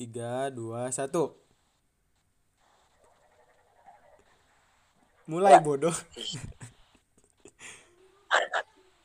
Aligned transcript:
Tiga, 0.00 0.48
dua, 0.48 0.88
satu. 0.88 1.36
Mulai 5.28 5.60
bodoh. 5.60 5.92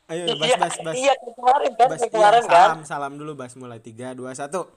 Ayo, 0.08 0.40
bas, 0.40 0.48
Iya, 0.48 0.56
bas, 0.56 0.76
bas. 0.86 0.96
Iya, 0.96 1.14
kayak 1.20 1.36
kemarin 1.36 1.72
kan, 1.76 1.88
Bas, 1.92 2.00
kayak 2.00 2.08
iya, 2.08 2.16
kemarin 2.16 2.44
kan. 2.48 2.48
salam, 2.48 2.80
salam 2.88 3.14
dulu, 3.20 3.36
bas. 3.36 3.52
Mulai 3.60 3.84
tiga, 3.84 4.16
dua, 4.16 4.32
satu. 4.32 4.72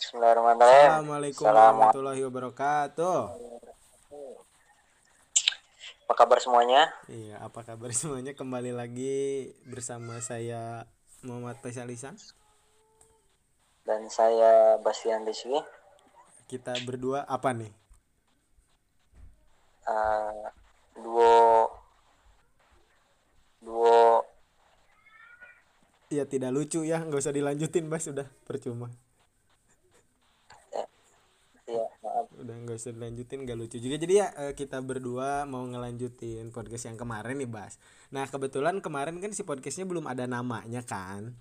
Bismillahirrahmanirrahim. 0.00 0.88
Assalamualaikum 0.88 1.44
warahmatullahi 1.44 2.22
wabarakatuh. 2.24 3.18
Apa 6.08 6.14
kabar 6.16 6.38
semuanya? 6.40 6.88
Iya, 7.12 7.44
apa 7.44 7.60
kabar 7.60 7.92
semuanya? 7.92 8.32
Kembali 8.32 8.72
lagi 8.72 9.52
bersama 9.68 10.16
saya 10.24 10.88
Muhammad 11.20 11.60
Faisal 11.60 11.92
Ihsan. 11.92 12.16
Dan 13.86 14.10
saya 14.10 14.82
Bastian 14.82 15.22
Rizky. 15.22 15.54
Kita 16.50 16.74
berdua 16.82 17.22
apa 17.22 17.54
nih? 17.54 17.70
Eh, 19.86 20.46
duo 20.98 21.70
duo 23.62 24.26
Ya 26.06 26.22
tidak 26.22 26.54
lucu 26.54 26.86
ya, 26.86 27.02
nggak 27.02 27.18
usah 27.18 27.34
dilanjutin, 27.34 27.90
Bas. 27.90 28.06
Udah 28.06 28.26
percuma. 28.46 28.90
ya 31.66 31.82
maaf 31.98 32.30
Udah 32.38 32.54
nggak 32.62 32.78
usah 32.78 32.94
dilanjutin, 32.94 33.42
nggak 33.42 33.58
lucu 33.58 33.76
juga. 33.82 33.98
Jadi 33.98 34.14
ya 34.22 34.30
eh, 34.38 34.54
kita 34.54 34.78
berdua 34.86 35.42
mau 35.50 35.66
ngelanjutin 35.66 36.54
podcast 36.54 36.86
yang 36.90 36.98
kemarin 36.98 37.42
nih, 37.42 37.50
Bas. 37.50 37.82
Nah 38.14 38.26
kebetulan 38.30 38.78
kemarin 38.78 39.18
kan 39.18 39.34
si 39.34 39.42
podcastnya 39.42 39.82
belum 39.82 40.06
ada 40.06 40.30
namanya 40.30 40.86
kan. 40.86 41.34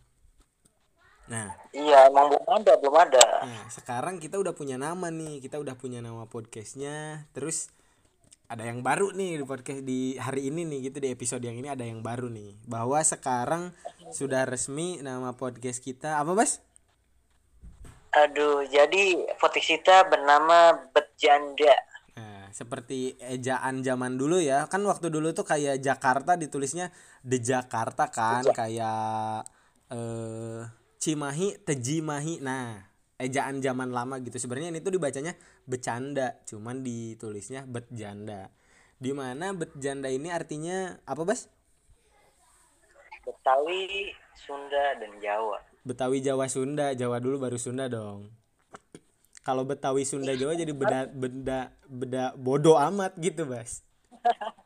Nah, 1.26 1.49
iya 1.73 2.05
emang 2.05 2.29
belum 2.29 2.45
ada 2.45 2.73
belum 2.77 2.95
ada 3.01 3.26
Nah, 3.49 3.65
sekarang 3.73 4.21
kita 4.21 4.37
udah 4.37 4.54
punya 4.54 4.77
nama 4.77 5.09
nih. 5.09 5.41
Kita 5.41 5.57
udah 5.57 5.73
punya 5.73 5.98
nama 6.01 6.29
podcastnya. 6.29 7.26
Terus 7.34 7.73
ada 8.45 8.62
yang 8.62 8.85
baru 8.85 9.09
nih 9.09 9.41
di 9.41 9.46
podcast 9.46 9.81
di 9.81 10.21
hari 10.21 10.53
ini 10.53 10.70
nih 10.70 10.93
gitu 10.93 11.01
di 11.01 11.09
episode 11.09 11.41
yang 11.41 11.57
ini 11.57 11.70
ada 11.70 11.81
yang 11.81 12.05
baru 12.05 12.29
nih. 12.29 12.53
Bahwa 12.70 13.01
sekarang 13.01 13.73
sudah 14.13 14.46
resmi 14.46 15.01
nama 15.01 15.34
podcast 15.34 15.81
kita 15.81 16.21
apa, 16.21 16.37
Bas? 16.37 16.62
aduh 18.15 18.63
jadi 18.71 19.27
podcast 19.35 19.76
kita 19.76 20.07
bernama 20.07 20.87
Betjanda 20.96 21.76
Nah, 22.15 22.48
seperti 22.55 23.20
ejaan 23.20 23.84
zaman 23.84 24.15
dulu 24.15 24.40
ya. 24.40 24.71
Kan 24.71 24.87
waktu 24.87 25.12
dulu 25.12 25.35
tuh 25.35 25.43
kayak 25.43 25.84
Jakarta 25.84 26.40
ditulisnya 26.40 26.87
The 27.27 27.43
Jakarta 27.43 28.07
kan, 28.07 28.40
kayak 28.55 29.43
eh 29.91 30.45
Cimahi, 31.06 31.62
Tejimahi. 31.62 32.42
Nah, 32.42 32.82
ejaan 33.22 33.62
zaman 33.62 33.94
lama 33.94 34.18
gitu. 34.26 34.42
Sebenarnya 34.42 34.74
ini 34.74 34.82
tuh 34.82 34.98
dibacanya 34.98 35.38
bercanda, 35.70 36.42
cuman 36.50 36.82
ditulisnya 36.82 37.70
betjanda. 37.70 38.50
Di 38.98 39.14
mana 39.14 39.54
betjanda 39.54 40.10
ini 40.10 40.34
artinya 40.34 40.98
apa, 41.06 41.22
Bas? 41.22 41.46
Betawi 43.22 44.14
Sunda 44.34 44.98
dan 45.02 45.18
Jawa 45.22 45.62
Betawi 45.86 46.26
Jawa 46.26 46.50
Sunda, 46.50 46.98
Jawa 46.98 47.22
dulu 47.22 47.38
baru 47.38 47.62
Sunda 47.62 47.86
dong. 47.86 48.34
Kalau 49.46 49.62
Betawi 49.62 50.10
Sunda 50.10 50.34
Jawa 50.34 50.58
jadi 50.58 50.74
beda 50.74 51.14
beda 51.14 51.70
beda 51.86 52.24
bodoh 52.34 52.82
amat 52.82 53.14
gitu, 53.22 53.46
Bas. 53.46 53.86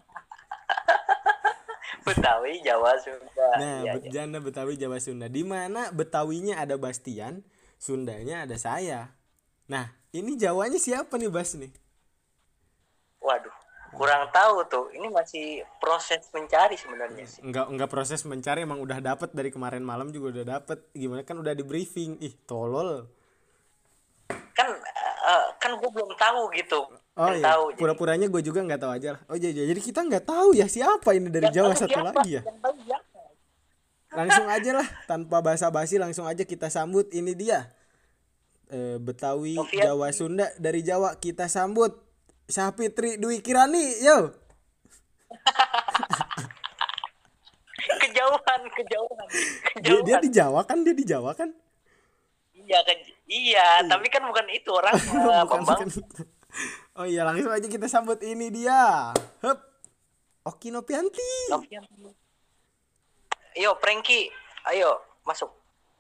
Betawi 2.10 2.54
Jawa 2.62 2.92
Sunda 2.98 3.48
Nah, 3.56 3.78
Iya, 3.82 3.82
iya. 3.86 3.92
bercanda 3.98 4.38
Betawi 4.42 4.74
Jawa 4.76 4.98
Sunda. 4.98 5.28
Di 5.30 5.44
mana 5.46 5.94
Betawinya 5.94 6.58
ada 6.58 6.76
Bastian, 6.76 7.46
Sundanya 7.78 8.44
ada 8.44 8.58
saya. 8.58 9.14
Nah, 9.66 9.94
ini 10.12 10.34
Jawanya 10.36 10.78
siapa 10.78 11.16
nih, 11.16 11.30
Bas 11.30 11.54
nih? 11.54 11.70
waduh 13.20 13.52
kurang 13.90 14.32
tahu 14.32 14.64
tuh 14.70 14.86
ini 14.96 15.12
masih 15.12 15.60
proses 15.78 16.24
mencari 16.32 16.78
sebenarnya 16.78 17.26
sih 17.26 17.42
Enggak 17.44 17.68
enggak 17.68 17.90
proses 17.92 18.24
mencari 18.24 18.64
emang 18.64 18.80
udah 18.80 19.02
dapet 19.02 19.34
dari 19.34 19.52
kemarin 19.52 19.84
malam 19.84 20.14
juga 20.14 20.40
udah 20.40 20.46
dapet. 20.62 20.88
Gimana 20.94 21.26
kan 21.28 21.36
udah 21.36 21.52
di 21.52 21.66
briefing. 21.66 22.16
Ih, 22.22 22.32
tolol. 22.48 23.10
kan 24.54 24.70
eh, 24.72 25.46
kan 25.58 25.72
gue 25.76 25.90
belum 25.90 26.16
tahu 26.16 26.42
gitu 26.54 26.80
Oh 27.20 27.28
iya, 27.30 27.44
tahu 27.44 27.64
jadi- 27.68 27.78
pura-puranya 27.78 28.26
gue 28.26 28.42
juga 28.42 28.64
nggak 28.64 28.80
tahu 28.80 28.92
aja 28.94 29.10
lah. 29.12 29.22
Oh 29.28 29.36
iya, 29.36 29.52
iya. 29.52 29.68
jadi 29.68 29.82
kita 29.82 30.00
nggak 30.02 30.24
tahu 30.24 30.56
ya 30.56 30.66
siapa 30.66 31.12
ini 31.12 31.28
dari 31.28 31.52
Jawa 31.52 31.76
satu 31.76 31.92
siapa? 31.92 32.16
lagi 32.16 32.32
ya. 32.34 32.42
Langsung 34.10 34.48
aja 34.48 34.72
lah, 34.74 34.88
tanpa 35.06 35.38
basa-basi 35.40 35.96
langsung 35.96 36.26
aja 36.26 36.42
kita 36.42 36.66
sambut. 36.68 37.12
Ini 37.12 37.36
dia. 37.36 37.68
Eh, 38.68 38.98
Betawi 38.98 39.54
Sofian. 39.54 39.84
Jawa 39.84 40.08
Sunda 40.10 40.48
dari 40.56 40.80
Jawa 40.80 41.14
kita 41.16 41.46
sambut 41.46 41.92
Syafitri 42.46 43.18
Dwi 43.18 43.38
Kirani, 43.40 44.00
yo. 44.00 44.32
kejauhan 48.00 48.62
kejauhan 48.72 49.28
Dia, 49.30 49.62
kejauhan 49.76 50.06
dia 50.06 50.18
di 50.20 50.30
Jawa 50.30 50.62
kan? 50.64 50.78
Dia 50.80 50.94
di 50.94 51.04
Jawa 51.04 51.32
kan? 51.34 51.50
iya 52.60 52.80
ke- 52.80 53.02
iya 53.26 53.82
tapi 53.84 54.08
kan 54.08 54.22
bukan 54.22 54.46
itu 54.48 54.70
orang 54.70 54.94
Bukan, 55.02 55.26
Bambang. 55.48 55.80
bukan. 55.82 55.88
Oh 57.00 57.06
iya, 57.08 57.24
langsung 57.24 57.54
aja 57.54 57.68
kita 57.70 57.88
sambut 57.88 58.20
ini 58.26 58.52
dia. 58.52 59.14
Hup. 59.46 59.60
Oki 60.50 60.74
Nopianti. 60.74 61.32
Yo, 63.60 63.76
Pranky, 63.78 64.32
ayo 64.72 64.98
masuk. 65.28 65.52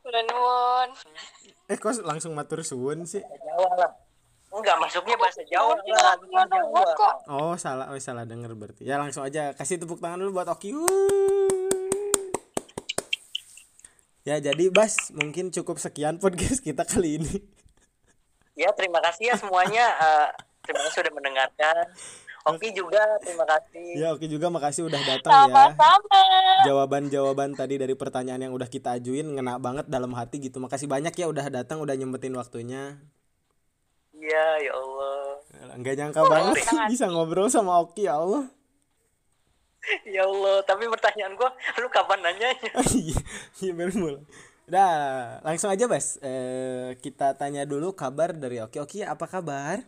Udah 0.06 0.22
nuwun. 0.26 0.90
Eh 1.70 1.78
kok 1.78 2.02
langsung 2.02 2.34
matur 2.34 2.66
suwun 2.66 3.06
sih? 3.06 3.22
Jawa 3.22 3.70
lah. 3.78 3.92
Enggak, 4.50 4.82
masuknya 4.82 5.14
bahasa 5.22 5.46
Jawa 5.46 5.78
lah. 5.78 6.18
Oh 7.30 7.54
salah, 7.60 7.94
oh 7.94 8.00
salah 8.02 8.26
denger 8.26 8.58
berarti. 8.58 8.88
Ya 8.88 8.98
langsung 8.98 9.22
aja 9.22 9.54
kasih 9.54 9.78
tepuk 9.78 10.02
tangan 10.02 10.18
dulu 10.18 10.42
buat 10.42 10.50
Oki. 10.50 10.74
Ya 14.26 14.42
jadi 14.42 14.70
Bas 14.74 15.14
mungkin 15.14 15.54
cukup 15.54 15.78
sekian 15.78 16.18
podcast 16.18 16.66
kita 16.66 16.86
kali 16.90 17.22
ini. 17.22 17.34
Ya, 18.59 18.75
terima 18.75 19.00
kasih 19.00 19.31
ya 19.31 19.36
semuanya. 19.40 19.88
Eh, 20.03 20.28
terima 20.68 20.84
kasih 20.84 21.00
sudah 21.00 21.14
mendengarkan. 21.16 21.88
Oki 22.47 22.72
juga 22.75 23.00
terima 23.24 23.47
kasih. 23.47 24.00
Ya 24.00 24.12
Oki 24.12 24.28
juga 24.28 24.52
makasih 24.52 24.88
udah 24.88 25.02
datang 25.02 25.31
ya. 25.31 25.44
Sama-sama. 25.47 26.24
Jawaban-jawaban 26.68 27.56
tadi 27.56 27.80
dari 27.80 27.96
pertanyaan 27.96 28.50
yang 28.50 28.53
udah 28.56 28.68
kita 28.68 29.00
ajuin 29.00 29.28
ngena 29.34 29.59
banget 29.59 29.88
dalam 29.88 30.12
hati 30.14 30.44
gitu. 30.44 30.59
Makasih 30.59 30.88
banyak 30.92 31.16
ya 31.16 31.28
udah 31.31 31.46
datang, 31.52 31.80
udah 31.80 31.96
nyempetin 31.96 32.36
waktunya. 32.36 33.00
Iya, 34.16 34.46
ya 34.68 34.74
Allah. 34.75 35.24
Enggak 35.80 35.96
nyangka 35.96 36.22
banget 36.28 36.56
bisa 36.92 37.08
ngobrol 37.08 37.48
sama 37.48 37.80
Oki 37.80 38.08
ya 38.08 38.19
Allah. 38.19 38.46
Ya 40.03 40.28
Allah, 40.28 40.59
tapi 40.68 40.86
pertanyaan 40.92 41.34
gua, 41.40 41.50
lu 41.80 41.88
kapan 41.88 42.19
nanyanya? 42.19 42.72
Iya, 43.00 43.19
iya 43.64 43.72
baru 43.72 43.94
mulai. 43.96 44.24
Udah, 44.69 45.41
langsung 45.41 45.74
aja 45.74 45.90
Bas. 45.90 46.22
Eh, 46.22 46.94
kita 47.02 47.34
tanya 47.34 47.66
dulu 47.66 47.90
kabar 47.97 48.38
dari 48.38 48.62
Oki. 48.62 48.78
Oki, 48.78 49.02
apa 49.02 49.25
kabar? 49.25 49.81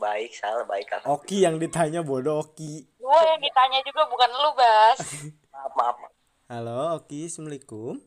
Baik, 0.00 0.32
Sal, 0.32 0.64
baik 0.64 0.88
aku. 0.96 1.04
Oki 1.12 1.44
yang 1.44 1.60
ditanya 1.60 2.00
bodoh 2.00 2.40
Oki. 2.40 2.88
Gue 2.96 3.20
yang 3.28 3.36
ditanya 3.44 3.84
juga 3.84 4.08
bukan 4.08 4.30
lu, 4.32 4.50
Bas. 4.56 4.98
Maaf, 5.52 5.72
maaf. 5.78 5.96
maaf. 6.00 6.12
Halo 6.48 6.96
Oki, 6.96 7.28
Assalamualaikum. 7.28 8.00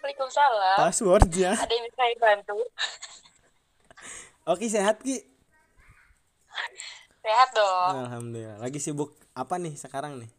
Waalaikumsalam. 0.00 0.76
Passwordnya. 0.80 1.52
Ada 1.60 1.72
yang 1.76 1.84
bisa 1.92 2.02
dibantu? 2.08 2.56
Oki 4.56 4.66
sehat 4.72 5.04
Ki? 5.04 5.20
Sehat 7.20 7.52
dong. 7.52 8.08
Alhamdulillah. 8.08 8.64
Lagi 8.64 8.80
sibuk 8.80 9.12
apa 9.36 9.60
nih 9.60 9.76
sekarang 9.76 10.24
nih? 10.24 10.32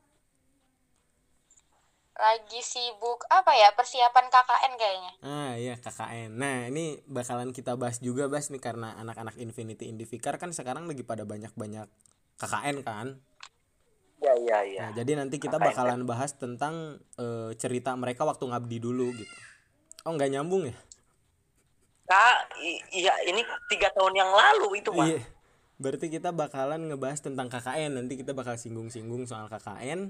Lagi 2.17 2.59
sibuk 2.65 3.29
apa 3.29 3.53
ya? 3.53 3.69
Persiapan 3.77 4.25
KKN 4.33 4.73
kayaknya. 4.73 5.11
Ah 5.21 5.53
iya 5.53 5.77
KKN. 5.77 6.33
Nah 6.33 6.65
ini 6.65 6.97
bakalan 7.05 7.53
kita 7.53 7.77
bahas 7.77 8.01
juga 8.01 8.25
Bas 8.25 8.49
nih 8.49 8.57
karena 8.57 8.97
anak-anak 8.97 9.37
Infinity 9.37 9.85
Indivikar 9.85 10.41
kan 10.41 10.49
sekarang 10.49 10.89
lagi 10.89 11.05
pada 11.05 11.29
banyak-banyak 11.29 11.85
KKN 12.41 12.77
kan. 12.81 13.07
Ya, 14.17 14.33
ya, 14.33 14.59
ya. 14.65 14.81
Nah, 14.81 14.91
jadi 14.97 15.13
nanti 15.13 15.37
kita 15.37 15.61
bakalan 15.61 16.09
bahas 16.09 16.33
tentang 16.33 16.97
eh, 17.21 17.53
cerita 17.53 17.93
mereka 17.93 18.25
waktu 18.25 18.49
ngabdi 18.49 18.77
dulu 18.81 19.13
gitu. 19.13 19.35
Oh 20.09 20.17
nggak 20.17 20.33
nyambung 20.33 20.65
ya? 20.65 20.77
Kak, 22.09 22.49
i- 22.57 22.81
iya 22.97 23.13
ini 23.29 23.45
tiga 23.69 23.93
tahun 23.93 24.17
yang 24.17 24.31
lalu 24.33 24.81
itu 24.81 24.89
mah. 24.89 25.05
Iya. 25.05 25.21
Berarti 25.77 26.09
kita 26.09 26.33
bakalan 26.33 26.89
ngebahas 26.89 27.21
tentang 27.21 27.45
KKN. 27.45 27.93
Nanti 27.93 28.17
kita 28.17 28.33
bakal 28.33 28.57
singgung-singgung 28.57 29.29
soal 29.29 29.45
KKN. 29.53 30.09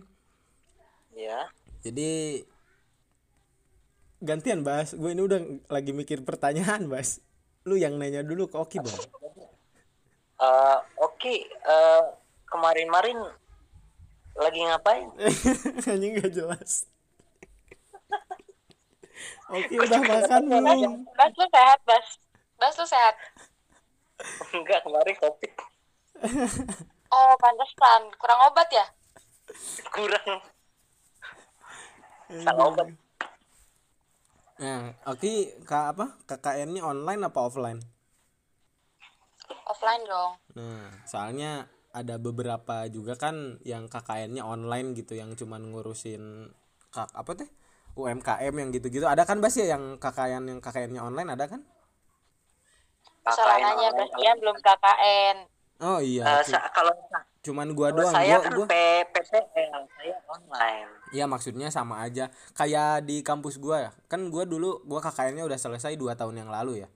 Ya. 1.12 1.52
Jadi 1.86 2.42
gantian 4.22 4.66
Bas. 4.66 4.94
Gue 4.98 5.14
ini 5.14 5.22
udah 5.22 5.40
lagi 5.70 5.92
mikir 5.94 6.26
pertanyaan 6.26 6.90
Bas. 6.90 7.22
Lu 7.68 7.76
yang 7.76 8.00
nanya 8.00 8.24
dulu 8.24 8.48
ke 8.48 8.58
Oki 8.58 8.78
dong. 8.80 9.02
Eh, 10.38 10.78
Oke, 11.02 11.46
eh, 11.50 12.04
kemarin-marin 12.48 13.18
lagi 14.38 14.60
ngapain? 14.62 15.10
Anjing 15.92 16.14
gak 16.22 16.32
jelas. 16.34 16.86
Oke 19.58 19.74
udah 19.82 20.02
makan 20.02 20.42
belum? 20.46 20.92
Bas 21.18 21.34
lu 21.34 21.46
sehat, 21.50 21.80
Bas. 21.84 22.08
Bas 22.58 22.76
lu 22.78 22.86
sehat. 22.86 23.16
Enggak, 24.58 24.82
kemarin 24.82 25.14
kopi 25.22 25.46
Oh, 27.08 27.34
pantesan. 27.38 28.02
Kurang 28.18 28.40
obat 28.50 28.68
ya? 28.74 28.86
kurang. 29.94 30.42
Salah 32.28 32.66
obat. 32.68 32.88
Nah, 34.58 34.90
oke 35.06 35.32
kak 35.64 35.86
apa? 35.96 36.06
KKN-nya 36.28 36.84
online 36.84 37.22
apa 37.24 37.40
offline? 37.40 37.80
Offline 39.70 40.04
dong. 40.04 40.32
Nah, 40.58 40.92
soalnya 41.08 41.70
ada 41.94 42.20
beberapa 42.20 42.90
juga 42.92 43.16
kan 43.16 43.62
yang 43.64 43.88
KKN-nya 43.88 44.44
online 44.44 44.92
gitu 44.98 45.16
yang 45.16 45.34
cuman 45.38 45.72
ngurusin 45.72 46.52
kak 46.92 47.14
apa 47.16 47.32
teh? 47.38 47.50
UMKM 47.98 48.54
yang 48.54 48.70
gitu-gitu. 48.70 49.06
Ada 49.10 49.26
kan 49.26 49.42
Bas 49.42 49.58
ya 49.58 49.74
yang 49.78 49.98
KKN 49.98 50.44
yang 50.52 50.60
KKN-nya 50.62 51.02
online 51.02 51.30
ada 51.34 51.46
kan? 51.50 51.62
Salah 53.26 53.58
KKN 53.58 53.62
nanya, 53.64 53.88
online. 53.94 54.12
Bas. 54.12 54.22
Ian 54.22 54.38
belum 54.42 54.58
KKN. 54.62 55.38
Oh 55.78 56.00
iya, 56.02 56.24
Eh, 56.26 56.42
cu- 56.42 56.54
sa- 56.58 56.70
kalau 56.74 56.94
cuman 57.48 57.72
gua 57.72 57.96
doang. 57.96 58.12
saya 58.12 58.36
Gua, 58.38 58.44
kan 58.44 58.52
gua 58.52 58.68
P- 58.68 59.08
PTL, 59.16 59.82
saya 59.88 60.16
online. 60.28 60.90
Iya 61.16 61.24
maksudnya 61.24 61.72
sama 61.72 62.04
aja 62.04 62.28
kayak 62.52 63.08
di 63.08 63.24
kampus 63.24 63.56
gua 63.58 63.88
ya 63.88 63.92
kan 64.12 64.28
gua 64.28 64.44
dulu 64.44 64.84
gua 64.84 65.00
KKN-nya 65.00 65.48
udah 65.48 65.56
selesai 65.56 65.96
dua 65.96 66.20
tahun 66.20 66.44
yang 66.44 66.52
lalu 66.52 66.84
ya 66.84 66.90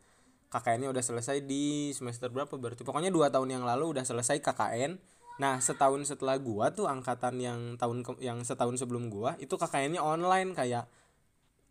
KKN-nya 0.52 0.92
udah 0.92 1.00
selesai 1.00 1.48
di 1.48 1.96
semester 1.96 2.28
berapa 2.28 2.52
berarti 2.60 2.84
pokoknya 2.84 3.08
dua 3.08 3.32
tahun 3.32 3.56
yang 3.56 3.64
lalu 3.64 3.96
udah 3.96 4.04
selesai 4.04 4.44
KKN 4.44 5.00
nah 5.40 5.64
setahun 5.64 6.04
setelah 6.12 6.36
gua 6.36 6.76
tuh 6.76 6.92
angkatan 6.92 7.40
yang 7.40 7.60
tahun 7.80 8.04
ke- 8.04 8.20
yang 8.20 8.44
setahun 8.44 8.76
sebelum 8.84 9.08
gua 9.08 9.40
itu 9.40 9.56
KKN-nya 9.56 10.04
online 10.04 10.52
kayak 10.52 10.92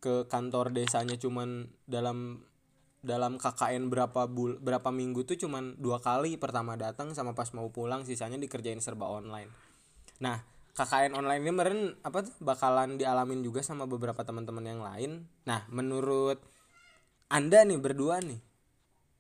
ke 0.00 0.24
kantor 0.32 0.72
desanya 0.72 1.20
cuman 1.20 1.68
dalam 1.84 2.40
dalam 3.00 3.40
KKN 3.40 3.88
berapa 3.88 4.28
bul 4.28 4.60
berapa 4.60 4.92
minggu 4.92 5.24
tuh 5.24 5.40
cuman 5.40 5.80
dua 5.80 6.00
kali 6.00 6.36
pertama 6.36 6.76
datang 6.76 7.16
sama 7.16 7.32
pas 7.32 7.48
mau 7.56 7.72
pulang 7.72 8.04
sisanya 8.04 8.36
dikerjain 8.36 8.80
serba 8.84 9.08
online 9.08 9.70
Nah, 10.20 10.36
KKN 10.76 11.16
online 11.16 11.42
ini 11.42 11.52
meren 11.52 11.80
apa 12.04 12.22
tuh 12.22 12.36
bakalan 12.44 13.00
dialamin 13.00 13.40
juga 13.40 13.64
sama 13.64 13.88
beberapa 13.88 14.20
teman-teman 14.22 14.64
yang 14.64 14.80
lain. 14.84 15.10
Nah, 15.48 15.64
menurut 15.72 16.38
Anda 17.32 17.64
nih 17.64 17.80
berdua 17.80 18.20
nih 18.20 18.40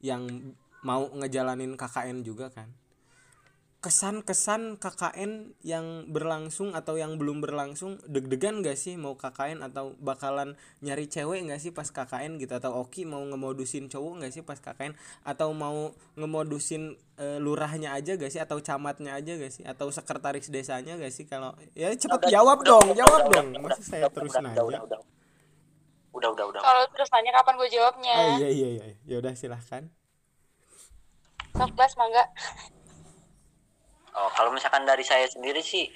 yang 0.04 0.54
mau 0.84 1.08
ngejalanin 1.08 1.74
KKN 1.74 2.22
juga 2.22 2.52
kan. 2.52 2.68
Kesan-kesan 3.80 4.76
KKN 4.76 5.56
yang 5.64 6.04
berlangsung 6.12 6.76
atau 6.76 7.00
yang 7.00 7.16
belum 7.16 7.40
berlangsung 7.40 7.96
deg-degan 8.04 8.60
gak 8.60 8.76
sih 8.76 9.00
mau 9.00 9.16
KKN 9.16 9.64
atau 9.64 9.96
bakalan 9.96 10.52
nyari 10.84 11.08
cewek 11.08 11.48
gak 11.48 11.64
sih 11.64 11.72
pas 11.72 11.88
KKN 11.88 12.36
gitu? 12.36 12.52
Atau 12.60 12.76
Oki 12.76 13.08
mau 13.08 13.24
ngemodusin 13.24 13.88
cowok 13.88 14.20
gak 14.20 14.32
sih 14.36 14.44
pas 14.44 14.60
KKN 14.60 14.92
atau 15.24 15.56
mau 15.56 15.96
ngemodusin 16.20 16.92
eh, 17.16 17.40
lurahnya 17.40 17.96
aja 17.96 18.20
gak 18.20 18.28
sih? 18.28 18.36
Atau 18.36 18.60
camatnya 18.60 19.16
aja 19.16 19.32
gak 19.40 19.48
sih? 19.48 19.64
Atau 19.64 19.88
sekretaris 19.88 20.52
desanya 20.52 21.00
gak 21.00 21.16
sih? 21.16 21.24
Kalau 21.24 21.56
ya 21.72 21.88
cepet 21.96 22.20
Udah, 22.20 22.28
jawab 22.28 22.60
udah, 22.60 22.68
dong 22.68 22.86
udah, 22.92 22.98
jawab 23.00 23.20
udah, 23.24 23.32
dong. 23.32 23.48
udah, 23.48 23.60
masa 23.64 23.80
udah, 23.80 23.80
saya 23.80 24.04
udah, 24.04 24.12
terus 24.12 24.32
udah, 24.36 24.42
nanya? 24.44 24.60
Udah, 24.60 24.80
udah, 24.84 25.00
udah, 26.12 26.30
udah, 26.36 26.44
udah. 26.52 26.60
Kalau 26.60 26.84
terus 26.92 27.08
nanya 27.16 27.32
kapan 27.32 27.54
gue 27.56 27.68
jawabnya? 27.72 28.14
oh 28.20 28.28
iya 28.44 28.48
iya 28.52 28.68
iya. 28.76 28.84
Ya 29.08 29.16
udah 29.24 29.32
silahkan. 29.32 29.88
Sok, 31.56 31.72
mangga. 31.96 32.28
Oh, 34.16 34.30
kalau 34.34 34.50
misalkan 34.50 34.82
dari 34.82 35.06
saya 35.06 35.26
sendiri 35.30 35.62
sih 35.62 35.86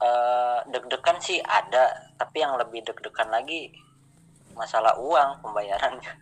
eh, 0.00 0.58
deg-degan 0.68 1.18
sih 1.20 1.40
ada, 1.40 2.12
tapi 2.20 2.44
yang 2.44 2.56
lebih 2.60 2.84
deg-degan 2.84 3.32
lagi 3.32 3.72
masalah 4.52 4.96
uang 5.00 5.40
pembayarannya. 5.40 6.12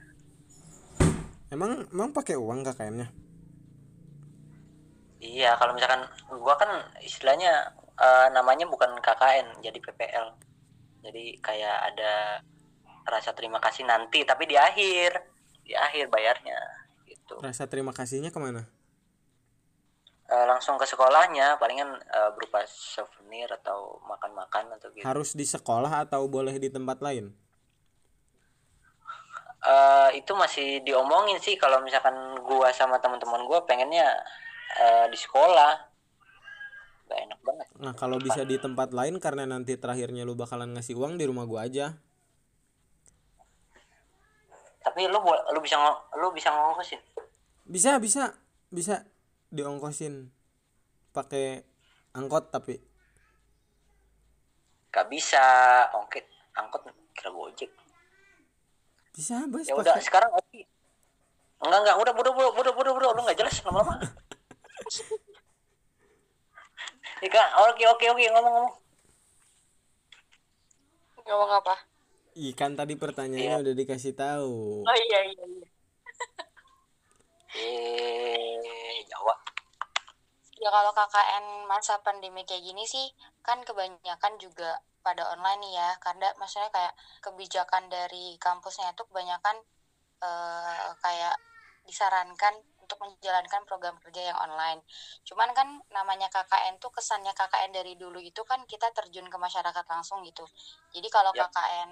emang 1.54 1.86
emang 1.90 2.12
pakai 2.12 2.36
uang 2.36 2.60
KKN-nya 2.66 3.08
Iya, 5.18 5.58
kalau 5.58 5.74
misalkan 5.74 6.06
gua 6.38 6.54
kan 6.54 6.70
istilahnya 7.02 7.74
eh, 7.98 8.28
namanya 8.30 8.70
bukan 8.70 8.94
KKN, 9.02 9.58
jadi 9.66 9.78
PPL. 9.82 10.26
Jadi 11.02 11.42
kayak 11.42 11.94
ada 11.94 12.38
rasa 13.02 13.34
terima 13.34 13.58
kasih 13.58 13.82
nanti, 13.82 14.22
tapi 14.22 14.46
di 14.46 14.54
akhir, 14.54 15.18
di 15.68 15.74
akhir 15.76 16.08
bayarnya 16.08 16.56
gitu. 17.28 17.44
rasa 17.44 17.68
terima 17.68 17.92
kasihnya 17.92 18.32
ke 18.32 18.40
mana 18.40 18.64
Eh, 20.28 20.44
langsung 20.44 20.76
ke 20.76 20.84
sekolahnya, 20.84 21.56
palingan 21.56 21.96
eh, 21.96 22.30
berupa 22.36 22.60
souvenir 22.68 23.48
atau 23.48 23.96
makan-makan 24.04 24.76
atau 24.76 24.92
gitu. 24.92 25.04
harus 25.08 25.32
di 25.32 25.48
sekolah 25.48 26.04
atau 26.04 26.28
boleh 26.28 26.60
di 26.60 26.68
tempat 26.68 27.00
lain 27.00 27.32
Eh, 29.58 30.10
itu 30.22 30.32
masih 30.38 30.86
diomongin 30.86 31.34
sih 31.42 31.58
kalau 31.58 31.82
misalkan 31.82 32.14
gua 32.46 32.70
sama 32.70 33.02
teman-teman 33.02 33.42
gua 33.42 33.66
pengennya 33.66 34.06
eh, 34.78 35.06
di 35.10 35.18
sekolah. 35.18 35.72
Gak 37.10 37.20
enak 37.26 37.40
banget. 37.42 37.66
Nah 37.82 37.92
kalau 37.98 38.22
bisa 38.22 38.46
di 38.46 38.54
tempat 38.54 38.94
lain 38.94 39.18
karena 39.18 39.50
nanti 39.50 39.74
terakhirnya 39.74 40.22
lu 40.22 40.38
bakalan 40.38 40.78
ngasih 40.78 40.94
uang 40.94 41.18
di 41.18 41.26
rumah 41.26 41.42
gua 41.42 41.66
aja. 41.66 41.98
Tapi 44.78 45.10
lu 45.10 45.18
lu 45.26 45.58
bisa 45.58 45.74
lu 46.14 46.30
bisa 46.30 46.54
ngongkosin. 46.54 47.02
Bisa 47.66 47.98
bisa 47.98 48.38
bisa 48.70 49.02
diongkosin 49.48 50.28
pakai 51.12 51.64
angkot 52.12 52.52
tapi 52.52 52.80
Gak 54.88 55.04
bisa 55.12 55.44
ongkit 55.92 56.24
angkot 56.56 56.80
kira 57.12 57.30
gojek. 57.30 57.70
bisa 59.12 59.44
bos 59.50 59.68
Ya 59.68 59.74
udah 59.74 60.00
sekarang 60.00 60.30
oke. 60.32 60.62
Enggak 61.58 61.80
enggak 61.82 61.96
udah 61.98 62.12
udah 62.14 62.32
udah 62.32 62.50
udah 62.54 62.72
udah 62.72 62.92
udah 62.96 63.08
lu 63.18 63.22
nggak 63.26 63.38
jelas 63.38 63.60
lama-lama. 63.66 63.98
Ika, 67.26 67.42
oke 67.66 67.82
oke 67.82 68.04
oke 68.14 68.24
ngomong-ngomong. 68.30 68.74
Ngomong 71.26 71.52
apa? 71.58 71.74
ikan 72.38 72.78
tadi 72.78 72.94
pertanyaannya 72.94 73.66
udah 73.66 73.74
dikasih 73.74 74.14
tahu. 74.14 74.86
Oh 74.86 74.98
iya, 75.10 75.18
iya, 75.26 75.42
iya. 75.42 75.66
Eh, 77.56 79.00
Jawa. 79.08 79.34
Ya 80.58 80.68
kalau 80.68 80.92
KKN 80.92 81.64
masa 81.70 82.02
pandemi 82.02 82.42
kayak 82.44 82.66
gini 82.66 82.84
sih 82.84 83.06
kan 83.46 83.62
kebanyakan 83.62 84.36
juga 84.36 84.82
pada 85.00 85.24
online 85.32 85.62
nih 85.64 85.72
ya 85.78 85.88
karena 86.02 86.28
maksudnya 86.36 86.68
kayak 86.74 86.92
kebijakan 87.22 87.86
dari 87.88 88.36
kampusnya 88.42 88.92
itu 88.92 89.06
kebanyakan 89.08 89.56
eh, 90.20 90.88
kayak 91.00 91.36
disarankan 91.88 92.52
untuk 92.84 93.00
menjalankan 93.00 93.64
program 93.64 93.96
kerja 94.00 94.32
yang 94.32 94.38
online. 94.40 94.80
Cuman 95.24 95.52
kan 95.56 95.80
namanya 95.92 96.28
KKN 96.28 96.76
tuh 96.80 96.92
kesannya 96.92 97.32
KKN 97.32 97.72
dari 97.72 97.96
dulu 97.96 98.16
itu 98.20 98.44
kan 98.44 98.64
kita 98.64 98.92
terjun 98.92 99.28
ke 99.28 99.36
masyarakat 99.40 99.84
langsung 99.88 100.24
gitu. 100.24 100.44
Jadi 100.92 101.08
kalau 101.08 101.32
Yap. 101.32 101.48
KKN 101.48 101.90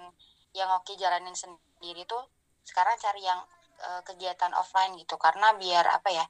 yang 0.57 0.69
oke 0.73 0.93
jalanin 0.97 1.37
sendiri 1.37 2.05
tuh 2.09 2.25
sekarang 2.65 2.97
cari 2.97 3.21
yang 3.25 3.45
eh, 3.77 4.01
kegiatan 4.05 4.53
offline 4.57 4.97
gitu 4.97 5.15
karena 5.17 5.53
biar 5.57 5.85
apa 5.89 6.09
ya? 6.09 6.25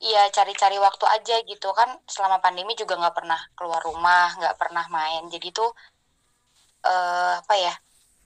Iya 0.00 0.32
cari-cari 0.32 0.80
waktu 0.80 1.04
aja 1.04 1.36
gitu 1.44 1.68
kan 1.76 1.92
selama 2.08 2.40
pandemi 2.40 2.72
juga 2.72 2.96
nggak 2.96 3.16
pernah 3.20 3.36
keluar 3.52 3.84
rumah 3.84 4.32
nggak 4.40 4.56
pernah 4.56 4.88
main 4.88 5.28
jadi 5.28 5.52
tuh 5.52 5.68
eh 6.80 7.34
apa 7.36 7.54
ya 7.60 7.74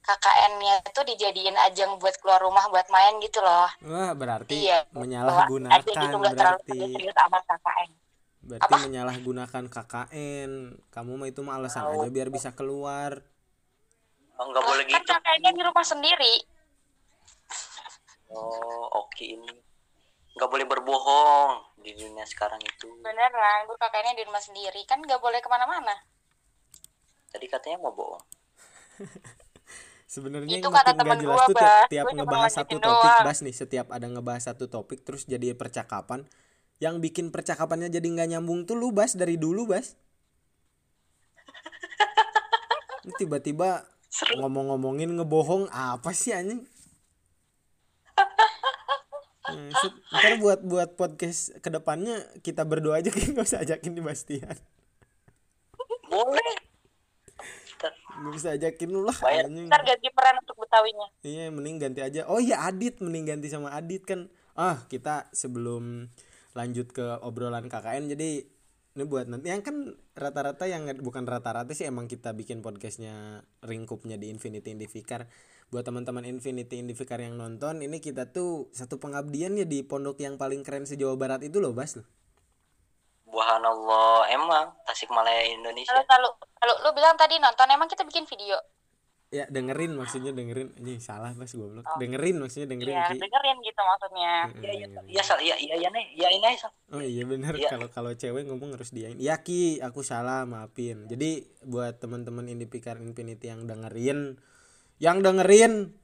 KKN-nya 0.05 0.75
itu 0.87 1.01
dijadiin 1.03 1.59
ajang 1.59 1.99
buat 1.99 2.15
keluar 2.23 2.39
rumah 2.47 2.71
buat 2.71 2.87
main 2.95 3.19
gitu 3.19 3.43
loh 3.43 3.67
Wah 3.91 4.15
berarti 4.15 4.71
iya 4.71 4.87
menyalahgunakan 4.95 5.75
aja 5.75 5.93
gitu 5.99 6.17
berarti 6.23 6.79
serius 6.95 7.17
amat 7.27 7.43
KKN 7.43 7.91
berarti 8.45 8.75
Apa? 8.77 8.85
menyalahgunakan 8.85 9.65
KKN. 9.73 10.51
Kamu 10.93 11.17
mah 11.17 11.29
itu 11.33 11.41
mah 11.41 11.57
alasan 11.57 11.89
aja 11.97 12.09
biar 12.13 12.29
bisa 12.29 12.53
keluar. 12.53 13.25
Oh, 14.37 14.45
nggak 14.53 14.63
boleh 14.69 14.85
kan 14.85 15.01
gitu. 15.01 15.13
KKN-nya 15.17 15.53
di 15.57 15.63
rumah 15.65 15.87
sendiri 15.87 16.35
Oh, 18.35 19.07
oke 19.07 19.25
ini. 19.25 19.55
Nggak 20.35 20.51
boleh 20.51 20.67
berbohong 20.67 21.79
di 21.85 21.95
dunia 21.95 22.27
sekarang 22.27 22.59
itu. 22.65 22.89
beneran 23.05 23.69
gue 23.69 23.77
KKN-nya 23.77 24.17
di 24.17 24.25
rumah 24.25 24.41
sendiri 24.41 24.83
kan 24.89 24.97
nggak 25.05 25.21
boleh 25.21 25.37
ke 25.45 25.53
mana-mana 25.53 25.93
Tadi 27.29 27.45
katanya 27.51 27.83
mau 27.83 27.93
bohong. 27.93 28.25
Sebenarnya 30.15 30.47
Itu 30.47 30.71
yang 30.71 30.75
kata 30.75 30.95
temen 30.95 31.19
jelas 31.19 31.43
gua, 31.43 31.51
tuh 31.51 31.57
tiap, 31.59 31.91
tiap 31.91 32.07
Gua 32.07 32.15
ngebahas 32.23 32.53
satu 32.55 32.77
topik 32.79 33.11
doang. 33.11 33.27
Bas 33.27 33.39
nih 33.43 33.55
setiap 33.55 33.87
ada 33.91 34.07
ngebahas 34.07 34.43
satu 34.47 34.65
topik 34.71 35.03
terus 35.03 35.27
jadi 35.27 35.51
percakapan 35.59 36.23
yang 36.79 37.03
bikin 37.03 37.35
percakapannya 37.35 37.91
jadi 37.91 38.07
nggak 38.07 38.39
nyambung 38.39 38.63
tuh 38.71 38.79
lu 38.79 38.95
Bas 38.95 39.19
dari 39.19 39.35
dulu 39.35 39.75
Bas 39.75 39.99
tiba-tiba 43.19 43.83
ngomong-ngomongin 44.39 45.19
ngebohong 45.19 45.67
apa 45.75 46.15
sih 46.15 46.31
anjing 46.31 46.63
ntar 50.13 50.35
buat 50.39 50.61
buat 50.63 50.91
podcast 50.99 51.57
ke 51.59 51.69
depannya 51.73 52.23
kita 52.45 52.63
berdua 52.67 53.01
aja 53.01 53.09
kayak 53.15 53.35
nggak 53.35 53.47
usah 53.47 53.63
ajakin 53.63 53.93
di 53.97 54.03
Bastian 54.03 54.57
Boleh. 56.15 56.55
Gak 57.83 58.33
bisa 58.33 58.55
ajakin 58.55 58.89
lu 58.89 59.03
lah 59.03 59.17
Bayar. 59.19 59.51
anjing. 59.51 59.67
Ntar 59.67 59.83
ganti 59.83 60.09
peran 60.15 60.39
untuk 60.41 60.57
Betawinya. 60.63 61.09
Iya, 61.27 61.51
mending 61.51 61.77
ganti 61.83 62.01
aja. 62.01 62.21
Oh 62.31 62.39
iya, 62.39 62.63
Adit 62.65 63.03
mending 63.03 63.35
ganti 63.35 63.51
sama 63.51 63.75
Adit 63.75 64.07
kan. 64.07 64.31
Ah, 64.55 64.87
kita 64.87 65.27
sebelum 65.35 66.07
lanjut 66.55 66.95
ke 66.95 67.03
obrolan 67.27 67.67
KKN 67.67 68.15
jadi 68.15 68.47
ini 68.95 69.05
buat 69.11 69.27
nanti 69.27 69.51
yang 69.51 69.59
kan 69.67 69.99
rata-rata 70.15 70.71
yang 70.71 70.87
bukan 71.03 71.27
rata-rata 71.27 71.75
sih 71.75 71.91
emang 71.91 72.07
kita 72.07 72.31
bikin 72.31 72.63
podcastnya 72.63 73.43
ringkupnya 73.67 74.15
di 74.15 74.31
Infinity 74.31 74.71
Indivikar 74.71 75.27
buat 75.69 75.83
teman-teman 75.83 76.25
Infinity 76.25 76.79
Indivikar 76.79 77.19
yang 77.19 77.35
nonton 77.35 77.81
ini 77.81 77.99
kita 77.99 78.31
tuh 78.31 78.69
satu 78.71 78.97
pengabdian 78.97 79.55
ya 79.55 79.65
di 79.65 79.83
pondok 79.83 80.19
yang 80.19 80.37
paling 80.37 80.63
keren 80.63 80.85
se 80.85 80.95
Jawa 80.95 81.15
Barat 81.15 81.43
itu 81.43 81.59
loh 81.59 81.73
Bas 81.73 81.97
loh 81.97 82.07
Subhanallah, 83.25 84.31
emang 84.31 84.71
Tasikmalaya 84.87 85.43
Indonesia. 85.51 85.91
Lalu, 85.91 86.07
lalu, 86.07 86.29
lalu 86.63 86.75
lu 86.87 86.91
bilang 86.95 87.19
tadi 87.19 87.35
nonton, 87.37 87.67
emang 87.67 87.91
kita 87.91 88.07
bikin 88.07 88.25
video. 88.27 88.55
ya 89.35 89.51
dengerin 89.51 89.99
maksudnya 89.99 90.31
dengerin 90.31 90.71
ini 90.79 91.03
salah 91.03 91.35
Bas 91.35 91.51
goblok 91.59 91.83
dengerin 91.99 92.39
maksudnya 92.39 92.71
dengerin 92.71 92.95
Iya, 92.95 93.11
Ki. 93.11 93.19
dengerin 93.19 93.57
gitu 93.67 93.81
maksudnya. 93.83 94.33
Iya, 94.63 94.73
iya, 94.79 94.87
iya, 95.11 95.23
sal, 95.27 95.39
iya, 95.43 95.59
iya, 95.59 95.75
iya, 95.75 95.89
nih, 95.91 96.07
iya, 96.15 96.29
ini 96.31 96.55
sal. 96.55 96.71
Oh 96.95 97.03
iya 97.03 97.27
bener 97.27 97.59
Iya. 97.59 97.75
kalau 97.75 97.89
kalau 97.91 98.13
cewek 98.15 98.47
ngomong 98.47 98.79
harus 98.79 98.95
diain. 98.95 99.19
Ya 99.19 99.43
Ki, 99.43 99.83
aku 99.83 100.07
salah, 100.07 100.47
maafin. 100.47 101.11
Jadi 101.11 101.51
buat 101.67 101.99
teman-teman 101.99 102.47
Indipikar 102.47 103.03
Infinity 103.03 103.51
yang 103.51 103.67
dengerin 103.67 104.39
yang 105.03 105.23
dengerin 105.23 105.95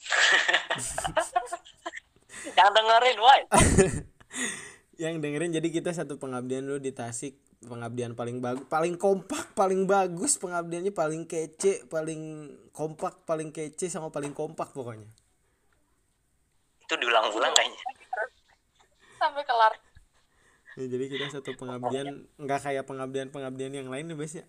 Yang 2.56 2.70
dengerin, 2.72 3.18
woi. 3.20 3.40
yang 5.02 5.16
dengerin 5.16 5.56
jadi 5.56 5.68
kita 5.72 5.96
satu 5.96 6.20
pengabdian 6.20 6.68
dulu 6.68 6.76
di 6.76 6.92
Tasik 6.92 7.40
pengabdian 7.64 8.12
paling 8.12 8.40
bagus 8.40 8.64
paling 8.68 9.00
kompak 9.00 9.56
paling 9.56 9.88
bagus 9.88 10.36
pengabdiannya 10.36 10.92
paling 10.92 11.24
kece 11.24 11.88
paling 11.88 12.52
kompak 12.72 13.24
paling 13.24 13.48
kece 13.48 13.88
sama 13.88 14.12
paling 14.12 14.36
kompak 14.36 14.76
pokoknya 14.76 15.08
Itu 16.84 16.94
diulang-ulang 17.00 17.52
kayaknya. 17.54 17.80
Sampai 19.16 19.44
kelar. 19.46 19.72
Ya, 20.76 20.84
jadi 20.84 21.04
kita 21.06 21.26
satu 21.32 21.56
pengabdian 21.56 22.28
nggak 22.36 22.60
kayak 22.60 22.84
pengabdian 22.84 23.32
pengabdian 23.32 23.72
yang 23.72 23.88
lain 23.88 24.04
nih 24.04 24.16
Bas 24.20 24.36
ya 24.36 24.44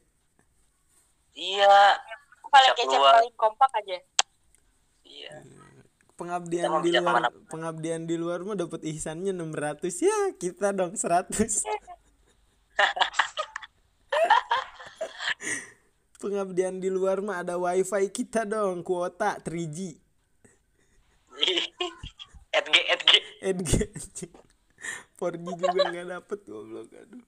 Iya, 1.32 1.96
Paling 2.52 2.76
keluar. 2.76 3.24
paling 3.24 3.32
kompak 3.40 3.72
aja. 3.80 3.96
iya. 5.08 5.40
pengabdian 6.20 6.84
di 6.86 6.94
luar 6.94 7.02
ke 7.02 7.04
mana? 7.10 7.34
pengabdian 7.50 8.06
di 8.06 8.14
luar 8.20 8.46
mah 8.46 8.54
dapat 8.54 8.86
ihsannya 8.86 9.34
600 9.34 10.06
ya 10.06 10.38
kita 10.38 10.70
dong 10.76 10.94
100 10.94 11.34
pengabdian 16.22 16.78
di 16.78 16.94
luar 16.94 17.26
mah 17.26 17.42
ada 17.42 17.58
wifi 17.58 18.14
kita 18.14 18.46
dong 18.46 18.86
kuota 18.86 19.42
3G 19.42 19.98
Edg, 22.52 22.76
Edg. 22.76 23.10
NG 23.42 23.72
anjing. 23.90 24.34
4G 25.18 25.46
juga 25.58 25.90
nggak 25.90 26.08
dapet 26.20 26.40
goblok 26.46 26.94
aduh 26.94 27.26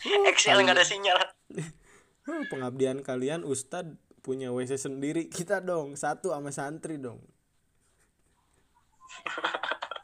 XL 0.00 0.64
nggak 0.64 0.80
ada 0.80 0.86
sinyal. 0.86 1.18
Huh, 2.28 2.44
pengabdian 2.52 3.00
kalian 3.00 3.42
Ustad 3.48 3.96
punya 4.20 4.52
WC 4.52 4.76
sendiri. 4.76 5.32
Kita 5.32 5.64
dong 5.64 5.96
satu 5.96 6.36
sama 6.36 6.52
santri 6.52 7.00
dong. 7.00 7.20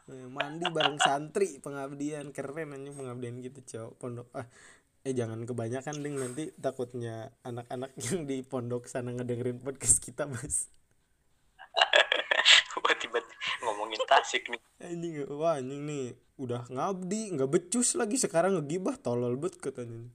Eh, 0.07 0.27
mandi 0.31 0.65
bareng 0.71 0.97
santri 1.03 1.59
pengabdian. 1.61 2.31
Keren 2.33 2.73
aja 2.73 2.91
pengabdian 2.95 3.43
gitu 3.43 3.59
cowok 3.61 3.93
pondok 3.99 4.27
ah 4.33 4.47
eh 5.05 5.13
jangan 5.13 5.43
kebanyakan 5.45 5.99
ding. 6.01 6.15
Nanti 6.17 6.49
takutnya 6.57 7.31
anak-anak 7.45 7.91
yang 8.09 8.25
di 8.25 8.41
pondok 8.41 8.89
sana 8.89 9.13
ngedengerin 9.13 9.61
podcast 9.61 9.99
kita 10.01 10.25
mas. 10.25 10.71
Tiba-tiba 12.73 13.19
ngomongin 13.61 13.99
Tasik 14.07 14.47
nih. 14.49 14.61
anjing 14.81 15.27
wah 15.29 15.59
anjing 15.59 15.83
nih. 15.85 16.15
Udah 16.37 16.63
ngabdi 16.71 17.35
nggak 17.35 17.49
becus 17.49 17.93
lagi 17.99 18.15
sekarang 18.15 18.55
ngegibah 18.57 18.95
tolol 18.97 19.35
bet 19.35 19.57
katanya 19.59 20.07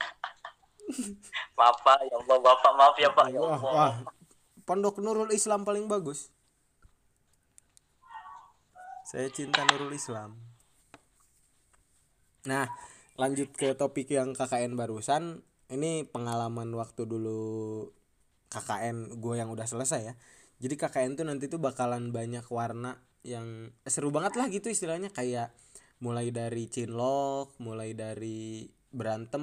Maaf 1.58 1.76
Pak, 1.84 1.98
ya 2.06 2.16
Allah, 2.16 2.38
Bapak 2.40 2.72
maaf 2.76 2.96
ya 2.98 3.10
Pak. 3.12 3.26
Ya 3.32 3.40
wah 3.40 3.56
Allah. 3.56 3.72
wah. 3.72 3.94
Pondok 4.62 5.02
Nurul 5.02 5.34
Islam 5.34 5.66
paling 5.66 5.90
bagus. 5.90 6.30
Saya 9.02 9.28
cinta 9.28 9.66
Nurul 9.66 9.92
Islam. 9.92 10.38
Nah 12.46 12.66
lanjut 13.18 13.52
ke 13.52 13.74
topik 13.74 14.08
yang 14.08 14.32
KKN 14.32 14.78
barusan. 14.78 15.42
Ini 15.72 16.06
pengalaman 16.08 16.68
waktu 16.76 17.08
dulu 17.08 17.88
KKN 18.52 19.18
gue 19.18 19.34
yang 19.36 19.50
udah 19.50 19.66
selesai 19.66 20.00
ya. 20.04 20.14
Jadi 20.62 20.74
KKN 20.78 21.12
tuh 21.18 21.26
nanti 21.26 21.50
tuh 21.50 21.58
bakalan 21.58 22.14
banyak 22.14 22.46
warna 22.52 23.02
yang 23.26 23.74
seru 23.84 24.14
banget 24.14 24.38
lah 24.38 24.46
gitu 24.46 24.70
istilahnya. 24.70 25.10
Kayak 25.10 25.50
mulai 26.02 26.34
dari 26.34 26.66
cinlok 26.66 27.54
mulai 27.62 27.94
dari 27.94 28.66
berantem 28.92 29.42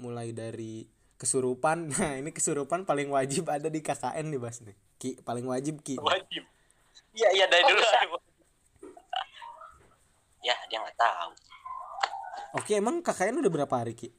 mulai 0.00 0.32
dari 0.32 0.88
kesurupan 1.20 1.88
nah 1.92 2.16
ini 2.16 2.32
kesurupan 2.32 2.84
paling 2.88 3.12
wajib 3.12 3.48
ada 3.48 3.68
di 3.68 3.80
KKN 3.80 4.32
nih 4.32 4.40
Bas 4.40 4.60
nih 4.64 4.76
Ki 4.96 5.20
paling 5.20 5.44
wajib 5.44 5.84
Ki 5.84 6.00
Wajib. 6.00 6.44
Iya, 7.16 7.28
iya 7.32 7.46
dari 7.48 7.64
Oh, 7.64 7.72
dulu. 7.72 7.80
ya, 10.44 10.52
dia 10.68 10.78
nggak 10.84 10.96
tahu. 11.00 11.30
Oke 12.60 12.76
emang 12.76 13.00
KKN 13.00 13.40
udah 13.40 13.52
berapa 13.52 13.74
hari 13.76 13.96
Ki? 13.96 14.12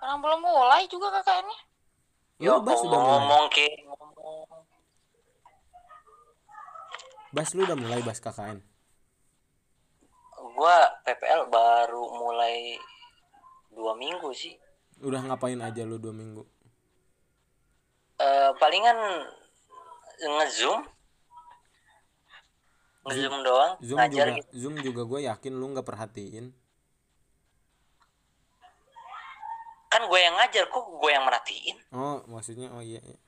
Orang 0.00 0.24
belum 0.24 0.40
mulai 0.40 0.88
juga. 0.88 1.08
Lu 1.12 1.52
Ya, 2.40 2.56
Bas 2.58 2.80
udah 2.80 2.98
mulai 2.98 3.20
ngomong 3.28 4.10
ngomong. 4.16 4.64
Bas 7.32 7.48
lu 7.56 7.60
udah 7.64 7.76
mulai 7.76 8.00
Bas 8.04 8.20
KKN 8.20 8.71
Gua 10.52 10.76
PPL 11.04 11.48
baru 11.48 12.02
mulai 12.12 12.76
dua 13.72 13.96
minggu 13.96 14.30
sih. 14.36 14.52
Udah 15.00 15.24
ngapain 15.24 15.58
aja 15.58 15.82
lu 15.82 15.96
dua 15.96 16.12
minggu? 16.12 16.44
Eh 18.20 18.50
palingan 18.60 18.98
ngezoom. 20.20 20.80
Ngezoom 23.02 23.36
doang 23.42 23.72
Zoom 23.82 23.98
ngajar 23.98 24.26
juga 24.30 24.38
gitu. 24.38 24.50
Zoom 24.54 24.74
juga 24.78 25.02
gue 25.02 25.20
yakin 25.26 25.52
lu 25.58 25.66
nggak 25.74 25.88
perhatiin. 25.88 26.54
Kan 29.90 30.02
gue 30.06 30.20
yang 30.22 30.38
ngajar 30.38 30.70
kok 30.70 30.86
gue 30.86 31.10
yang 31.10 31.26
merhatiin? 31.26 31.76
Oh 31.90 32.22
maksudnya 32.30 32.70
oh 32.70 32.78
iya, 32.78 33.02
iya. 33.02 33.18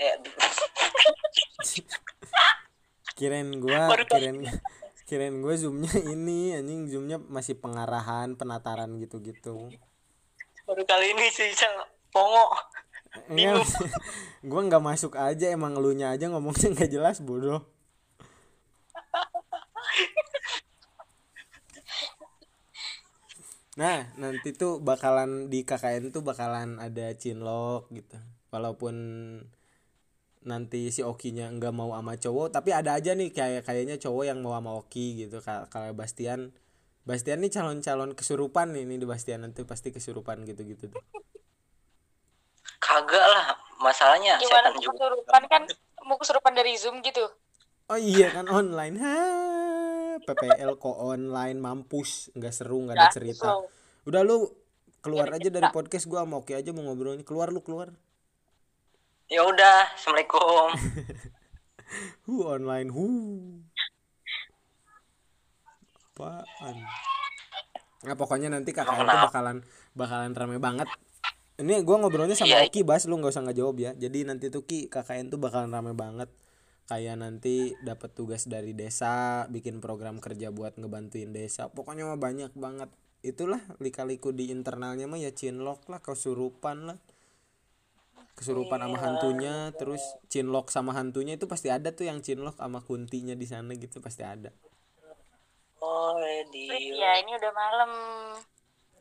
eh, 0.00 0.14
Kirain 3.18 3.52
kali 3.60 4.04
kirain 4.08 4.40
kirain 5.12 5.44
gue 5.44 5.54
zoomnya 5.60 5.92
ini 6.16 6.56
anjing 6.56 6.88
zoomnya 6.88 7.20
masih 7.20 7.60
pengarahan 7.60 8.32
penataran 8.32 8.96
gitu-gitu. 8.96 9.68
Baru 10.64 10.82
kali 10.88 11.12
ini 11.12 11.28
sih 11.28 11.52
pongo. 12.08 12.48
Enggak, 13.28 13.68
gue 14.48 14.60
nggak 14.72 14.80
masuk 14.80 15.20
aja 15.20 15.52
emang 15.52 15.76
lu 15.76 15.92
nya 15.92 16.16
aja 16.16 16.32
ngomongnya 16.32 16.72
nggak 16.72 16.88
jelas 16.88 17.20
bodoh. 17.20 17.60
Nah, 23.72 24.04
nanti 24.20 24.52
tuh 24.52 24.84
bakalan 24.84 25.48
di 25.48 25.64
KKN 25.64 26.12
tuh 26.12 26.20
bakalan 26.20 26.76
ada 26.76 27.08
cinlok 27.16 27.88
gitu. 27.88 28.20
Walaupun 28.52 28.92
nanti 30.42 30.90
si 30.90 31.00
Okinya 31.02 31.46
nggak 31.50 31.72
mau 31.72 31.94
sama 31.94 32.18
cowok, 32.18 32.54
tapi 32.54 32.74
ada 32.74 32.98
aja 32.98 33.14
nih 33.14 33.30
kayak 33.30 33.62
kayaknya 33.62 33.96
cowok 33.96 34.24
yang 34.26 34.38
mau 34.42 34.54
sama 34.58 34.74
Oki 34.76 35.26
gitu. 35.26 35.38
Ka- 35.38 35.66
Kalau 35.70 35.94
Bastian, 35.94 36.50
Bastian 37.02 37.42
nih 37.42 37.50
calon-calon 37.50 38.14
kesurupan 38.14 38.74
nih, 38.74 38.82
ini 38.86 38.98
di 38.98 39.06
Bastian 39.06 39.42
nanti 39.42 39.62
pasti 39.62 39.90
kesurupan 39.90 40.42
gitu-gitu 40.44 40.90
tuh. 40.90 41.02
kagak 42.82 43.22
lah 43.22 43.54
masalahnya 43.78 44.42
Gimana 44.42 44.68
setan 44.68 44.74
mau 44.74 44.82
juga 44.82 44.94
kesurupan 44.98 45.42
kan? 45.46 45.62
Mau 46.02 46.16
kesurupan 46.18 46.52
dari 46.52 46.74
Zoom 46.74 46.98
gitu. 47.00 47.22
Oh 47.86 47.98
iya 47.98 48.30
kan 48.30 48.46
online. 48.50 48.98
Ha, 48.98 49.14
PPL 50.22 50.78
kok 50.78 50.96
online 50.98 51.58
mampus, 51.58 52.34
nggak 52.34 52.54
seru, 52.54 52.82
nggak 52.82 52.96
ada 52.98 53.02
Nggak 53.06 53.14
cerita. 53.14 53.46
Udah 54.02 54.22
lu 54.26 54.50
keluar 54.98 55.30
aja 55.30 55.46
dari 55.50 55.66
podcast 55.70 56.06
gua 56.06 56.26
mau 56.26 56.42
Oki 56.42 56.58
aja 56.58 56.70
mau 56.74 56.82
ngobrolnya. 56.86 57.22
Keluar 57.22 57.54
lu 57.54 57.62
keluar. 57.62 57.94
Ya 59.32 59.40
udah 59.48 59.96
assalamualaikum 59.96 60.68
Hu 62.28 62.40
online 62.48 62.88
hu. 62.88 63.06
Apaan? 66.16 66.76
Nah 68.06 68.14
pokoknya 68.16 68.48
nanti 68.48 68.70
tuh 68.72 68.86
kenapa? 68.86 69.28
bakalan 69.28 69.60
bakalan 69.92 70.32
rame 70.32 70.56
banget. 70.56 70.88
Ini 71.60 71.84
gua 71.84 72.00
ngobrolnya 72.00 72.32
sama 72.32 72.48
Iya. 72.48 72.70
Oki 72.70 72.80
Bas, 72.86 73.04
lu 73.04 73.20
nggak 73.20 73.32
usah 73.34 73.44
ngejawab 73.44 73.76
ya. 73.76 73.90
Jadi 73.92 74.24
nanti 74.24 74.48
tuh 74.48 74.64
Ki 74.64 74.88
KKN 74.88 75.34
tuh 75.34 75.38
bakalan 75.42 75.68
rame 75.68 75.92
banget. 75.92 76.32
Kayak 76.88 77.20
nanti 77.20 77.76
dapat 77.84 78.16
tugas 78.16 78.48
dari 78.48 78.72
desa, 78.72 79.44
bikin 79.52 79.82
program 79.82 80.16
kerja 80.22 80.48
buat 80.48 80.80
ngebantuin 80.80 81.34
desa. 81.34 81.68
Pokoknya 81.68 82.08
mah 82.08 82.16
banyak 82.16 82.56
banget 82.56 82.88
itulah 83.22 83.62
lika-liku 83.78 84.34
di 84.34 84.50
internalnya 84.50 85.06
mah 85.06 85.14
ya 85.14 85.30
cinlok 85.30 85.86
lah 85.86 86.02
kesurupan 86.02 86.90
lah 86.90 86.98
kesurupan 88.42 88.82
sama 88.82 88.98
hantunya 88.98 89.70
terus 89.78 90.02
cinlok 90.26 90.74
sama 90.74 90.90
hantunya 90.98 91.38
itu 91.38 91.46
pasti 91.46 91.70
ada 91.70 91.94
tuh 91.94 92.10
yang 92.10 92.18
cinlok 92.18 92.58
sama 92.58 92.82
kuntinya 92.82 93.38
di 93.38 93.46
sana 93.46 93.78
gitu 93.78 94.02
pasti 94.02 94.26
ada. 94.26 94.50
Oh, 95.78 96.18
ready. 96.18 96.98
ya 96.98 97.22
ini 97.22 97.30
udah 97.38 97.52
malam. 97.54 97.90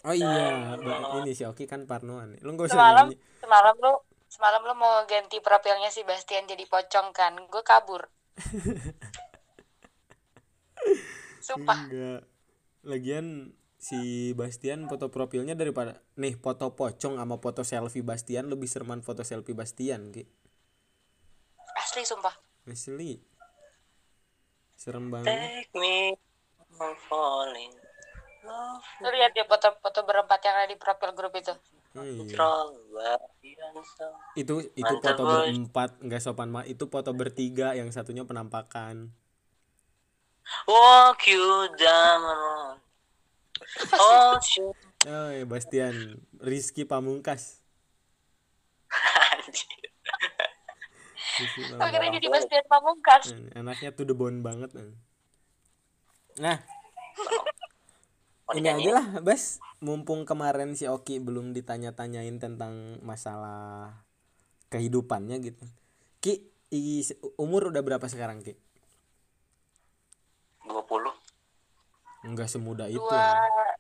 Oh 0.02 0.16
iya 0.18 0.74
Ba- 0.82 1.22
ini 1.22 1.38
si 1.38 1.46
Oki 1.46 1.70
kan 1.70 1.86
parnoan 1.86 2.34
lu 2.42 2.58
nggak 2.58 2.74
usah 2.74 2.78
semalam 2.78 3.06
nyanyi 3.06 3.18
semalam 3.38 3.76
lu 3.78 3.94
semalam 4.34 4.62
lu 4.66 4.74
mau 4.74 5.06
ganti 5.06 5.38
profilnya 5.44 5.94
si 5.94 6.02
Bastian 6.02 6.50
jadi 6.50 6.66
pocong 6.66 7.14
kan? 7.14 7.38
Gue 7.52 7.62
kabur. 7.62 8.10
Sumpah. 11.46 11.86
Enggak. 11.86 12.22
Lagian 12.82 13.54
si 13.82 14.32
Bastian 14.38 14.86
foto 14.86 15.10
profilnya 15.10 15.58
daripada 15.58 16.06
nih 16.22 16.38
foto 16.38 16.78
pocong 16.78 17.18
sama 17.18 17.42
foto 17.42 17.66
selfie 17.66 18.06
Bastian 18.06 18.46
lebih 18.46 18.70
sereman 18.70 19.02
foto 19.02 19.26
selfie 19.26 19.58
Bastian 19.58 20.14
ki. 20.14 20.22
Asli 21.82 22.06
sumpah. 22.06 22.38
Asli. 22.70 23.18
Serem 24.78 25.10
banget. 25.10 25.34
Take 25.34 25.74
me 25.74 26.14
I'm 26.78 26.94
falling. 27.10 27.74
Love 28.46 28.86
lu 29.02 29.10
lihat 29.18 29.34
ya 29.34 29.46
foto-foto 29.50 30.06
berempat 30.06 30.40
yang 30.46 30.56
ada 30.62 30.70
di 30.70 30.78
profil 30.78 31.14
grup 31.18 31.34
itu? 31.34 31.54
Oh, 31.92 32.06
iya. 32.08 32.24
itu 34.40 34.54
itu 34.74 34.94
Mantap, 34.96 35.12
foto 35.12 35.22
boy. 35.28 35.52
berempat 35.52 35.90
nggak 36.00 36.22
sopan 36.24 36.48
mah 36.48 36.64
itu 36.64 36.88
foto 36.88 37.12
bertiga 37.12 37.74
yang 37.74 37.90
satunya 37.90 38.24
penampakan. 38.24 39.10
Walk 40.70 41.26
you 41.28 41.70
down 41.78 42.80
you. 44.58 44.68
oh 45.08 45.30
ya 45.32 45.46
Bastian 45.48 46.20
Rizky 46.42 46.84
Pamungkas 46.84 47.62
akhirnya 51.80 51.80
Pamungkas. 51.80 52.16
jadi 52.20 52.28
Bastian 52.28 52.66
Pamungkas 52.68 53.24
anaknya 53.56 53.90
tuh 53.96 54.06
the 54.08 54.16
bone 54.16 54.44
banget 54.44 54.72
nah. 56.40 56.60
Oh, 58.52 58.60
ini 58.60 58.68
aja 58.68 59.00
lah 59.00 59.08
Bas 59.24 59.64
mumpung 59.80 60.28
kemarin 60.28 60.76
si 60.76 60.84
Oki 60.84 61.24
belum 61.24 61.56
ditanya-tanyain 61.56 62.36
tentang 62.36 63.00
masalah 63.00 64.04
kehidupannya 64.68 65.40
gitu 65.40 65.64
Ki 66.20 66.52
umur 67.40 67.72
udah 67.72 67.80
berapa 67.80 68.04
sekarang 68.12 68.44
Ki 68.44 68.60
20. 70.68 71.11
Enggak 72.22 72.48
semudah 72.50 72.88
itu 72.88 73.02
dua 73.02 73.18
ya. 73.18 73.74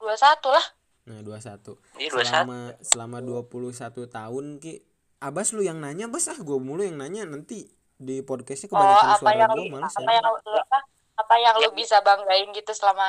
dua 0.00 0.14
satu 0.16 0.50
lah 0.52 0.66
Nah, 1.06 1.22
21. 1.22 1.78
Iya, 2.02 2.10
21. 2.10 2.26
Selama 2.26 2.58
selama 2.82 3.18
21 3.22 4.10
tahun 4.10 4.44
Ki. 4.58 4.82
Abas 5.22 5.54
lu 5.54 5.62
yang 5.62 5.78
nanya, 5.78 6.10
Bas 6.10 6.26
ah 6.28 6.36
gua 6.42 6.58
mulu 6.58 6.82
yang 6.82 6.98
nanya 6.98 7.24
nanti 7.24 7.70
di 7.96 8.20
podcastnya 8.20 8.68
oh 8.68 8.76
kebanyakan 8.76 9.08
apa 9.08 9.16
suara 9.16 9.32
yang 9.32 9.50
gua 9.56 9.64
males 9.72 9.94
apa 9.96 10.04
ya. 10.04 10.16
yang 10.20 10.26
lu 10.28 10.52
apa 10.52 10.78
apa 11.16 11.34
yang 11.40 11.54
lu 11.56 11.70
bisa 11.72 11.96
banggain 12.04 12.48
gitu 12.52 12.72
selama 12.76 13.08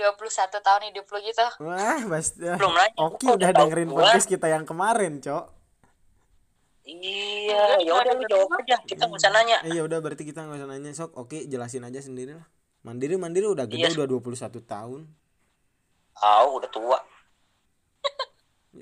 21 0.00 0.16
tahun 0.56 0.82
hidup 0.88 1.04
lu 1.04 1.18
gitu 1.20 1.46
Wah, 1.60 2.00
Bas. 2.08 2.32
Belum. 2.32 2.72
Oki 2.96 3.26
Gua 3.28 3.34
udah 3.36 3.36
udah 3.36 3.50
dengerin 3.52 3.90
gua. 3.92 3.98
podcast 4.06 4.28
kita 4.30 4.46
yang 4.48 4.64
kemarin, 4.64 5.20
Cok. 5.20 5.44
Iya, 6.86 7.82
ya 7.82 7.92
udah 7.92 8.12
lu 8.14 8.24
jawab 8.30 8.62
aja. 8.62 8.78
Kita 8.86 9.10
nggak 9.10 9.18
usah 9.18 9.32
nanya. 9.34 9.58
Eh, 9.66 9.74
ya 9.74 9.82
udah 9.82 9.98
berarti 9.98 10.22
kita 10.22 10.46
nggak 10.46 10.62
usah 10.62 10.68
nanya, 10.70 10.90
Sok. 10.94 11.18
Oke, 11.18 11.42
jelasin 11.50 11.82
aja 11.82 11.98
sendiri 11.98 12.38
lah. 12.38 12.46
Mandiri 12.86 13.18
Mandiri 13.18 13.50
udah 13.50 13.66
gede 13.66 13.90
Iya. 13.90 13.98
udah 13.98 14.06
21 14.06 14.62
tahun. 14.62 15.10
Tahu 16.14 16.48
udah 16.62 16.70
tua. 16.70 16.98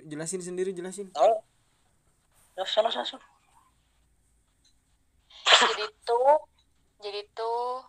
Jelasin 0.04 0.44
sendiri, 0.44 0.76
jelasin. 0.76 1.08
Tahu. 1.08 1.32
Ya, 2.61 2.64
sana 2.68 2.92
sana. 2.92 3.09
sana. 3.09 3.24
jadi 5.64 5.87
tuh 6.05 6.37
jadi 7.00 7.20
tuh 7.33 7.81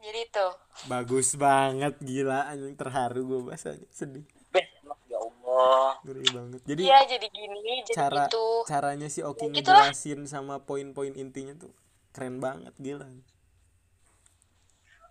jadi 0.00 0.22
tuh 0.32 0.52
Bagus 0.88 1.34
banget, 1.36 1.98
gila 2.00 2.48
anjing 2.48 2.72
terharu 2.78 3.20
gua 3.28 3.40
bahasanya. 3.52 3.84
Sedih. 3.92 4.24
Beh, 4.54 4.64
ya 5.10 5.18
Allah. 5.20 5.98
Ngeri 6.06 6.24
banget. 6.32 6.60
Jadi 6.64 6.82
iya 6.88 7.00
jadi 7.04 7.26
gini 7.28 7.84
jadi 7.84 7.92
cara 7.92 8.24
gitu 8.24 8.46
caranya 8.64 9.08
si 9.12 9.20
Oki 9.20 9.50
Ya 9.50 9.60
ngejelasin 9.60 10.24
sama 10.24 10.62
poin-poin 10.64 11.12
intinya 11.12 11.52
tuh 11.58 11.74
keren 12.14 12.40
banget 12.40 12.72
gila 12.80 13.04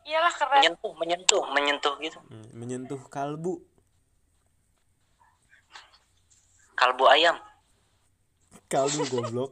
iyalah 0.08 0.32
keren 0.32 0.60
Menyentuh, 0.64 0.94
menyentuh, 0.96 1.44
menyentuh 1.52 1.94
gitu. 2.00 2.18
Hmm, 2.32 2.48
menyentuh 2.56 3.02
kalbu 3.08 3.60
Kalbu 6.76 7.06
ayam. 7.10 7.36
kalbu 8.68 9.02
goblok 9.12 9.52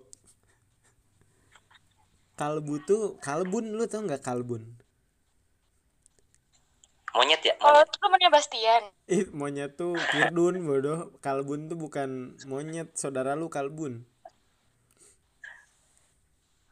kalbu 2.36 2.76
tuh 2.84 3.04
kalbun 3.20 3.66
lu 3.72 3.88
tau 3.88 4.04
nggak 4.04 4.22
kalbun 4.22 4.64
Monyet 7.16 7.40
ya, 7.42 7.56
oh 7.64 7.72
monyet. 7.72 7.88
itu 7.88 7.98
temennya 7.98 8.30
Bastian 8.30 8.84
ih 9.08 9.24
monyet 9.32 9.72
tuh 9.80 9.96
kirdun 10.12 10.60
bodoh 10.62 11.16
kalbun 11.24 11.72
tuh 11.72 11.80
bukan 11.80 12.10
monyet 12.44 12.92
saudara 12.94 13.34
lu 13.34 13.48
kalbun 13.48 14.04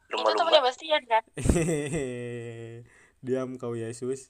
itu 0.04 0.12
Lumba-lumba. 0.14 0.40
temennya 0.46 0.62
Bastian 0.62 1.02
kan. 1.10 1.24
diam 3.24 3.56
kau 3.56 3.72
Yesus. 3.72 4.28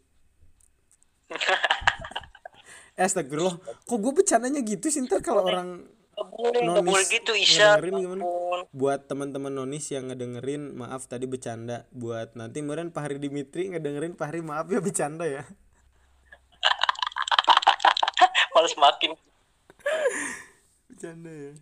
Eh, 2.93 3.01
Astagfirullah. 3.09 3.57
Kok 3.89 3.97
gue 3.97 4.13
bercandanya 4.21 4.61
gitu 4.61 4.93
sih 4.93 5.01
ntar 5.01 5.25
kalau 5.25 5.49
orang 5.49 5.89
boleh, 6.13 6.61
boleh 6.61 6.85
Nonis 6.85 7.09
gitu 7.09 7.33
Isya. 7.33 7.81
ngedengerin 7.81 8.05
gimana? 8.05 8.21
Buat 8.69 9.09
teman-teman 9.09 9.49
nonis 9.49 9.89
yang 9.89 10.13
ngedengerin 10.13 10.77
maaf 10.77 11.09
tadi 11.09 11.25
bercanda. 11.25 11.89
Buat 11.89 12.37
nanti 12.37 12.61
meren 12.61 12.93
Pak 12.93 13.09
Hari 13.09 13.17
Dimitri 13.17 13.73
ngedengerin 13.73 14.13
Pak 14.13 14.29
Hari 14.29 14.45
maaf 14.45 14.69
ya 14.69 14.77
bercanda 14.77 15.25
ya. 15.25 15.41
Males 18.53 18.77
makin. 18.77 19.17
bercanda 20.85 21.33
ya. 21.33 21.57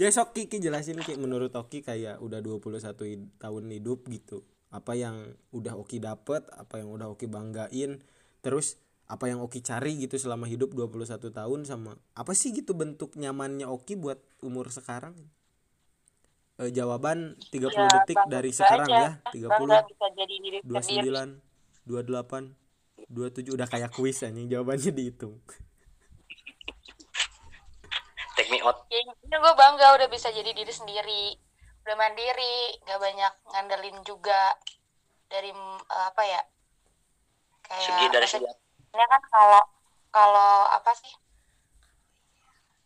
Ya 0.00 0.08
sok 0.08 0.32
Ki, 0.32 0.48
Ki 0.48 0.56
jelasin 0.56 0.96
Ki. 1.04 1.20
Menurut 1.20 1.52
Oki 1.52 1.84
kayak 1.84 2.16
udah 2.24 2.40
21 2.40 2.80
hid- 3.04 3.28
tahun 3.36 3.68
hidup 3.68 4.08
gitu 4.08 4.40
apa 4.72 4.96
yang 4.96 5.36
udah 5.52 5.76
Oki 5.76 6.00
dapet 6.00 6.48
apa 6.56 6.80
yang 6.80 6.88
udah 6.88 7.12
Oki 7.12 7.28
banggain 7.28 8.00
terus 8.40 8.80
apa 9.04 9.28
yang 9.28 9.44
Oki 9.44 9.60
cari 9.60 10.00
gitu 10.00 10.16
selama 10.16 10.48
hidup 10.48 10.72
21 10.72 11.20
tahun 11.28 11.60
sama 11.68 12.00
apa 12.16 12.32
sih 12.32 12.56
gitu 12.56 12.72
bentuk 12.72 13.12
nyamannya 13.20 13.68
Oki 13.68 14.00
buat 14.00 14.16
umur 14.40 14.72
sekarang? 14.72 15.12
Eh, 16.60 16.72
jawaban 16.72 17.36
30 17.52 17.68
Ya, 17.68 17.88
detik 17.88 18.20
dari 18.28 18.50
juga 18.52 18.60
sekarang 18.64 18.88
aja. 18.88 19.00
ya. 19.28 19.36
30 19.36 19.52
bangga 19.52 19.78
bisa 19.84 20.06
jadi 20.16 20.34
diri 20.40 20.58
sendiri. 20.64 21.08
29 21.12 21.36
28 21.84 22.56
27 23.12 23.52
udah 23.52 23.68
kayak 23.68 23.90
kuis 23.92 24.24
anjing 24.24 24.48
jawabannya 24.48 24.90
dihitung. 24.96 25.36
Take 28.32 28.48
me 28.48 28.64
out. 28.64 28.88
ya 28.88 29.00
intinya 29.04 29.38
gue 29.44 29.54
bangga 29.56 29.86
udah 30.00 30.08
bisa 30.08 30.32
jadi 30.32 30.50
diri 30.56 30.72
sendiri 30.72 31.36
udah 31.82 31.96
mandiri 31.98 32.78
nggak 32.86 33.00
banyak 33.00 33.32
ngandelin 33.50 33.98
juga 34.06 34.54
dari 35.26 35.50
mm, 35.50 35.80
apa 35.88 36.22
ya 36.22 36.40
kayak 37.66 37.88
Segi 37.88 38.06
dari 38.12 38.28
segi. 38.28 38.46
kan 38.92 39.22
kalau 39.32 39.62
kalau 40.12 40.52
apa 40.68 40.92
sih 40.94 41.12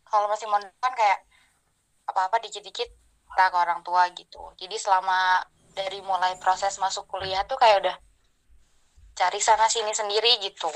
kalau 0.07 0.31
masih 0.31 0.47
mondok 0.47 0.71
kan 0.79 0.95
kayak 0.95 1.19
apa-apa 2.07 2.39
dikit-dikit 2.39 2.87
lah 3.35 3.51
ke 3.51 3.57
orang 3.59 3.83
tua 3.83 4.07
gitu. 4.15 4.39
Jadi 4.55 4.79
selama 4.79 5.43
dari 5.75 5.99
mulai 6.01 6.39
proses 6.39 6.79
masuk 6.79 7.05
kuliah 7.11 7.43
tuh 7.45 7.59
kayak 7.59 7.83
udah 7.83 7.95
cari 9.13 9.39
sana 9.43 9.67
sini 9.67 9.91
sendiri 9.91 10.39
gitu. 10.41 10.71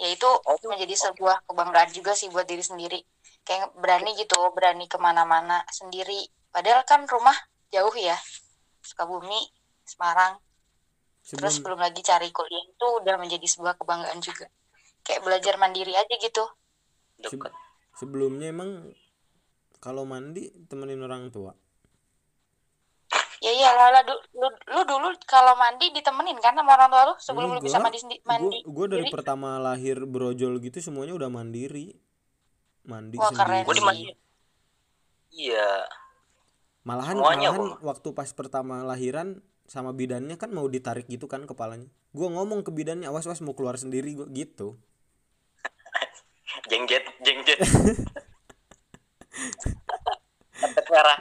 Ya 0.00 0.08
itu 0.10 0.26
menjadi 0.66 1.10
sebuah 1.10 1.44
kebanggaan 1.44 1.92
juga 1.92 2.16
sih 2.16 2.32
buat 2.32 2.48
diri 2.48 2.64
sendiri. 2.64 3.00
Kayak 3.44 3.76
berani 3.76 4.16
gitu 4.16 4.40
berani 4.56 4.88
ke 4.88 4.96
mana-mana 4.96 5.62
sendiri. 5.68 6.26
Padahal 6.50 6.82
kan 6.88 7.04
rumah 7.06 7.36
jauh 7.70 7.94
ya 7.96 8.18
Sukabumi 8.82 9.38
Semarang 9.86 10.38
terus 11.24 11.62
sebelum 11.62 11.78
belum 11.78 11.80
lagi 11.86 12.00
cari 12.02 12.28
kuliah 12.34 12.64
itu 12.66 12.86
udah 13.02 13.14
menjadi 13.20 13.46
sebuah 13.46 13.78
kebanggaan 13.78 14.18
juga 14.18 14.50
kayak 15.06 15.22
belajar 15.22 15.54
mandiri 15.56 15.94
aja 15.94 16.14
gitu 16.18 16.42
Dekat. 17.20 17.52
sebelumnya 17.94 18.50
emang 18.50 18.90
kalau 19.78 20.02
mandi 20.08 20.50
temenin 20.66 21.04
orang 21.04 21.30
tua 21.30 21.54
ya 23.40 23.52
iya 23.56 23.72
lah 23.72 24.04
lu, 24.04 24.16
lu, 24.36 24.48
lu 24.68 24.80
dulu 24.84 25.08
kalau 25.24 25.56
mandi 25.56 25.88
ditemenin 25.96 26.36
kan 26.44 26.52
sama 26.52 26.76
orang 26.76 26.88
tua 26.92 27.02
lu 27.08 27.14
sebelum 27.16 27.48
lu 27.56 27.60
bisa 27.64 27.80
mandi 27.80 27.96
sendi- 27.96 28.20
mandi 28.28 28.60
gue 28.60 28.86
dari 28.88 29.08
sendiri? 29.08 29.14
pertama 29.16 29.56
lahir 29.56 30.04
brojol 30.04 30.60
gitu 30.60 30.76
semuanya 30.84 31.16
udah 31.16 31.32
mandiri 31.32 31.96
mandi 32.84 33.16
Wah, 33.16 33.32
keren 33.32 33.64
sendiri 33.64 33.80
mandi. 33.84 34.04
Iya. 35.30 35.86
Malahan 36.86 37.16
Semuanya 37.20 37.52
malahan 37.52 37.84
waktu 37.84 38.08
pas 38.16 38.32
pertama 38.32 38.80
lahiran 38.84 39.42
sama 39.70 39.94
bidannya 39.94 40.34
kan 40.34 40.50
mau 40.50 40.66
ditarik 40.66 41.06
gitu 41.06 41.30
kan 41.30 41.46
kepalanya 41.46 41.86
gue 42.10 42.26
ngomong 42.26 42.66
ke 42.66 42.74
bidannya 42.74 43.06
awas 43.06 43.30
awas 43.30 43.38
mau 43.44 43.54
keluar 43.54 43.78
sendiri 43.78 44.18
gue 44.18 44.26
gitu 44.34 44.74
jengjet 46.70 47.06
jengjet 47.22 47.60
merah 50.90 51.20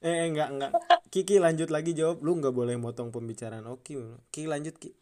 Eh, 0.00 0.08
eh 0.08 0.32
enggak 0.32 0.48
enggak. 0.48 0.72
Kiki 1.12 1.36
lanjut 1.36 1.68
lagi 1.68 1.92
jawab. 1.92 2.24
Lu 2.24 2.32
nggak 2.40 2.56
boleh 2.56 2.72
motong 2.80 3.12
pembicaraan 3.12 3.68
Oki. 3.68 4.00
Ki 4.32 4.48
lanjut 4.48 4.72
Ki. 4.80 4.96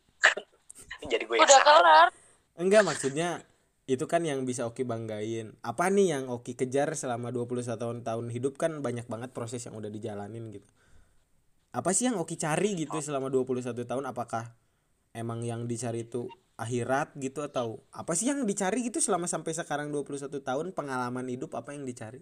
jadi 1.11 1.23
gue 1.23 1.39
Udah 1.39 1.61
kelar. 1.63 2.09
Enggak 2.59 2.83
maksudnya 2.83 3.39
itu 3.89 4.05
kan 4.05 4.21
yang 4.21 4.45
bisa 4.45 4.69
Oki 4.69 4.85
banggain. 4.85 5.57
Apa 5.65 5.89
nih 5.89 6.13
yang 6.13 6.29
Oki 6.29 6.53
kejar 6.53 6.93
selama 6.93 7.33
21 7.33 7.65
tahun 7.81 8.05
tahun 8.05 8.27
hidup 8.29 8.61
kan 8.61 8.85
banyak 8.85 9.09
banget 9.09 9.33
proses 9.33 9.65
yang 9.65 9.81
udah 9.81 9.89
dijalanin 9.89 10.53
gitu. 10.53 10.69
Apa 11.73 11.97
sih 11.97 12.05
yang 12.05 12.21
Oki 12.21 12.37
cari 12.37 12.77
gitu 12.77 13.01
selama 13.01 13.33
21 13.33 13.73
tahun 13.89 14.05
apakah 14.05 14.53
emang 15.17 15.41
yang 15.41 15.65
dicari 15.65 16.05
itu 16.05 16.29
akhirat 16.61 17.17
gitu 17.17 17.41
atau 17.41 17.81
apa 17.89 18.13
sih 18.13 18.29
yang 18.29 18.45
dicari 18.45 18.85
gitu 18.85 19.01
selama 19.01 19.25
sampai 19.25 19.57
sekarang 19.57 19.89
21 19.89 20.37
tahun 20.37 20.67
pengalaman 20.77 21.25
hidup 21.33 21.57
apa 21.57 21.73
yang 21.73 21.89
dicari? 21.89 22.21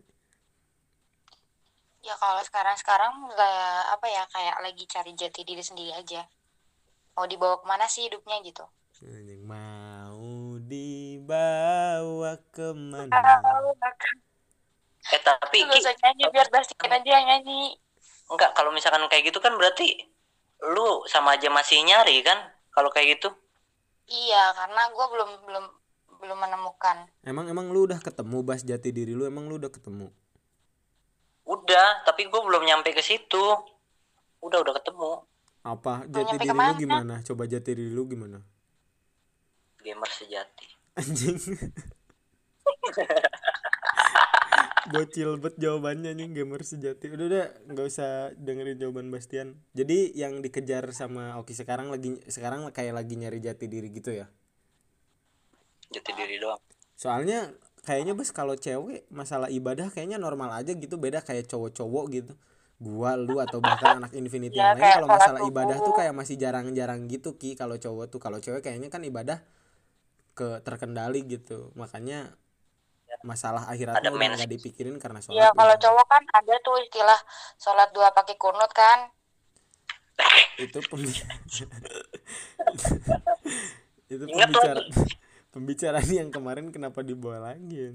Ya 2.06 2.14
kalau 2.22 2.46
sekarang-sekarang 2.46 3.10
kayak 3.34 3.82
apa 3.90 4.06
ya 4.06 4.22
kayak 4.30 4.56
lagi 4.62 4.86
cari 4.86 5.18
jati 5.18 5.42
diri 5.42 5.66
sendiri 5.66 5.90
aja. 5.98 6.22
Mau 7.18 7.26
dibawa 7.26 7.58
ke 7.58 7.66
mana 7.66 7.90
sih 7.90 8.06
hidupnya 8.06 8.38
gitu? 8.46 8.62
Anjing, 9.02 9.42
dibawa 11.26 12.38
ke 12.54 12.70
mana? 12.70 13.18
eh 15.10 15.20
tapi 15.22 15.58
Lu 15.66 15.74
usah 15.74 15.94
nyanyi 15.98 16.24
biar 16.30 16.46
Bastian 16.54 16.90
aja 16.90 17.10
yang 17.18 17.26
nyanyi. 17.26 17.74
enggak 18.30 18.54
kalau 18.54 18.70
misalkan 18.70 19.02
kayak 19.10 19.30
gitu 19.30 19.38
kan 19.38 19.54
berarti 19.54 20.06
lu 20.70 21.02
sama 21.06 21.34
aja 21.34 21.50
masih 21.50 21.82
nyari 21.82 22.22
kan 22.22 22.38
kalau 22.70 22.90
kayak 22.94 23.18
gitu 23.18 23.34
Iya, 24.06 24.54
karena 24.54 24.86
gue 24.94 25.06
belum 25.10 25.30
belum 25.50 25.64
belum 26.22 26.38
menemukan. 26.38 27.10
Emang 27.26 27.50
emang 27.50 27.74
lu 27.74 27.90
udah 27.90 27.98
ketemu 27.98 28.38
bas 28.46 28.62
jati 28.62 28.94
diri 28.94 29.18
lu 29.18 29.26
emang 29.26 29.50
lu 29.50 29.58
udah 29.58 29.66
ketemu? 29.70 30.14
udah 31.46 32.02
tapi 32.02 32.26
gue 32.26 32.40
belum 32.42 32.62
nyampe 32.66 32.90
ke 32.90 33.02
situ 33.02 33.38
udah 34.42 34.58
udah 34.62 34.74
ketemu 34.78 35.22
Apa 35.62 36.06
jati 36.06 36.38
diri 36.38 36.50
lu 36.54 36.74
gimana? 36.78 37.14
Coba 37.22 37.46
jati 37.46 37.70
diri 37.74 37.90
lu 37.90 38.06
gimana? 38.06 38.38
gamer 39.82 40.10
sejati 40.10 40.66
Anjing. 40.96 41.36
Bocil 44.86 45.34
bet 45.42 45.58
jawabannya 45.58 46.14
nih 46.14 46.30
gamer 46.30 46.62
sejati. 46.62 47.10
Udah 47.10 47.26
udah 47.26 47.46
nggak 47.68 47.86
usah 47.86 48.32
dengerin 48.38 48.78
jawaban 48.78 49.10
Bastian. 49.10 49.58
Jadi 49.74 50.14
yang 50.14 50.40
dikejar 50.40 50.86
sama 50.94 51.36
Oki 51.42 51.52
sekarang 51.58 51.90
lagi 51.90 52.22
sekarang 52.30 52.70
kayak 52.70 52.94
lagi 52.94 53.18
nyari 53.18 53.42
jati 53.42 53.66
diri 53.66 53.90
gitu 53.90 54.14
ya. 54.14 54.30
jati 55.86 56.10
diri 56.18 56.42
doang 56.42 56.58
Soalnya 56.98 57.54
kayaknya 57.86 58.18
bos 58.18 58.34
kalau 58.34 58.58
cewek 58.58 59.06
masalah 59.06 59.46
ibadah 59.46 59.86
kayaknya 59.94 60.18
normal 60.18 60.50
aja 60.50 60.74
gitu 60.74 60.98
beda 60.98 61.22
kayak 61.22 61.46
cowok-cowok 61.46 62.04
gitu. 62.10 62.32
Gua 62.76 63.16
lu 63.16 63.40
atau 63.40 63.60
bahkan 63.62 64.02
anak 64.02 64.12
Infinity 64.12 64.56
Ya, 64.56 64.72
yang 64.72 64.80
lain 64.80 64.92
kalau 65.00 65.08
masalah 65.08 65.40
ibadah 65.48 65.76
tuh 65.80 65.94
kayak 65.96 66.12
masih 66.12 66.36
jarang-jarang 66.36 67.08
gitu 67.08 67.38
Ki 67.38 67.56
kalau 67.56 67.76
cowok 67.80 68.06
tuh 68.12 68.20
kalau 68.20 68.38
cewek 68.40 68.60
kayaknya 68.64 68.88
kan 68.92 69.00
ibadah 69.04 69.40
ke 70.36 70.60
terkendali 70.60 71.24
gitu. 71.24 71.72
Makanya 71.72 72.36
masalah 73.24 73.64
akhirat 73.66 73.96
Ada 73.96 74.12
mens- 74.12 74.36
nggak 74.36 74.52
dipikirin 74.52 75.00
karena 75.00 75.24
sholat. 75.24 75.40
Iya, 75.40 75.48
kalau 75.50 75.72
udah. 75.72 75.82
cowok 75.82 76.06
kan 76.06 76.22
ada 76.30 76.54
tuh 76.60 76.76
istilah 76.84 77.20
sholat 77.56 77.88
dua 77.96 78.12
pakai 78.12 78.36
kunut 78.36 78.68
kan. 78.70 79.08
itu 80.56 80.80
pembi- 80.88 81.12
itu 84.08 84.24
Ingat 84.24 84.48
pembicara 84.48 84.80
pembicaraan 85.52 86.08
yang 86.08 86.28
kemarin 86.32 86.72
kenapa 86.72 87.04
dibawa 87.04 87.52
lagi 87.52 87.92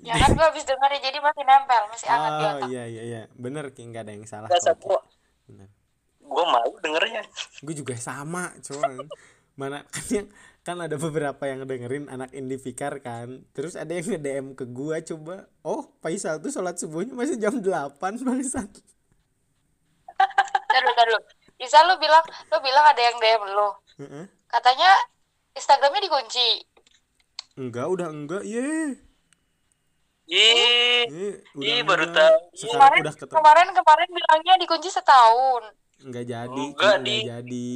Ya 0.00 0.16
kan 0.16 0.32
gue 0.32 0.42
habis 0.42 0.64
denger 0.64 0.90
ya, 0.96 1.00
jadi 1.12 1.18
masih 1.20 1.44
nempel, 1.44 1.82
masih 1.92 2.08
hangat 2.08 2.30
di 2.32 2.42
oh 2.42 2.50
otak. 2.56 2.68
iya 2.72 2.82
iya 2.88 3.02
iya 3.04 3.22
bener 3.36 3.70
ki 3.70 3.86
nggak 3.86 4.02
ada 4.08 4.12
yang 4.16 4.26
salah 4.26 4.48
gue 4.50 6.44
mau 6.46 6.70
dengernya 6.78 7.22
gue 7.62 7.74
juga 7.74 7.94
sama 7.94 8.50
cuman 8.58 9.06
mana 9.60 9.84
kan 9.92 10.06
yang 10.08 10.26
kan 10.64 10.76
ada 10.80 10.96
beberapa 10.96 11.44
yang 11.44 11.68
dengerin 11.68 12.08
anak 12.08 12.32
Indifikar 12.32 12.96
kan 13.04 13.44
terus 13.52 13.76
ada 13.76 13.92
yang 13.92 14.08
DM 14.16 14.46
ke 14.56 14.64
gua 14.64 15.04
coba 15.04 15.44
oh 15.60 15.92
Faisal 16.00 16.40
tuh 16.40 16.48
sholat 16.48 16.80
subuhnya 16.80 17.12
masih 17.12 17.36
jam 17.36 17.60
8 17.60 17.96
bangsat 18.00 18.70
Taruh, 20.70 20.92
taruh. 20.94 21.20
Bisa 21.58 21.82
lu 21.84 21.98
bilang, 21.98 22.22
lu 22.46 22.56
bilang 22.62 22.84
ada 22.86 23.00
yang 23.02 23.16
DM 23.18 23.42
lu. 23.52 23.68
Heeh. 24.00 24.24
Katanya 24.46 24.90
Instagramnya 25.52 26.06
dikunci. 26.06 26.48
enggak 27.58 27.86
udah 27.90 28.08
enggak 28.08 28.44
ye 28.46 28.94
Ih, 30.30 31.10
Ye, 31.10 31.42
udah 31.58 31.74
Ih, 31.74 31.82
baru 31.82 32.06
tahu. 32.14 32.34
Kemarin, 32.54 33.02
udah 33.02 33.14
ketemu 33.18 33.34
kemarin 33.34 33.68
kemarin 33.74 34.08
bilangnya 34.14 34.54
dikunci 34.62 34.86
setahun. 34.86 35.74
Enggak 36.06 36.24
jadi, 36.30 36.64
Enggak, 36.70 37.02
enggak 37.02 37.02
Di. 37.02 37.18
jadi. 37.26 37.70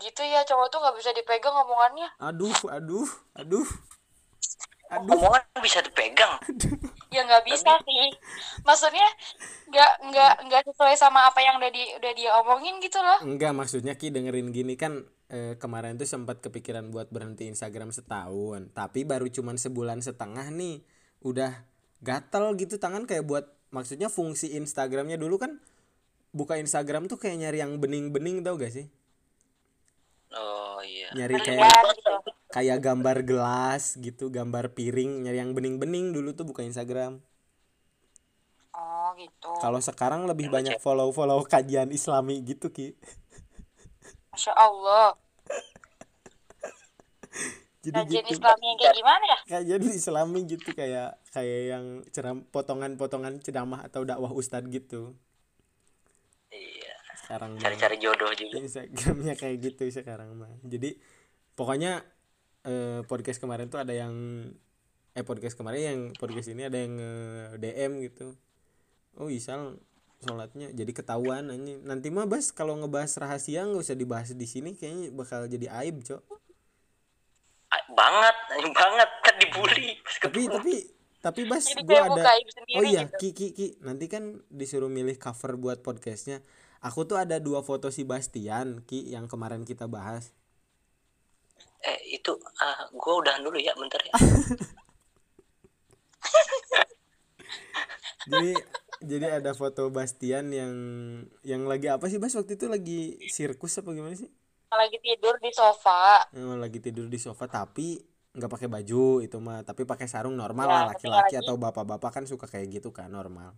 Gitu 0.00 0.22
ya 0.24 0.40
cowok 0.48 0.66
tuh 0.72 0.78
nggak 0.80 0.96
bisa 0.96 1.10
dipegang 1.12 1.54
omongannya. 1.54 2.08
Aduh, 2.18 2.56
aduh, 2.72 3.08
aduh. 3.36 3.68
Aduh. 4.90 5.14
omongan 5.14 5.46
bisa 5.62 5.78
dipegang 5.86 6.34
Ya 7.14 7.22
nggak 7.22 7.46
bisa 7.46 7.78
sih. 7.86 8.10
Maksudnya 8.66 9.06
nggak 9.70 9.92
nggak 10.10 10.32
nggak 10.50 10.62
sesuai 10.66 10.94
sama 10.98 11.30
apa 11.30 11.42
yang 11.42 11.62
udah 11.62 11.70
di 11.70 11.82
udah 11.98 12.12
dia 12.14 12.30
omongin 12.42 12.78
gitu 12.82 12.98
loh. 13.02 13.22
Enggak, 13.22 13.54
maksudnya 13.54 13.94
Ki 13.98 14.10
dengerin 14.14 14.50
gini 14.54 14.74
kan 14.74 15.06
eh, 15.30 15.54
kemarin 15.58 15.98
tuh 15.98 16.06
sempat 16.06 16.42
kepikiran 16.42 16.90
buat 16.90 17.10
berhenti 17.10 17.50
Instagram 17.50 17.94
setahun, 17.94 18.70
tapi 18.74 19.06
baru 19.06 19.26
cuman 19.30 19.58
sebulan 19.58 20.02
setengah 20.02 20.50
nih 20.54 20.82
udah 21.22 21.50
gatel 22.02 22.54
gitu 22.58 22.78
tangan 22.78 23.06
kayak 23.06 23.26
buat 23.26 23.46
maksudnya 23.74 24.10
fungsi 24.10 24.58
Instagramnya 24.58 25.18
dulu 25.18 25.38
kan 25.38 25.62
buka 26.30 26.58
Instagram 26.58 27.10
tuh 27.10 27.18
kayak 27.18 27.42
nyari 27.42 27.58
yang 27.62 27.78
bening-bening 27.82 28.42
tau 28.46 28.54
gak 28.54 28.70
sih? 28.70 28.86
Oh 30.34 30.78
iya 30.82 31.08
Nyari 31.16 31.34
kayak 31.42 31.72
gitu. 31.96 32.14
kayak 32.50 32.78
gambar 32.82 33.22
gelas 33.26 33.96
gitu, 33.98 34.30
gambar 34.30 34.74
piring, 34.74 35.26
nyari 35.26 35.38
yang 35.42 35.54
bening-bening 35.54 36.12
dulu 36.14 36.34
tuh 36.34 36.46
buka 36.46 36.62
Instagram. 36.66 37.20
Oh 38.70 39.10
gitu. 39.18 39.50
Kalau 39.58 39.82
sekarang 39.82 40.26
lebih 40.30 40.48
banyak 40.48 40.78
follow-follow 40.78 41.42
kajian 41.46 41.90
Islami 41.90 42.42
gitu 42.46 42.70
Ki. 42.70 42.94
Masya 44.30 44.54
Allah. 44.54 45.18
Jadi 47.84 47.96
Kajian 47.96 48.24
gitu. 48.28 48.36
Islami 48.36 48.64
yang 48.68 48.78
kayak 48.78 48.94
gimana 48.94 49.24
ya? 49.24 49.38
Kajian 49.48 49.82
Islami 49.88 50.40
gitu 50.46 50.68
kayak 50.76 51.16
kayak 51.32 51.60
yang 51.76 51.84
ceram 52.12 52.44
potongan-potongan 52.52 53.40
ceramah 53.40 53.88
atau 53.88 54.04
dakwah 54.04 54.30
ustadz 54.30 54.68
gitu. 54.68 55.16
Iya 57.30 57.38
Sekarang 57.38 57.50
mah 57.54 57.62
cari-cari 57.62 57.96
jodoh 58.02 58.30
juga 58.34 58.56
Instagramnya 58.58 59.34
kayak 59.38 59.56
gitu 59.62 59.82
sekarang 59.94 60.34
mah. 60.34 60.50
Jadi 60.66 60.98
pokoknya 61.54 62.02
eh, 62.66 63.00
podcast 63.06 63.38
kemarin 63.38 63.70
tuh 63.70 63.78
ada 63.78 63.94
yang 63.94 64.14
eh 65.10 65.24
podcast 65.26 65.54
kemarin 65.54 65.80
yang 65.80 66.00
podcast 66.18 66.50
ini 66.50 66.66
ada 66.66 66.74
yang 66.74 66.98
nge 66.98 67.14
DM 67.62 67.92
gitu. 68.10 68.34
Oh 69.14 69.30
Isal 69.30 69.78
sholatnya 70.20 70.74
jadi 70.74 70.90
ketahuan 70.90 71.54
anjing. 71.54 71.86
Nanti 71.86 72.10
mah 72.10 72.26
bas 72.26 72.50
kalau 72.50 72.74
ngebahas 72.82 73.14
rahasia 73.22 73.62
nggak 73.62 73.82
usah 73.86 73.96
dibahas 73.96 74.34
di 74.34 74.46
sini 74.50 74.74
kayaknya 74.74 75.14
bakal 75.14 75.46
jadi 75.46 75.70
aib 75.86 76.02
cok. 76.02 76.22
Ah, 77.70 77.82
banget 77.94 78.36
banget 78.74 79.10
kan 79.22 79.34
dibully 79.38 79.94
Tapi 80.18 80.40
ketemu. 80.50 80.54
tapi 80.58 80.74
tapi 81.20 81.40
bas 81.46 81.64
kayak 81.68 82.16
ada 82.16 82.32
Oh 82.80 82.82
iya, 82.82 83.04
gitu. 83.06 83.16
Ki, 83.20 83.28
Ki, 83.36 83.48
Ki, 83.52 83.66
nanti 83.84 84.08
kan 84.08 84.40
disuruh 84.48 84.88
milih 84.88 85.20
cover 85.20 85.60
buat 85.60 85.84
podcastnya. 85.84 86.40
Aku 86.88 87.00
tuh 87.08 87.16
ada 87.20 87.36
dua 87.46 87.60
foto 87.68 87.88
si 87.92 88.02
Bastian, 88.08 88.80
Ki, 88.88 88.98
yang 89.14 89.28
kemarin 89.32 89.62
kita 89.68 89.84
bahas. 89.88 90.32
eh 91.90 91.98
itu 92.16 92.32
ah 92.60 92.80
gue 92.92 93.14
udahan 93.20 93.40
dulu 93.46 93.56
ya 93.56 93.72
bentar 93.80 94.00
ya 94.04 94.12
Jadi 98.30 98.52
jadi 99.00 99.26
ada 99.40 99.52
foto 99.56 99.88
Bastian 99.88 100.52
yang 100.52 100.74
yang 101.42 101.62
lagi 101.64 101.88
apa 101.88 102.04
sih 102.12 102.20
Bas 102.20 102.36
waktu 102.36 102.52
itu 102.60 102.66
lagi 102.68 103.00
sirkus 103.32 103.80
apa 103.80 103.90
gimana 103.96 104.12
sih? 104.16 104.28
Lagi 104.70 104.98
tidur 105.02 105.34
di 105.42 105.50
sofa. 105.50 106.26
Yang 106.34 106.58
lagi 106.62 106.78
tidur 106.84 107.06
di 107.10 107.18
sofa 107.18 107.44
tapi 107.50 107.98
nggak 108.36 108.50
pakai 108.54 108.68
baju 108.70 109.18
itu 109.26 109.36
mah, 109.42 109.66
tapi 109.66 109.82
pakai 109.82 110.06
sarung 110.06 110.36
normal 110.38 110.66
Ya, 110.68 110.74
lah 110.74 110.84
laki-laki 110.94 111.34
atau 111.42 111.54
bapak-bapak 111.58 112.10
kan 112.14 112.24
suka 112.30 112.46
kayak 112.46 112.68
gitu 112.78 112.94
kan 112.94 113.10
normal. 113.10 113.50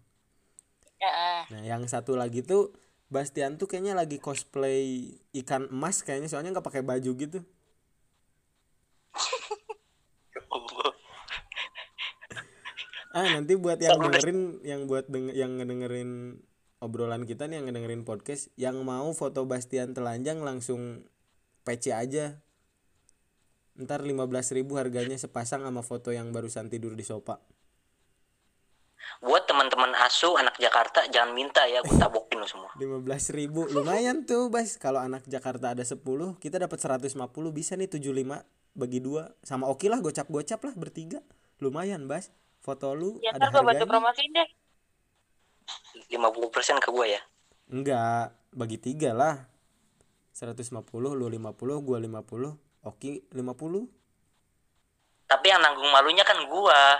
Ya. 1.03 1.45
Nah, 1.51 1.63
yang 1.67 1.83
satu 1.91 2.15
lagi 2.15 2.41
tuh 2.47 2.73
Bastian 3.13 3.61
tuh 3.61 3.69
kayaknya 3.69 3.93
lagi 3.93 4.17
cosplay 4.17 5.13
ikan 5.45 5.69
emas 5.69 6.01
kayaknya 6.01 6.33
soalnya 6.33 6.57
nggak 6.57 6.65
pakai 6.65 6.81
baju 6.81 7.13
gitu. 7.13 7.39
Ah 13.13 13.29
nanti 13.29 13.61
buat 13.61 13.77
yang 13.77 14.01
dengerin, 14.01 14.65
yang 14.65 14.89
buat 14.89 15.05
deng 15.05 15.29
yang 15.37 15.61
ngedengerin 15.61 16.41
obrolan 16.81 17.29
kita 17.29 17.45
nih, 17.45 17.61
yang 17.61 17.69
ngedengerin 17.69 18.09
podcast, 18.09 18.49
yang 18.57 18.81
mau 18.89 19.13
foto 19.13 19.45
Bastian 19.45 19.93
telanjang 19.93 20.41
langsung 20.41 21.05
PC 21.69 21.93
aja 21.93 22.41
ntar 23.73 24.05
15.000 24.05 24.57
ribu 24.61 24.77
harganya 24.77 25.17
sepasang 25.17 25.65
sama 25.65 25.81
foto 25.81 26.13
yang 26.13 26.29
barusan 26.29 26.69
tidur 26.69 26.93
di 26.93 27.05
sofa 27.05 27.41
buat 29.23 29.47
teman-teman 29.47 29.95
asu 30.03 30.35
anak 30.35 30.59
Jakarta 30.59 31.07
jangan 31.11 31.35
minta 31.35 31.63
ya 31.67 31.81
gue 31.83 31.97
tabokin 31.97 32.43
lu 32.43 32.49
semua. 32.49 32.71
15.000 32.79 33.39
ribu 33.39 33.67
lumayan 33.71 34.27
tuh 34.27 34.51
bas. 34.51 34.79
Kalau 34.79 34.99
anak 34.99 35.27
Jakarta 35.31 35.75
ada 35.75 35.85
10 35.85 36.03
kita 36.43 36.57
dapat 36.59 36.79
150 36.79 37.13
bisa 37.55 37.79
nih 37.79 37.89
75 37.91 38.43
bagi 38.75 38.99
dua. 38.99 39.31
Sama 39.45 39.69
oke 39.69 39.87
lah 39.87 40.03
gocap-gocap 40.03 40.61
lah 40.63 40.75
bertiga. 40.75 41.21
Lumayan 41.63 42.11
bas. 42.11 42.31
Foto 42.63 42.95
lu 42.95 43.19
Ya 43.19 43.35
ada 43.35 43.51
gue 43.51 43.63
bantu 43.63 43.85
promosiin 43.91 44.31
deh. 44.35 44.49
50% 46.15 46.79
ke 46.79 46.89
gue 46.91 47.07
ya? 47.11 47.21
Enggak 47.71 48.35
bagi 48.55 48.79
tiga 48.79 49.11
lah. 49.15 49.53
150 50.33 50.73
lu 50.97 51.29
50 51.29 51.85
gua 51.85 51.99
50 52.01 52.89
oke 52.89 53.11
50 53.37 55.29
tapi 55.29 55.47
yang 55.49 55.61
nanggung 55.61 55.93
malunya 55.93 56.25
kan 56.25 56.41
gua 56.49 56.97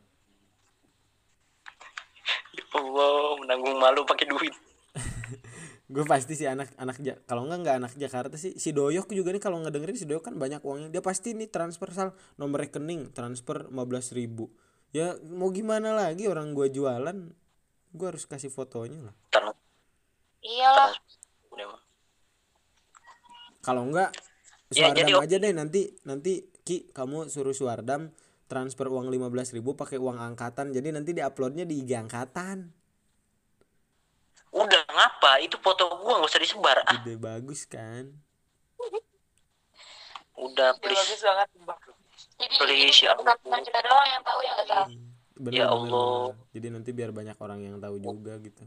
Ya 2.55 2.63
Allah 2.79 3.35
menanggung 3.43 3.75
malu 3.75 4.07
pakai 4.07 4.31
duit. 4.31 4.55
Gue 5.91 6.07
pasti 6.07 6.39
sih 6.39 6.47
anak 6.47 6.71
anak 6.79 7.03
Ja- 7.03 7.19
kalau 7.27 7.43
nggak 7.43 7.59
nggak 7.67 7.75
anak 7.83 7.91
Jakarta 7.99 8.39
sih. 8.39 8.55
Si 8.55 8.71
Doyok 8.71 9.11
juga 9.11 9.35
nih 9.35 9.43
kalau 9.43 9.59
ngedengerin 9.59 9.99
si 9.99 10.07
Doyok 10.07 10.31
kan 10.31 10.39
banyak 10.39 10.63
uangnya. 10.63 10.87
Dia 10.87 11.03
pasti 11.03 11.35
nih 11.35 11.51
transfer 11.51 11.91
sal. 11.91 12.15
Nomor 12.39 12.63
rekening 12.63 13.11
transfer 13.11 13.67
15.000 13.67 14.15
ribu. 14.15 14.47
Ya 14.95 15.19
mau 15.27 15.51
gimana 15.51 15.91
lagi 15.91 16.31
orang 16.31 16.55
gua 16.55 16.71
jualan? 16.71 17.35
Gua 17.91 18.07
harus 18.07 18.23
kasih 18.23 18.47
fotonya 18.47 19.11
lah 19.11 19.15
Iyalah. 20.41 20.93
udah 21.49 21.67
kalau 23.61 23.85
enggak 23.85 24.09
Ya, 24.71 24.87
Suardam 24.87 25.03
jadi 25.03 25.11
aja 25.19 25.35
deh 25.35 25.51
nanti 25.51 25.81
nanti 26.07 26.47
Ki 26.63 26.87
kamu 26.95 27.27
suruh 27.27 27.51
Suardam 27.51 28.07
transfer 28.47 28.87
uang 28.87 29.11
15.000 29.11 29.59
ribu 29.59 29.75
pakai 29.75 29.99
uang 29.99 30.15
angkatan 30.15 30.71
jadi 30.71 30.95
nanti 30.95 31.11
diuploadnya 31.11 31.67
di 31.67 31.83
IG 31.83 31.91
angkatan 31.91 32.71
udah 34.51 34.81
ngapa 34.87 35.43
itu 35.43 35.59
foto 35.59 35.91
gua 35.99 36.23
nggak 36.23 36.31
usah 36.31 36.39
disebar 36.39 36.77
ah 36.87 37.03
ide 37.03 37.19
bagus 37.19 37.67
kan 37.67 38.15
udah 40.39 40.73
please 40.79 41.19
bagus 41.19 41.21
banget. 41.21 41.47
Jadi 42.39 42.55
Please, 42.57 43.01
ini 43.03 43.05
ya 43.05 43.13
kita 43.59 43.79
doang 43.83 44.07
yang 44.07 44.23
tahu 44.23 44.39
ya 44.41 44.51
nggak 44.55 44.67
salah. 44.67 44.87
bener, 45.37 45.57
Ya 45.57 45.65
Allah. 45.67 46.31
bener. 46.31 46.53
jadi 46.55 46.67
nanti 46.71 46.89
biar 46.95 47.11
banyak 47.11 47.37
orang 47.37 47.59
yang 47.61 47.75
tahu 47.77 47.99
juga 47.99 48.39
gitu 48.39 48.63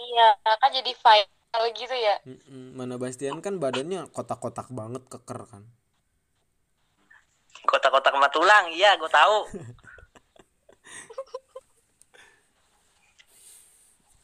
Iya, 0.00 0.28
kan 0.60 0.70
jadi 0.72 0.92
viral 0.96 1.64
gitu 1.76 1.94
ya. 1.94 2.16
Mm-mm. 2.28 2.64
mana 2.78 2.94
Bastian 3.02 3.38
kan 3.44 3.54
badannya 3.62 4.00
kotak-kotak 4.12 4.68
banget 4.78 5.02
keker 5.12 5.40
kan 5.52 5.62
kotak-kotak 7.68 8.12
sama 8.16 8.28
tulang 8.32 8.64
iya 8.72 8.96
gua 9.00 9.10
tahu 9.12 9.38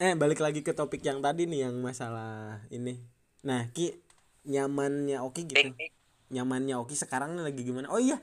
eh 0.04 0.12
balik 0.12 0.44
lagi 0.44 0.60
ke 0.60 0.76
topik 0.76 1.00
yang 1.08 1.24
tadi 1.24 1.48
nih 1.48 1.60
yang 1.68 1.76
masalah 1.80 2.60
ini 2.68 3.00
nah 3.48 3.64
Ki 3.72 3.96
nyamannya 4.44 5.24
oke 5.24 5.40
gitu 5.48 5.72
nyamannya 6.26 6.74
Oki 6.82 6.98
sekarang 6.98 7.38
nih 7.38 7.44
lagi 7.46 7.62
gimana? 7.62 7.86
Oh 7.94 8.02
iya, 8.02 8.18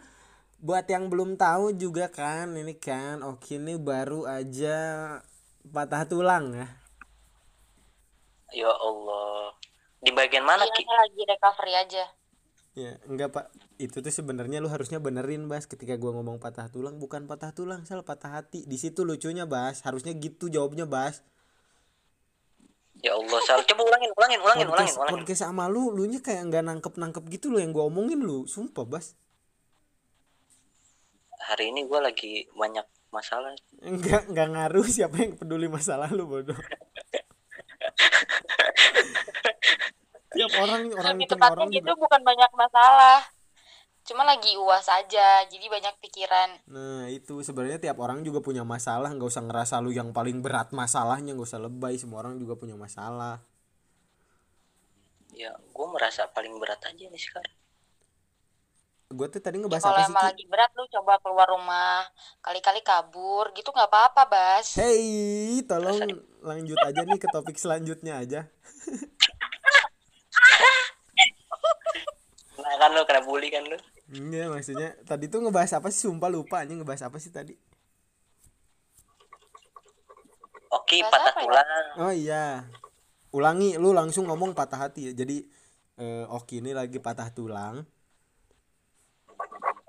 buat 0.59 0.83
yang 0.91 1.07
belum 1.07 1.39
tahu 1.39 1.71
juga 1.79 2.11
kan, 2.11 2.51
ini 2.55 2.75
kan 2.75 3.23
Oki 3.23 3.59
ini 3.59 3.79
baru 3.79 4.27
aja 4.27 4.75
patah 5.63 6.03
tulang 6.03 6.51
ya. 6.51 6.67
Ya 8.53 8.69
Allah 8.69 9.57
di 10.03 10.11
bagian 10.11 10.43
mana 10.43 10.67
Iya, 10.67 10.75
ki 10.75 10.83
lagi 10.83 11.21
recovery 11.25 11.73
aja. 11.73 12.03
Ya, 12.73 12.97
enggak 13.05 13.29
Pak. 13.31 13.45
Itu 13.77 14.01
tuh 14.01 14.09
sebenarnya 14.09 14.57
lu 14.57 14.65
harusnya 14.65 14.97
benerin, 14.97 15.45
Bas, 15.45 15.69
ketika 15.69 15.93
gua 15.93 16.17
ngomong 16.17 16.41
patah 16.41 16.73
tulang 16.73 16.97
bukan 16.97 17.29
patah 17.29 17.53
tulang, 17.53 17.85
salah 17.85 18.01
patah 18.01 18.33
hati. 18.41 18.65
Di 18.65 18.81
situ 18.81 19.05
lucunya, 19.05 19.45
Bas. 19.45 19.85
Harusnya 19.85 20.11
gitu 20.17 20.49
jawabnya, 20.49 20.89
Bas. 20.89 21.21
ya 23.03 23.19
Allah 23.19 23.35
sal 23.43 23.59
coba 23.67 23.83
ulangin 23.83 24.15
ulangin 24.15 24.39
ulangin 24.39 24.67
ulangin 24.71 24.71
Podcast, 24.71 24.95
ulangin 24.95 25.13
podcast 25.27 25.41
sama 25.43 25.67
lu, 25.67 25.91
lu 25.91 26.07
nya 26.07 26.23
kayak 26.23 26.47
nggak 26.47 26.63
nangkep-nangkep 26.71 27.23
gitu 27.35 27.51
loh 27.51 27.59
yang 27.59 27.75
gua 27.75 27.85
omongin 27.91 28.23
lu. 28.23 28.47
Sumpah, 28.49 28.85
Bas. 28.87 29.13
hari 31.43 31.75
ini 31.75 31.83
gua 31.83 31.99
lagi 31.99 32.47
banyak 32.55 32.87
masalah 33.11 33.51
Enggak, 33.83 34.31
enggak 34.31 34.47
ngaruh 34.55 34.87
siapa 34.87 35.19
yang 35.19 35.35
peduli 35.35 35.67
masalah 35.67 36.09
lu, 36.09 36.25
bodoh. 36.25 36.57
Tiap 40.34 40.52
orang 40.58 40.82
orang 40.98 41.17
Lebih 41.19 41.26
itu 41.30 41.34
tepatnya 41.38 41.54
orang 41.54 41.69
gitu 41.69 41.91
juga. 41.93 42.02
bukan 42.04 42.22
banyak 42.26 42.52
masalah. 42.58 43.19
Cuma 44.04 44.28
lagi 44.28 44.52
uas 44.60 44.89
aja, 44.91 45.48
jadi 45.48 45.65
banyak 45.72 45.96
pikiran. 46.04 46.50
Nah 46.67 47.08
itu 47.08 47.39
sebenarnya 47.39 47.80
tiap 47.80 47.98
orang 48.04 48.19
juga 48.28 48.43
punya 48.43 48.63
masalah 48.67 49.13
nggak 49.13 49.30
usah 49.32 49.43
ngerasa 49.48 49.80
lu 49.80 49.91
yang 49.96 50.12
paling 50.12 50.43
berat 50.43 50.74
masalahnya 50.76 51.32
nggak 51.38 51.48
usah 51.48 51.62
lebay 51.62 51.96
semua 51.96 52.19
orang 52.24 52.36
juga 52.41 52.60
punya 52.60 52.76
masalah 52.76 53.39
ya 55.34 55.50
gua 55.74 55.88
merasa 55.89 56.30
paling 56.30 56.54
berat 56.62 56.78
aja 56.86 57.10
nih 57.10 57.17
sekarang 57.17 57.56
gue 59.13 59.28
tuh 59.30 59.41
tadi 59.46 59.62
ngebahas 59.62 59.86
Kalau 59.86 59.93
apa 59.93 60.02
sih 60.06 60.10
emang 60.10 60.24
Ki? 60.26 60.30
lagi 60.34 60.43
berat 60.50 60.72
lu 60.74 60.89
coba 60.89 61.13
keluar 61.22 61.46
rumah, 61.54 62.02
kali-kali 62.41 62.82
kabur, 62.82 63.54
gitu 63.54 63.69
nggak 63.69 63.86
apa-apa, 63.86 64.26
Bas. 64.26 64.74
Hey 64.74 65.62
tolong 65.69 66.17
lanjut 66.43 66.77
aja 66.84 67.01
nih 67.08 67.19
ke 67.19 67.27
topik 67.32 67.56
selanjutnya 67.56 68.19
aja. 68.19 68.41
Nah 72.60 72.73
kan 72.79 72.89
lu 72.91 73.03
kena 73.08 73.21
bully 73.23 73.47
kan 73.47 73.63
lu? 73.63 73.79
Enggak 74.13 74.47
maksudnya 74.51 74.89
tadi 75.08 75.32
tuh 75.32 75.39
ngebahas 75.41 75.79
apa 75.79 75.88
sih? 75.89 76.06
Sumpah 76.06 76.29
lupa 76.29 76.67
aja 76.67 76.75
ngebahas 76.75 77.08
apa 77.08 77.17
sih 77.17 77.32
tadi? 77.32 77.56
Oke 80.73 80.99
Bahasa 81.06 81.12
patah 81.12 81.34
ya? 81.34 81.41
tulang. 81.41 81.86
Oh 82.01 82.13
iya. 82.13 82.45
Ulangi 83.34 83.79
lu 83.79 83.95
langsung 83.95 84.27
ngomong 84.27 84.51
patah 84.53 84.89
hati. 84.89 85.10
Ya 85.10 85.13
jadi 85.15 85.47
eh, 85.97 86.25
Oki 86.27 86.60
ini 86.60 86.75
lagi 86.75 86.99
patah 86.99 87.32
tulang. 87.32 87.88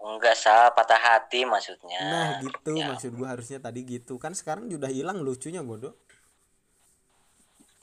Enggak 0.05 0.37
sah 0.37 0.71
patah 0.77 1.01
hati 1.01 1.49
maksudnya. 1.49 2.01
Nah 2.05 2.29
gitu. 2.45 2.77
Ya, 2.77 2.93
maksud 2.93 3.17
gua 3.17 3.33
harusnya 3.33 3.59
tadi 3.59 3.83
gitu. 3.89 4.21
Kan 4.21 4.37
sekarang 4.37 4.69
udah 4.69 4.93
hilang 4.93 5.25
lucunya 5.25 5.65
bodoh 5.65 5.97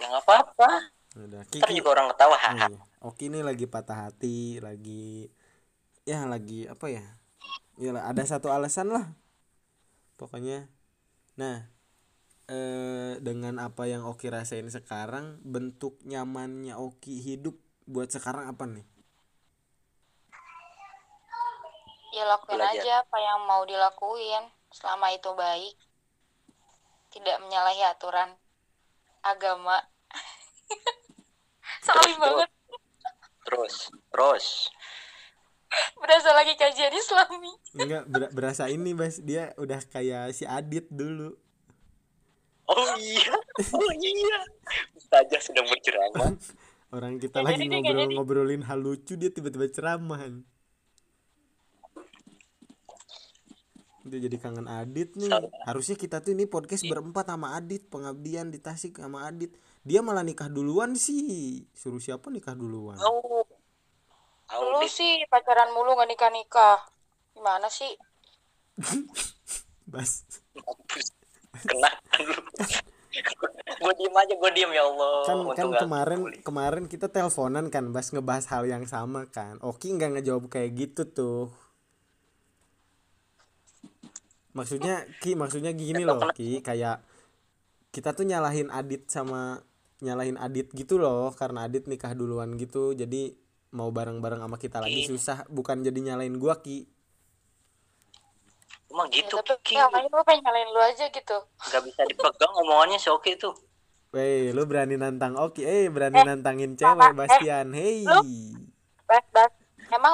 ya 0.01 0.05
nggak 0.09 0.25
apa-apa 0.25 0.71
udah 1.11 1.43
ntar 1.43 1.45
Kiki 1.51 1.83
juga 1.83 1.99
orang 1.99 2.07
ketawa 2.15 2.37
Oh 2.39 2.55
iya. 2.55 2.81
Oki 3.01 3.33
ini 3.33 3.41
lagi 3.41 3.65
patah 3.65 4.07
hati, 4.07 4.61
lagi 4.61 5.25
ya 6.05 6.23
lagi 6.29 6.69
apa 6.69 6.85
ya? 6.87 7.03
Ya 7.81 7.97
ada 7.97 8.21
satu 8.23 8.53
alasan 8.53 8.93
lah. 8.93 9.17
Pokoknya. 10.21 10.69
Nah, 11.33 11.65
eh 12.45 13.17
dengan 13.19 13.57
apa 13.57 13.89
yang 13.89 14.05
Oki 14.05 14.29
rasain 14.29 14.69
sekarang, 14.69 15.41
bentuk 15.41 15.97
nyamannya 16.05 16.77
Oki 16.77 17.25
hidup 17.25 17.57
buat 17.89 18.13
sekarang 18.13 18.47
apa 18.47 18.69
nih? 18.69 18.85
Ya 22.13 22.23
lakuin 22.29 22.61
Belajar. 22.61 22.85
aja 22.85 22.93
apa 23.01 23.17
yang 23.17 23.39
mau 23.49 23.65
dilakuin 23.65 24.45
selama 24.69 25.09
itu 25.09 25.33
baik. 25.33 25.75
Tidak 27.11 27.37
menyalahi 27.43 27.81
aturan 27.83 28.29
agama. 29.25 29.81
Sorry 31.85 32.13
Terus, 32.13 32.19
banget. 32.19 32.49
terus 33.41 33.75
terus 34.11 34.45
Berasa 35.95 36.35
lagi 36.35 36.51
kajian 36.59 36.91
islami. 36.91 37.51
Enggak 37.79 38.03
ber- 38.05 38.31
berasa 38.35 38.67
ini, 38.67 38.91
Bas. 38.91 39.23
Dia 39.23 39.55
udah 39.55 39.79
kayak 39.79 40.35
si 40.35 40.43
Adit 40.43 40.83
dulu. 40.91 41.31
oh 42.67 42.91
iya 42.99 43.35
oh 43.71 43.91
iya 43.95 44.37
Ustazah 44.95 45.39
sedang 45.39 45.67
berceramah 45.67 46.35
Orang 46.95 47.23
kita 47.23 47.39
Nggak 47.39 47.55
lagi 47.55 47.65
ngobrol-ngobrolin 47.71 48.63
hal 48.67 48.83
lucu 48.83 49.15
dia 49.15 49.31
tiba-tiba 49.31 49.71
ceramahan. 49.71 50.43
Dia 54.01 54.17
jadi 54.17 54.37
kangen 54.41 54.65
Adit 54.65 55.13
nih. 55.13 55.29
Harusnya 55.65 55.93
kita 55.93 56.25
tuh 56.25 56.33
ini 56.33 56.49
podcast 56.49 56.81
berempat 56.89 57.29
sama 57.29 57.53
Adit, 57.53 57.85
pengabdian 57.85 58.49
di 58.49 58.57
Tasik 58.57 58.97
sama 58.97 59.29
Adit. 59.29 59.53
Dia 59.85 60.01
malah 60.01 60.25
nikah 60.25 60.49
duluan 60.49 60.97
sih. 60.97 61.65
Suruh 61.77 62.01
siapa 62.01 62.33
nikah 62.33 62.57
duluan? 62.57 62.97
oh 62.97 63.45
Lu 64.51 64.83
sih 64.89 65.23
pacaran 65.31 65.71
mulu 65.71 65.95
gak 65.95 66.09
nikah-nikah. 66.11 66.77
Gimana 67.37 67.69
sih? 67.71 67.93
Bas. 69.91 70.25
kena 71.51 71.91
lu 72.23 72.33
gue 73.81 73.93
diem 73.99 74.15
aja 74.15 74.33
gue 74.39 74.51
diem 74.55 74.71
ya 74.71 74.83
Allah 74.87 75.13
Kan 75.27 75.37
Untung 75.43 75.75
kan 75.75 75.83
kemarin 75.83 76.19
bully. 76.23 76.39
kemarin 76.47 76.83
kita 76.87 77.11
teleponan 77.11 77.67
kan, 77.67 77.91
Bas 77.91 78.07
ngebahas 78.09 78.47
hal 78.49 78.63
yang 78.71 78.87
sama 78.87 79.27
kan. 79.27 79.59
Oki 79.59 79.91
nggak 79.95 80.19
ngejawab 80.19 80.47
kayak 80.47 80.71
gitu 80.79 81.03
tuh. 81.11 81.51
Maksudnya 84.51 85.07
ki 85.23 85.35
maksudnya 85.39 85.71
gini 85.71 86.03
loh 86.03 86.19
ki 86.35 86.59
kayak 86.59 87.03
kita 87.91 88.15
tuh 88.15 88.23
nyalahin 88.27 88.71
Adit 88.71 89.07
sama 89.11 89.63
nyalahin 90.01 90.35
Adit 90.39 90.71
gitu 90.71 90.99
loh 90.99 91.31
karena 91.35 91.67
Adit 91.67 91.87
nikah 91.87 92.11
duluan 92.15 92.55
gitu 92.55 92.91
jadi 92.95 93.35
mau 93.71 93.87
bareng-bareng 93.91 94.43
sama 94.43 94.57
kita 94.59 94.83
lagi 94.83 95.07
Ki. 95.07 95.11
susah 95.11 95.47
bukan 95.47 95.79
jadi 95.83 95.99
nyalain 96.13 96.35
gua 96.35 96.59
ki 96.59 96.87
Emang 98.91 99.07
Ya, 99.07 99.23
gitu 99.23 99.39
tapi 99.39 99.63
Ki. 99.63 99.75
gue 99.79 100.23
pengen 100.27 100.43
nyalain 100.43 100.69
lu 100.75 100.81
aja 100.83 101.07
gitu 101.07 101.37
Gak 101.71 101.81
bisa 101.87 102.03
dipegang 102.03 102.51
omongannya 102.59 102.99
si 102.99 103.07
Oki 103.07 103.39
tuh. 103.39 103.55
Weh, 104.11 104.51
lu 104.51 104.67
berani 104.67 104.99
nantang 104.99 105.39
Oki, 105.39 105.63
eh 105.63 105.87
berani 105.87 106.19
Eh, 106.19 106.27
nantangin 106.27 106.75
cewek 106.75 106.99
eh, 106.99 107.15
Bastian, 107.15 107.71
hei, 107.71 108.03
lu? 108.03 108.19
Bas, 109.07 109.23
Bas. 109.31 109.51
Emang 109.87 110.11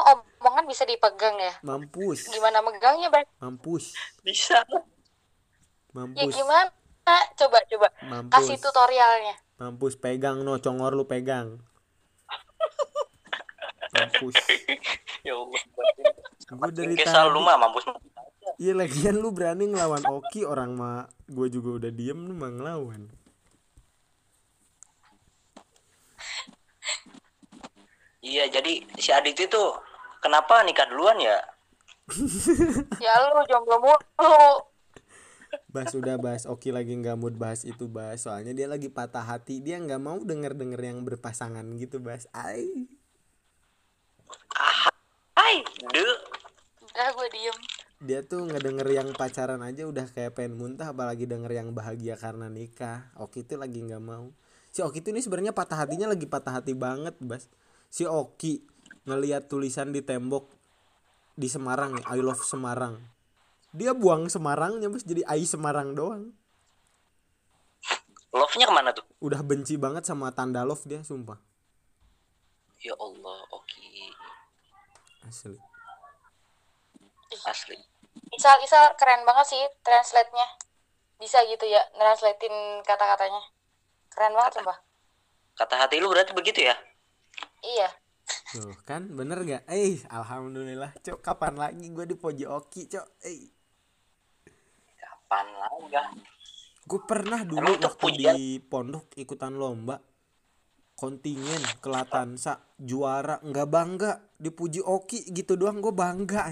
omongan 0.47 0.63
bisa 0.63 0.87
dipegang 0.87 1.35
ya? 1.35 1.51
mampus, 1.59 2.31
Gimana 2.31 2.63
megangnya, 2.63 3.11
Bas? 3.11 3.27
mampus, 3.43 3.91
Bisa. 4.23 4.63
Ya 4.63 4.79
mampus, 5.91 6.31
gimana? 6.31 6.71
Coba, 7.35 7.59
coba. 7.67 7.87
Kasih 8.31 8.55
mampus, 8.55 8.63
tutorialnya. 8.63 9.35
mampus, 9.59 9.93
pegang 9.99 10.39
no, 10.41 10.55
congor 10.57 10.95
lu 10.95 11.03
pegang, 11.03 11.59
mampus, 13.91 14.35
ya 15.27 15.35
Allah. 15.35 15.61
gue 16.47 16.71
dari 16.71 16.95
tadi, 16.95 17.39
mah 17.43 17.57
mampus. 17.59 17.83
iya 18.55 18.71
lagian 18.71 19.19
lu 19.19 19.35
berani 19.35 19.67
ngelawan 19.67 19.99
Oki, 20.07 20.47
orang 20.47 20.71
mah, 20.77 21.11
gue 21.27 21.47
juga 21.51 21.83
udah 21.83 21.91
diem 21.91 22.15
lu 22.23 22.31
mah 22.31 22.51
ngelawan, 22.55 23.11
Iya, 28.21 28.51
jadi 28.51 28.83
si 28.99 29.09
Adit 29.15 29.39
itu 29.39 29.63
kenapa 30.19 30.61
nikah 30.63 30.87
duluan 30.87 31.17
ya? 31.19 31.39
Ya 33.03 33.13
lu 33.19 33.43
jomblo 33.45 33.77
mulu. 33.79 34.35
Bas 35.67 35.91
udah 35.91 36.15
bahas 36.19 36.43
Oki 36.43 36.71
lagi 36.71 36.91
nggak 36.91 37.15
mood 37.15 37.35
bahas 37.35 37.63
itu 37.63 37.87
bahas 37.87 38.19
soalnya 38.23 38.51
dia 38.51 38.67
lagi 38.67 38.87
patah 38.87 39.23
hati 39.23 39.59
dia 39.59 39.79
nggak 39.79 39.99
mau 39.99 40.19
denger 40.19 40.55
denger 40.55 40.81
yang 40.81 40.99
berpasangan 41.03 41.63
gitu 41.75 41.99
bahas 41.99 42.27
ay 42.31 42.87
Hai, 45.37 45.63
de. 45.63 46.07
Udah 46.83 47.07
gue 47.13 47.27
diem. 47.31 47.57
dia 47.97 48.21
tuh 48.21 48.45
ngedenger 48.45 48.85
yang 48.93 49.09
pacaran 49.17 49.57
aja 49.65 49.89
udah 49.89 50.05
kayak 50.13 50.37
pengen 50.37 50.53
muntah 50.53 50.93
apalagi 50.93 51.25
denger 51.25 51.49
yang 51.49 51.69
bahagia 51.73 52.13
karena 52.13 52.45
nikah 52.45 53.09
Oki 53.17 53.41
tuh 53.41 53.57
lagi 53.57 53.81
nggak 53.81 54.03
mau 54.03 54.29
si 54.69 54.85
Oki 54.85 55.01
tuh 55.01 55.09
ini 55.17 55.21
sebenarnya 55.25 55.49
patah 55.49 55.81
hatinya 55.81 56.05
lagi 56.13 56.29
patah 56.29 56.61
hati 56.61 56.77
banget 56.77 57.17
bas 57.25 57.49
si 57.89 58.05
Oki 58.05 58.61
ngelihat 59.07 59.47
tulisan 59.47 59.95
di 59.95 60.03
tembok 60.03 60.51
di 61.33 61.47
Semarang 61.47 61.95
nih 61.95 62.05
I 62.11 62.19
love 62.19 62.43
Semarang 62.43 62.99
dia 63.71 63.95
buang 63.95 64.27
Semarangnya 64.27 64.91
bas 64.91 65.07
jadi 65.07 65.23
I 65.25 65.47
Semarang 65.47 65.95
doang 65.95 66.35
Love-nya 68.35 68.67
ke 68.69 68.73
mana 68.75 68.91
tuh? 68.93 69.01
udah 69.23 69.41
benci 69.41 69.79
banget 69.79 70.05
sama 70.05 70.29
tanda 70.29 70.61
love 70.61 70.83
dia 70.83 71.01
sumpah 71.01 71.39
Ya 72.77 72.93
Allah, 73.01 73.41
Oki. 73.49 74.13
asli 75.25 75.57
Asli. 77.43 77.75
Isal, 78.31 78.55
Isal 78.63 78.95
keren 78.95 79.27
banget 79.27 79.51
sih 79.51 79.61
translate-nya. 79.83 80.47
Bisa 81.19 81.43
gitu 81.43 81.67
ya, 81.67 81.83
translatein 81.91 82.79
kata-katanya. 82.87 83.41
Keren 84.07 84.31
banget 84.31 84.61
sumpah. 84.61 84.77
Kata 85.59 85.75
hati 85.75 85.99
lu 85.99 86.07
berarti 86.07 86.31
begitu 86.31 86.63
ya? 86.63 86.75
Iya. 87.59 87.89
Tuh 88.57 88.73
kan 88.89 89.05
bener 89.13 89.45
gak? 89.45 89.69
Eh 89.69 90.01
alhamdulillah 90.09 90.97
cok 90.97 91.21
kapan 91.21 91.61
lagi 91.61 91.85
gue 91.93 92.05
di 92.09 92.17
Poji 92.17 92.49
Oki 92.49 92.89
cok 92.89 93.21
Eh 93.21 93.45
Kapan 94.97 95.45
lagi? 95.61 96.25
gue 96.87 97.01
pernah 97.05 97.45
dulu 97.45 97.77
Emang 97.77 97.85
waktu 97.85 98.01
pujian? 98.01 98.33
di 98.33 98.57
pondok 98.63 99.13
ikutan 99.13 99.53
lomba 99.59 99.99
kontingen 100.97 101.61
kelatansa 101.83 102.73
juara 102.81 103.37
nggak 103.45 103.69
bangga 103.69 104.11
dipuji 104.41 104.81
Oki 104.81 105.29
gitu 105.29 105.53
doang 105.53 105.77
gue 105.77 105.93
bangga 105.93 106.49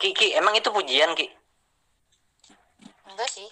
Ki, 0.00 0.16
Ki, 0.16 0.34
emang 0.34 0.56
itu 0.58 0.66
pujian, 0.66 1.14
Ki? 1.14 1.30
Enggak 3.06 3.28
sih. 3.30 3.46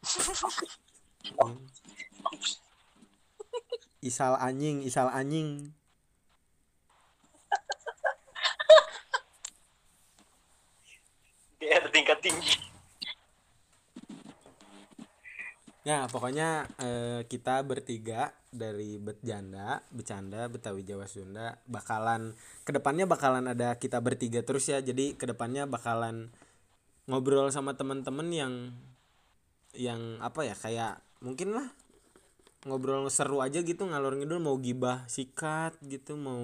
isal 4.02 4.34
anjing 4.36 4.82
isal 4.82 5.08
anjing 5.08 5.72
DR 11.62 11.86
tingkat 11.94 12.18
tinggi. 12.18 12.72
Ya 15.82 16.06
pokoknya 16.06 16.70
eh, 16.78 17.26
kita 17.26 17.58
bertiga 17.66 18.30
dari 18.54 19.02
Betjanda, 19.02 19.82
Bercanda, 19.90 20.46
Betawi 20.46 20.86
Jawa 20.86 21.10
Sunda 21.10 21.58
bakalan 21.66 22.38
ke 22.62 22.70
depannya 22.70 23.10
bakalan 23.10 23.50
ada 23.50 23.74
kita 23.78 23.98
bertiga 23.98 24.46
terus 24.46 24.70
ya. 24.70 24.78
Jadi 24.78 25.18
ke 25.18 25.26
depannya 25.26 25.66
bakalan 25.66 26.30
ngobrol 27.10 27.50
sama 27.50 27.74
teman-teman 27.74 28.30
yang 28.30 28.54
yang 29.74 30.22
apa 30.22 30.46
ya 30.46 30.54
kayak 30.54 31.02
mungkin 31.18 31.58
lah 31.58 31.66
ngobrol 32.68 33.04
seru 33.16 33.38
aja 33.46 33.58
gitu 33.70 33.82
ngalor 33.90 34.14
ngidul 34.18 34.38
mau 34.46 34.56
gibah 34.66 34.98
sikat 35.16 35.72
gitu 35.92 36.12
mau 36.26 36.42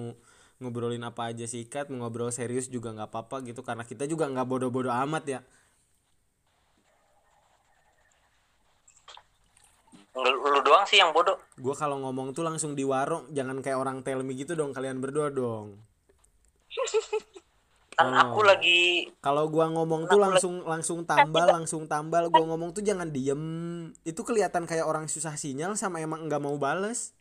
ngobrolin 0.61 1.03
apa 1.09 1.21
aja 1.31 1.45
sikat 1.53 1.85
mau 1.89 1.97
ngobrol 2.03 2.31
serius 2.35 2.67
juga 2.75 2.89
nggak 2.95 3.09
apa-apa 3.11 3.35
gitu 3.47 3.61
karena 3.67 3.83
kita 3.87 4.03
juga 4.11 4.25
nggak 4.31 4.47
bodoh-bodoh 4.51 4.91
amat 5.07 5.23
ya 5.33 5.39
Lu, 10.23 10.31
lu 10.53 10.59
doang 10.67 10.85
sih 10.89 10.97
yang 11.01 11.11
bodoh. 11.15 11.37
Gua 11.63 11.75
kalau 11.81 11.97
ngomong 12.03 12.27
tuh 12.35 12.43
langsung 12.47 12.71
di 12.79 12.83
warung, 12.91 13.23
jangan 13.37 13.57
kayak 13.63 13.79
orang 13.83 13.97
tell 14.05 14.21
me 14.27 14.33
gitu 14.41 14.53
dong 14.59 14.71
kalian 14.75 14.97
berdua 15.03 15.27
dong. 15.39 15.67
Kan 17.99 18.15
Oh. 18.15 18.31
aku 18.31 18.47
lagi 18.47 19.11
Kalau 19.19 19.51
gua 19.51 19.67
ngomong 19.67 20.07
tuh 20.07 20.15
langsung 20.15 20.63
langsung 20.63 21.03
tambal, 21.03 21.51
langsung 21.59 21.83
tambal. 21.83 22.31
Gua 22.31 22.47
ngomong 22.47 22.71
tuh 22.71 22.79
jangan 22.79 23.11
diem. 23.11 23.43
Itu 24.07 24.23
kelihatan 24.23 24.63
kayak 24.63 24.87
orang 24.87 25.11
susah 25.11 25.35
sinyal 25.35 25.75
sama 25.75 25.99
emang 25.99 26.31
nggak 26.31 26.39
mau 26.39 26.55
bales. 26.55 27.11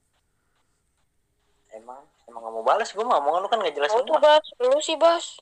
emang 1.69 2.01
emang 2.27 2.43
gak 2.43 2.55
mau 2.59 2.65
balas 2.67 2.91
gue 2.91 3.05
mau 3.07 3.23
omongan 3.23 3.41
lu 3.45 3.49
kan 3.49 3.59
gak 3.63 3.77
jelas 3.77 3.93
Oh 3.95 4.03
tuh. 4.03 4.19
Bas, 4.19 4.43
lu 4.59 4.79
sih 4.83 4.99
Bas. 4.99 5.39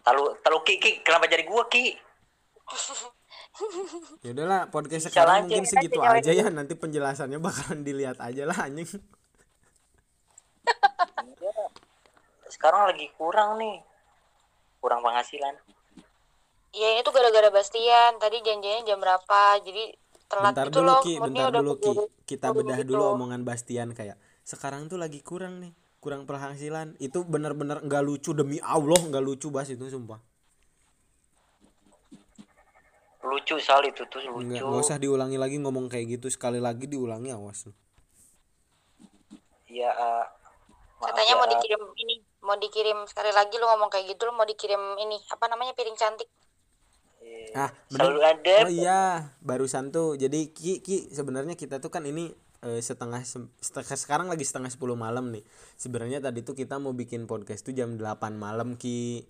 Tahu 0.00 0.40
tahu 0.40 0.58
Ki, 0.64 0.80
Ki, 0.80 1.00
kenapa 1.00 1.24
jadi 1.24 1.44
gua 1.44 1.64
Ki? 1.72 1.96
Ya 4.26 4.34
udahlah, 4.34 4.66
podcast 4.66 5.06
Bisa 5.06 5.14
sekarang 5.14 5.46
mungkin 5.46 5.62
segitu 5.62 6.02
aja, 6.02 6.18
aja 6.18 6.32
ya. 6.34 6.50
Nanti 6.50 6.74
penjelasannya 6.74 7.38
bakalan 7.38 7.86
dilihat 7.86 8.18
aja 8.18 8.50
lah 8.50 8.66
anjing. 8.66 8.88
Sekarang 12.54 12.86
lagi 12.86 13.10
kurang 13.18 13.58
nih. 13.58 13.82
Kurang 14.78 15.02
penghasilan. 15.02 15.58
Ya 16.70 16.94
ini 16.94 17.02
tuh 17.02 17.10
gara-gara 17.10 17.50
Bastian. 17.50 18.22
Tadi 18.22 18.38
janjinya 18.46 18.86
jam 18.86 19.02
berapa? 19.02 19.58
Jadi 19.58 19.90
telat 20.30 20.54
Bentar 20.54 20.66
gitu 20.70 20.78
dulu 20.78 20.86
loh. 20.86 21.00
Ki, 21.02 21.14
bentar 21.18 21.50
dulu 21.50 21.72
Ki. 21.82 21.92
Kita 22.30 22.54
bedah 22.54 22.78
gitu. 22.78 22.94
dulu 22.94 23.02
omongan 23.18 23.42
Bastian 23.42 23.90
kayak 23.90 24.14
sekarang 24.46 24.86
tuh 24.86 25.02
lagi 25.02 25.18
kurang 25.18 25.58
nih, 25.58 25.72
kurang 25.98 26.30
penghasilan. 26.30 26.94
Itu 27.02 27.26
bener-bener 27.26 27.82
nggak 27.82 28.02
lucu 28.06 28.30
demi 28.30 28.62
Allah 28.62 29.02
nggak 29.02 29.24
lucu 29.24 29.50
bas 29.50 29.66
itu 29.66 29.90
sumpah. 29.90 30.22
Lucu 33.24 33.56
soal 33.58 33.88
itu 33.88 34.04
tuh 34.06 34.20
lucu. 34.30 34.46
Enggak, 34.46 34.62
nggak 34.62 34.82
usah 34.84 34.96
diulangi 35.00 35.40
lagi 35.40 35.56
ngomong 35.58 35.90
kayak 35.90 36.20
gitu 36.20 36.30
sekali 36.30 36.62
lagi 36.62 36.86
diulangi 36.86 37.34
awas 37.34 37.66
lu. 37.66 37.72
Iya, 39.74 39.90
eh, 39.90 40.24
maaf 41.02 41.10
Katanya 41.10 41.34
ya, 41.34 41.40
mau 41.40 41.48
dikirim 41.50 41.82
ini, 41.98 42.14
mau 42.46 42.56
dikirim 42.56 42.98
sekali 43.10 43.32
lagi 43.32 43.54
lu 43.56 43.66
ngomong 43.66 43.90
kayak 43.92 44.06
gitu 44.12 44.22
lu 44.28 44.32
mau 44.36 44.46
dikirim 44.46 44.80
ini 45.00 45.16
apa 45.34 45.44
namanya 45.50 45.72
piring 45.78 45.96
cantik. 45.96 46.28
eh, 47.22 47.56
Ah, 47.56 47.70
selalu 47.88 48.18
bener. 48.20 48.32
ada. 48.32 48.56
Oh 48.66 48.70
iya, 48.70 49.00
barusan 49.40 49.90
tuh. 49.94 50.18
Jadi 50.18 50.50
Ki, 50.56 50.82
Ki 50.84 50.96
sebenarnya 51.10 51.54
kita 51.54 51.78
tuh 51.84 51.90
kan 51.94 52.02
ini 52.04 52.24
eh, 52.66 52.80
setengah 52.82 53.22
setengah 53.62 53.96
sekarang 53.98 54.26
lagi 54.32 54.44
setengah 54.46 54.70
10 54.74 54.96
malam 54.98 55.30
nih. 55.34 55.44
Sebenarnya 55.78 56.18
tadi 56.18 56.40
tuh 56.42 56.54
kita 56.58 56.76
mau 56.82 56.92
bikin 56.92 57.26
podcast 57.30 57.62
tuh 57.66 57.74
jam 57.78 57.94
8 58.00 58.34
malam 58.36 58.74
Ki. 58.76 59.24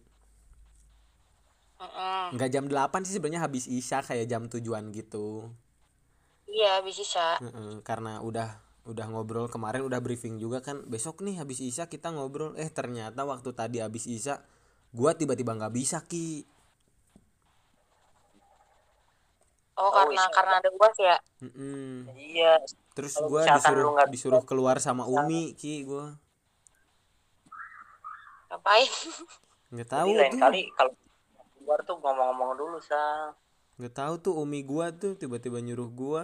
Mm-mm. 1.81 2.33
Enggak 2.35 2.51
jam 2.55 2.65
8 2.71 3.05
sih 3.07 3.15
sebenarnya 3.17 3.43
habis 3.47 3.65
Isya 3.69 4.01
kayak 4.09 4.27
jam 4.31 4.43
tujuan 4.53 4.85
gitu. 4.95 5.53
Iya 6.49 6.81
bisa. 6.87 7.27
Heeh, 7.43 7.83
karena 7.89 8.23
udah 8.23 8.49
udah 8.85 9.07
ngobrol 9.13 9.47
kemarin 9.55 9.83
udah 9.89 10.01
briefing 10.05 10.37
juga 10.45 10.59
kan 10.61 10.85
besok 10.93 11.25
nih 11.25 11.41
habis 11.41 11.59
Isya 11.69 11.85
kita 11.89 12.09
ngobrol 12.13 12.53
eh 12.61 12.69
ternyata 12.69 13.21
waktu 13.25 13.51
tadi 13.61 13.79
habis 13.85 14.05
Isya 14.17 14.35
gua 14.99 15.11
tiba-tiba 15.17 15.53
nggak 15.59 15.75
bisa 15.75 15.99
Ki. 16.11 16.45
Oh, 19.75 19.91
Oh, 19.91 19.91
karena 19.91 20.23
bisa. 20.23 20.31
karena 20.37 20.55
ada 20.63 20.71
gua 20.79 20.89
sih 20.95 21.05
ya. 21.11 21.19
Mm-mm. 21.43 22.07
Iya, 22.15 22.53
Terus 22.95 23.15
Kalau 23.15 23.29
gua 23.31 23.43
misalkan 23.43 23.59
disuruh 23.59 23.89
nggak 23.95 24.09
disuruh 24.15 24.43
keluar 24.47 24.77
sama 24.79 25.05
Umi 25.17 25.43
Ki 25.59 25.83
gua. 25.89 26.07
Ngapain? 28.49 28.89
nggak 29.73 29.89
Jadi 29.91 29.93
tahu 29.97 30.11
lain 30.21 30.33
tuh 30.33 30.41
kali 30.43 30.61
kalau 30.79 30.93
keluar 31.59 31.79
tuh 31.89 31.97
ngomong-ngomong 32.03 32.51
dulu 32.61 32.79
sa 32.89 33.01
nggak 33.79 33.95
tahu 34.01 34.15
tuh 34.25 34.35
umi 34.43 34.61
gua 34.71 34.87
tuh 35.03 35.13
tiba-tiba 35.21 35.59
nyuruh 35.67 35.91
gua 36.01 36.23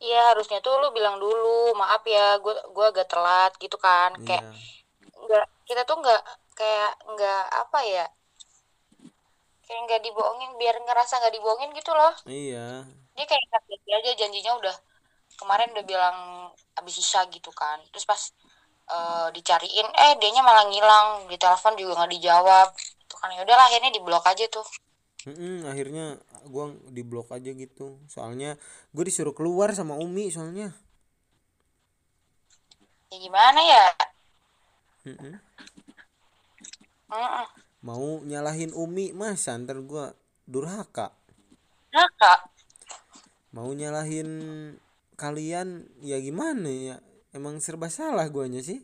Iya 0.00 0.32
harusnya 0.32 0.64
tuh 0.64 0.80
lu 0.80 0.88
bilang 0.96 1.20
dulu 1.20 1.76
maaf 1.76 2.00
ya 2.08 2.40
gue 2.40 2.56
gua 2.72 2.88
agak 2.88 3.12
telat 3.12 3.52
gitu 3.60 3.76
kan. 3.76 4.16
Kayak 4.24 4.44
iya 4.48 4.80
nggak 5.20 5.46
kita 5.68 5.82
tuh 5.84 5.96
nggak 6.00 6.22
kayak 6.56 6.92
nggak 7.04 7.44
apa 7.52 7.78
ya 7.84 8.06
kayak 9.68 9.80
nggak 9.86 10.00
dibohongin 10.02 10.50
biar 10.58 10.76
ngerasa 10.82 11.20
nggak 11.20 11.34
dibohongin 11.36 11.70
gitu 11.76 11.92
loh. 11.94 12.12
Iya. 12.26 12.88
Dia 13.14 13.26
kayak 13.28 13.44
janji 13.68 13.90
aja 13.92 14.10
janjinya 14.24 14.52
udah 14.58 14.76
kemarin 15.38 15.70
udah 15.76 15.84
bilang 15.86 16.16
abis 16.80 16.98
sisa 16.98 17.22
gitu 17.30 17.52
kan. 17.52 17.78
Terus 17.92 18.08
pas 18.08 18.20
eh, 18.90 19.28
dicariin 19.36 19.88
eh 19.94 20.12
dianya 20.18 20.42
malah 20.42 20.66
ngilang 20.66 21.30
di 21.30 21.36
telepon 21.36 21.76
juga 21.76 22.02
nggak 22.02 22.12
dijawab. 22.16 22.68
Itu 23.04 23.14
kan 23.20 23.30
ya 23.36 23.44
udahlah 23.44 23.68
akhirnya 23.68 23.92
diblok 23.94 24.24
aja 24.26 24.48
tuh 24.48 24.64
Mm-mm, 25.28 25.68
akhirnya 25.68 26.16
gua 26.48 26.72
di 26.88 27.04
blok 27.04 27.28
aja 27.36 27.52
gitu. 27.52 28.00
Soalnya 28.08 28.56
gue 28.96 29.04
disuruh 29.04 29.36
keluar 29.36 29.76
sama 29.76 30.00
umi 30.00 30.32
soalnya. 30.32 30.72
Ya 33.12 33.16
gimana 33.20 33.60
ya? 33.60 33.84
Mm-mm. 35.04 35.34
Mm-mm. 37.10 37.46
mau 37.80 38.20
nyalahin 38.22 38.70
umi 38.76 39.10
mas 39.16 39.48
ntar 39.48 39.80
gua 39.82 40.12
durhaka? 40.44 41.10
Kak 41.90 42.40
mau 43.50 43.66
nyalahin 43.72 44.30
kalian 45.18 45.90
ya 46.00 46.16
gimana 46.22 46.70
ya? 46.70 46.96
Emang 47.34 47.58
serba 47.58 47.90
salah 47.90 48.28
guanya 48.30 48.62
sih. 48.62 48.78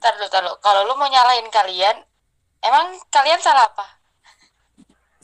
Tar 0.00 0.16
dulu 0.16 0.58
kalau 0.64 0.88
lu 0.88 0.94
mau 0.96 1.08
nyalain 1.08 1.44
kalian 1.52 1.96
emang 2.64 2.96
kalian 3.12 3.40
salah 3.40 3.68
apa 3.68 4.03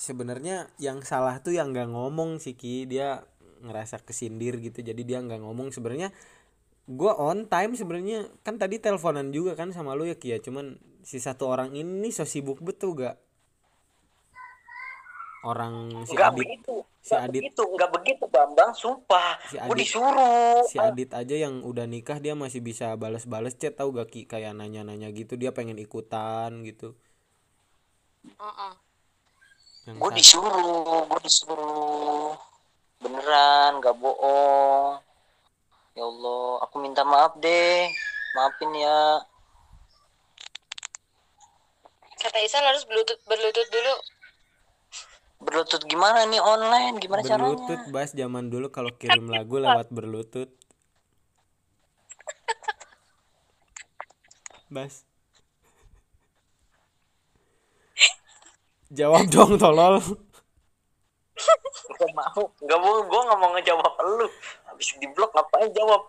sebenarnya 0.00 0.72
yang 0.80 1.04
salah 1.04 1.36
tuh 1.44 1.52
yang 1.52 1.76
nggak 1.76 1.92
ngomong 1.92 2.40
sih 2.40 2.56
ki. 2.56 2.88
Dia 2.88 3.20
ngerasa 3.60 4.00
kesindir 4.00 4.56
gitu 4.56 4.80
jadi 4.80 5.02
dia 5.04 5.18
nggak 5.20 5.44
ngomong. 5.44 5.68
Sebenarnya 5.70 6.08
gua 6.88 7.14
on 7.20 7.46
time 7.46 7.76
sebenarnya 7.76 8.26
kan 8.42 8.56
tadi 8.56 8.80
teleponan 8.80 9.30
juga 9.30 9.52
kan 9.54 9.70
sama 9.76 9.92
lu 9.92 10.08
ya 10.08 10.16
Ki 10.16 10.32
ya. 10.32 10.38
Cuman 10.40 10.80
si 11.04 11.20
satu 11.20 11.46
orang 11.52 11.76
ini 11.76 12.08
so 12.10 12.24
sibuk 12.24 12.58
betul 12.64 12.96
gak 12.96 13.16
orang 15.40 16.04
si 16.04 16.12
nggak 16.12 16.36
Adit 16.36 16.44
begitu. 16.44 16.74
si 17.00 17.16
nggak 17.16 17.24
Adit 17.32 17.40
begitu 17.48 17.62
nggak 17.64 17.90
begitu 17.96 18.24
bambang. 18.28 18.72
Sumpah 18.76 19.40
Si 19.48 19.56
gue 19.56 19.64
Adit. 19.72 19.80
disuruh. 19.88 20.60
si 20.68 20.76
Adit 20.76 21.10
aja 21.16 21.32
yang 21.36 21.64
udah 21.64 21.88
nikah 21.88 22.20
dia 22.20 22.36
masih 22.36 22.60
bisa 22.60 22.92
bales-bales 23.00 23.56
chat 23.56 23.72
tau 23.76 23.88
gak 23.92 24.08
Ki? 24.12 24.28
Kayak 24.28 24.52
nanya-nanya 24.56 25.08
gitu 25.16 25.40
dia 25.40 25.52
pengen 25.56 25.80
ikutan 25.80 26.60
gitu. 26.64 26.92
Yang 28.24 28.76
gue 29.88 30.10
disuruh 30.12 31.08
gue 31.08 31.20
disuruh. 31.24 32.36
Beneran 33.00 33.80
nggak 33.80 33.96
bohong. 33.96 35.00
Ya 35.96 36.04
Allah 36.04 36.60
aku 36.68 36.76
minta 36.84 37.00
maaf 37.00 37.32
deh. 37.40 37.88
Maafin 38.36 38.70
ya. 38.76 39.24
Kata 42.20 42.38
Isa 42.44 42.60
harus 42.60 42.84
berlutut 42.84 43.16
berlutut 43.24 43.68
dulu. 43.72 43.94
Berlutut 45.40 45.82
gimana 45.88 46.28
nih 46.28 46.40
online? 46.44 47.00
Gimana 47.00 47.24
berlutut 47.24 47.80
caranya 47.80 47.92
bas. 47.92 48.12
Zaman 48.12 48.52
dulu 48.52 48.68
kalau 48.68 48.92
kirim 48.92 49.32
lagu 49.32 49.56
lewat 49.56 49.88
berlutut. 49.88 50.52
Bas 54.70 55.09
jawab 58.90 59.24
dong 59.30 59.56
tolol. 59.56 60.02
Nggak 61.90 62.10
mau 62.12 62.42
nggak 62.60 62.80
mau 62.80 62.96
gue 63.06 63.20
nggak 63.26 63.38
mau 63.38 63.50
ngejawab 63.56 63.94
lu. 64.18 64.26
Habis 64.66 64.98
di 64.98 65.08
blok 65.10 65.30
ngapain 65.32 65.70
jawab? 65.72 66.02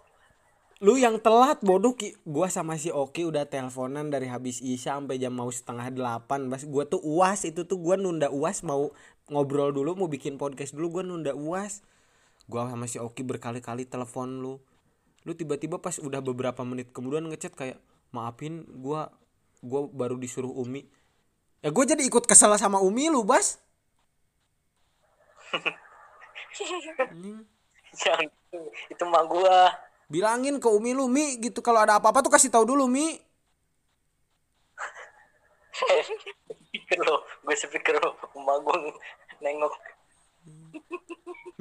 Lu 0.81 0.97
yang 0.97 1.21
telat 1.21 1.61
bodoh. 1.61 1.93
Ki 1.93 2.17
gua 2.25 2.49
sama 2.49 2.73
si 2.81 2.89
Oki 2.89 3.21
udah 3.29 3.45
teleponan 3.45 4.09
dari 4.09 4.25
habis 4.25 4.65
isya 4.65 4.97
sampai 4.97 5.21
jam 5.21 5.37
mau 5.37 5.53
setengah 5.53 5.93
delapan. 5.93 6.49
Bas 6.49 6.65
gua 6.65 6.89
tuh 6.89 6.97
uas 7.05 7.45
itu 7.45 7.69
tuh 7.69 7.77
gua 7.77 8.01
nunda 8.01 8.33
uas. 8.33 8.65
Mau 8.65 8.89
ngobrol 9.29 9.69
dulu 9.69 9.93
mau 9.93 10.09
bikin 10.09 10.41
podcast 10.41 10.73
dulu 10.73 10.99
gua 10.99 11.03
nunda 11.05 11.37
uas. 11.37 11.85
Gua 12.49 12.65
sama 12.65 12.89
si 12.89 12.97
Oki 12.97 13.21
berkali-kali 13.21 13.85
telepon 13.85 14.41
lu. 14.41 14.57
Lu 15.21 15.37
tiba-tiba 15.37 15.77
pas 15.77 16.01
udah 16.01 16.17
beberapa 16.17 16.65
menit 16.65 16.89
kemudian 16.89 17.29
ngechat 17.29 17.53
kayak 17.53 17.77
maafin 18.09 18.65
gua 18.81 19.13
gua 19.61 19.85
baru 19.85 20.17
disuruh 20.17 20.49
Umi 20.49 20.89
ya 21.61 21.69
gua 21.69 21.85
jadi 21.85 22.03
ikut 22.05 22.25
kesel 22.25 22.57
sama 22.57 22.81
Umi 22.81 23.09
lu 23.09 23.21
bas 23.23 23.61
jangan 28.01 28.27
gitu. 28.27 28.59
itu 28.87 29.03
mah 29.07 29.23
gue 29.27 29.57
bilangin 30.11 30.59
ke 30.59 30.67
Umi 30.67 30.95
lu 30.95 31.07
Mi 31.11 31.39
gitu 31.39 31.59
kalau 31.63 31.83
ada 31.83 31.99
apa-apa 31.99 32.23
tuh 32.23 32.31
kasih 32.31 32.51
tahu 32.51 32.63
dulu 32.67 32.87
Mi 32.87 33.19
speaker 36.71 36.99
lo 37.03 37.23
gue 37.43 37.55
speaker 37.55 37.95
lo 37.99 38.15
emak 38.35 38.57
gue 38.63 38.77
nengok 39.43 39.73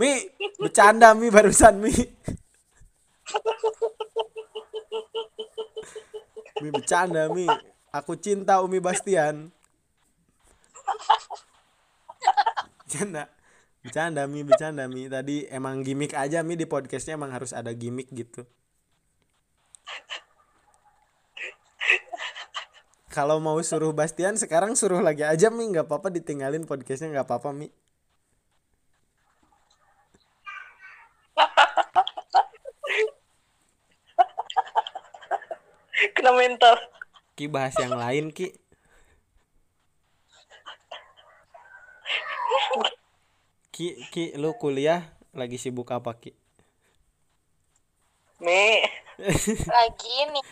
Mi, 0.01 0.33
bercanda 0.57 1.13
Mi 1.13 1.29
barusan 1.29 1.77
Mi. 1.77 1.93
Mi 6.65 6.69
bercanda 6.73 7.29
Mi. 7.29 7.45
Aku 7.93 8.17
cinta 8.17 8.65
Umi 8.65 8.81
Bastian. 8.81 9.53
Bercanda. 12.85 13.25
Bercanda 13.81 14.23
Mi, 14.29 14.45
bercanda 14.45 14.85
Mi. 14.91 15.09
Tadi 15.09 15.49
emang 15.49 15.81
gimmick 15.81 16.13
aja 16.13 16.45
Mi 16.45 16.59
di 16.59 16.69
podcastnya 16.69 17.17
emang 17.17 17.33
harus 17.33 17.57
ada 17.57 17.73
gimmick 17.73 18.13
gitu. 18.13 18.45
Kalau 23.11 23.43
mau 23.43 23.59
suruh 23.65 23.91
Bastian 23.91 24.39
sekarang 24.39 24.79
suruh 24.79 25.03
lagi 25.03 25.27
aja 25.27 25.51
Mi, 25.51 25.67
nggak 25.67 25.89
apa-apa 25.89 26.13
ditinggalin 26.13 26.69
podcastnya 26.69 27.19
nggak 27.19 27.27
apa-apa 27.27 27.51
Mi. 27.57 27.69
kena 36.21 36.37
mental 36.37 36.77
Ki 37.33 37.49
bahas 37.49 37.73
yang 37.81 37.97
lain 37.97 38.29
Ki. 38.29 38.60
Ki, 43.81 43.97
Ki, 44.13 44.37
lu 44.37 44.53
kuliah 44.61 45.09
lagi 45.33 45.57
sibuk 45.57 45.89
apa 45.89 46.13
Ki? 46.13 46.37
Mi 48.45 48.85
lagi 49.73 50.17
nih 50.37 50.45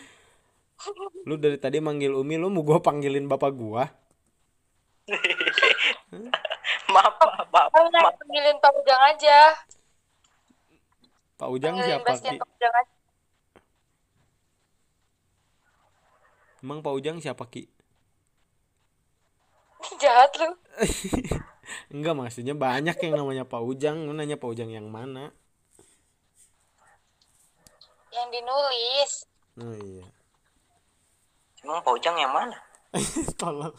Lu 1.28 1.36
dari 1.36 1.60
tadi 1.60 1.76
manggil 1.76 2.16
Umi, 2.16 2.40
lu 2.40 2.48
mau 2.48 2.64
gua 2.64 2.80
panggilin 2.80 3.28
bapak 3.28 3.52
gua? 3.52 3.84
maaf 6.96 7.20
maaf 7.20 7.48
maaf, 7.52 8.16
panggilin 8.16 8.56
Pak 8.64 8.72
Ujang 8.80 9.02
aja 9.12 9.40
Pak 11.36 11.48
Ujang 11.52 11.76
panggilin 11.76 12.00
siapa 12.00 12.12
Ki? 12.16 12.32
Pak 12.32 12.48
Ujang 12.48 12.72
aja 12.80 12.94
Emang 16.64 16.80
Pak 16.80 16.96
Ujang 16.96 17.20
siapa 17.20 17.44
Ki? 17.44 17.68
jahat 20.00 20.32
lu 20.40 20.48
Enggak 21.88 22.14
maksudnya 22.16 22.52
banyak 22.52 22.96
yang 23.00 23.14
namanya 23.16 23.44
Pak 23.44 23.60
Ujang, 23.60 24.04
lu 24.04 24.12
nanya 24.12 24.36
Pak 24.36 24.48
Ujang 24.48 24.70
yang 24.70 24.88
mana? 24.88 25.30
yang 28.08 28.28
dinulis. 28.34 29.12
Oh 29.60 29.74
iya. 29.78 30.06
emang 31.62 31.78
Pak 31.84 31.92
Ujang 31.92 32.16
yang 32.18 32.32
mana? 32.34 32.56
Tolong. 33.40 33.74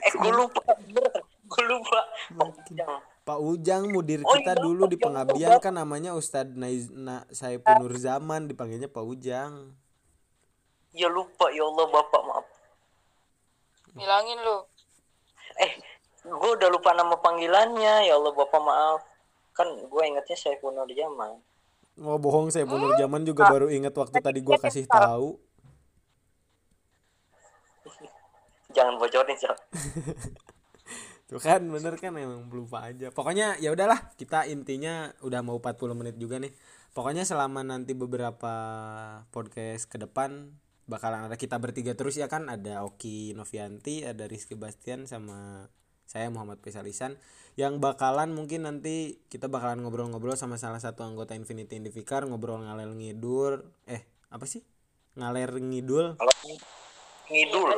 eh 0.00 0.12
gue 0.12 0.32
lupa. 0.32 0.62
Gue 1.44 1.62
lupa. 1.68 2.00
Pak 2.32 2.48
Ujang. 2.56 2.94
Pak 3.24 3.38
Ujang 3.40 3.82
mudir 3.88 4.20
Oh, 4.20 4.32
kita 4.32 4.52
iya, 4.56 4.60
dulu 4.60 4.84
di 4.84 4.96
pengabdian 4.96 5.56
kan 5.56 5.72
namanya 5.72 6.12
Ustadz 6.12 6.56
Naiz 6.56 6.88
Na 6.88 7.24
Saiful 7.28 7.72
Nur 7.80 7.92
Zaman 7.96 8.48
dipanggilnya 8.48 8.88
Pak 8.88 9.04
Ujang. 9.04 9.72
ya 10.94 11.10
lupa 11.10 11.50
ya 11.50 11.66
Allah 11.66 11.86
bapak 11.90 12.22
maaf. 12.22 12.46
Bilangin 13.92 14.38
lu 14.40 14.62
eh 15.60 15.72
gue 16.24 16.50
udah 16.56 16.68
lupa 16.72 16.96
nama 16.96 17.14
panggilannya 17.20 18.08
ya 18.08 18.14
Allah 18.16 18.32
bapak 18.32 18.60
maaf 18.62 19.00
kan 19.54 19.68
gue 19.70 20.02
ingetnya 20.02 20.34
saya 20.34 20.58
Nur 20.62 20.88
Jaman 20.90 21.38
Oh 22.02 22.18
bohong 22.18 22.50
saya 22.50 22.66
Nur 22.66 22.98
Zaman 22.98 23.22
juga 23.22 23.46
baru 23.46 23.70
ingat 23.70 23.94
waktu 23.94 24.18
tadi 24.18 24.42
gua 24.42 24.58
kasih 24.58 24.86
tahu. 24.90 25.38
jangan 28.74 28.98
bocorin 28.98 29.38
sih 29.38 29.46
Tuh 31.30 31.38
kan 31.38 31.62
bener 31.62 31.94
kan 31.94 32.10
emang 32.18 32.50
lupa 32.50 32.90
aja. 32.90 33.14
Pokoknya 33.14 33.54
ya 33.62 33.70
udahlah 33.70 34.10
kita 34.18 34.50
intinya 34.50 35.14
udah 35.22 35.40
mau 35.46 35.62
40 35.62 35.94
menit 35.94 36.18
juga 36.18 36.42
nih. 36.42 36.50
Pokoknya 36.90 37.22
selama 37.22 37.62
nanti 37.62 37.94
beberapa 37.94 38.54
podcast 39.30 39.86
ke 39.86 40.02
depan 40.02 40.50
bakalan 40.84 41.28
ada 41.28 41.36
kita 41.40 41.56
bertiga 41.60 41.96
terus 41.96 42.16
ya 42.16 42.28
kan? 42.28 42.48
Ada 42.48 42.84
Oki 42.84 43.32
Novianti 43.32 44.04
ada 44.04 44.28
Rizky 44.28 44.56
Bastian 44.56 45.08
sama 45.08 45.68
saya 46.04 46.28
Muhammad 46.28 46.60
Pesalisan 46.60 47.16
yang 47.54 47.78
bakalan 47.78 48.34
mungkin 48.34 48.66
nanti 48.66 49.22
kita 49.30 49.46
bakalan 49.46 49.80
ngobrol-ngobrol 49.82 50.34
sama 50.34 50.58
salah 50.58 50.82
satu 50.82 51.06
anggota 51.06 51.38
Infinity 51.38 51.78
Indivikar 51.78 52.26
ngobrol 52.26 52.60
ngalir 52.60 52.90
ngidul 52.92 53.62
eh 53.88 54.02
apa 54.28 54.44
sih? 54.44 54.62
Ngalir 55.14 55.54
ngidul? 55.54 56.18
Kalau 56.18 56.34
ngidul. 57.30 57.72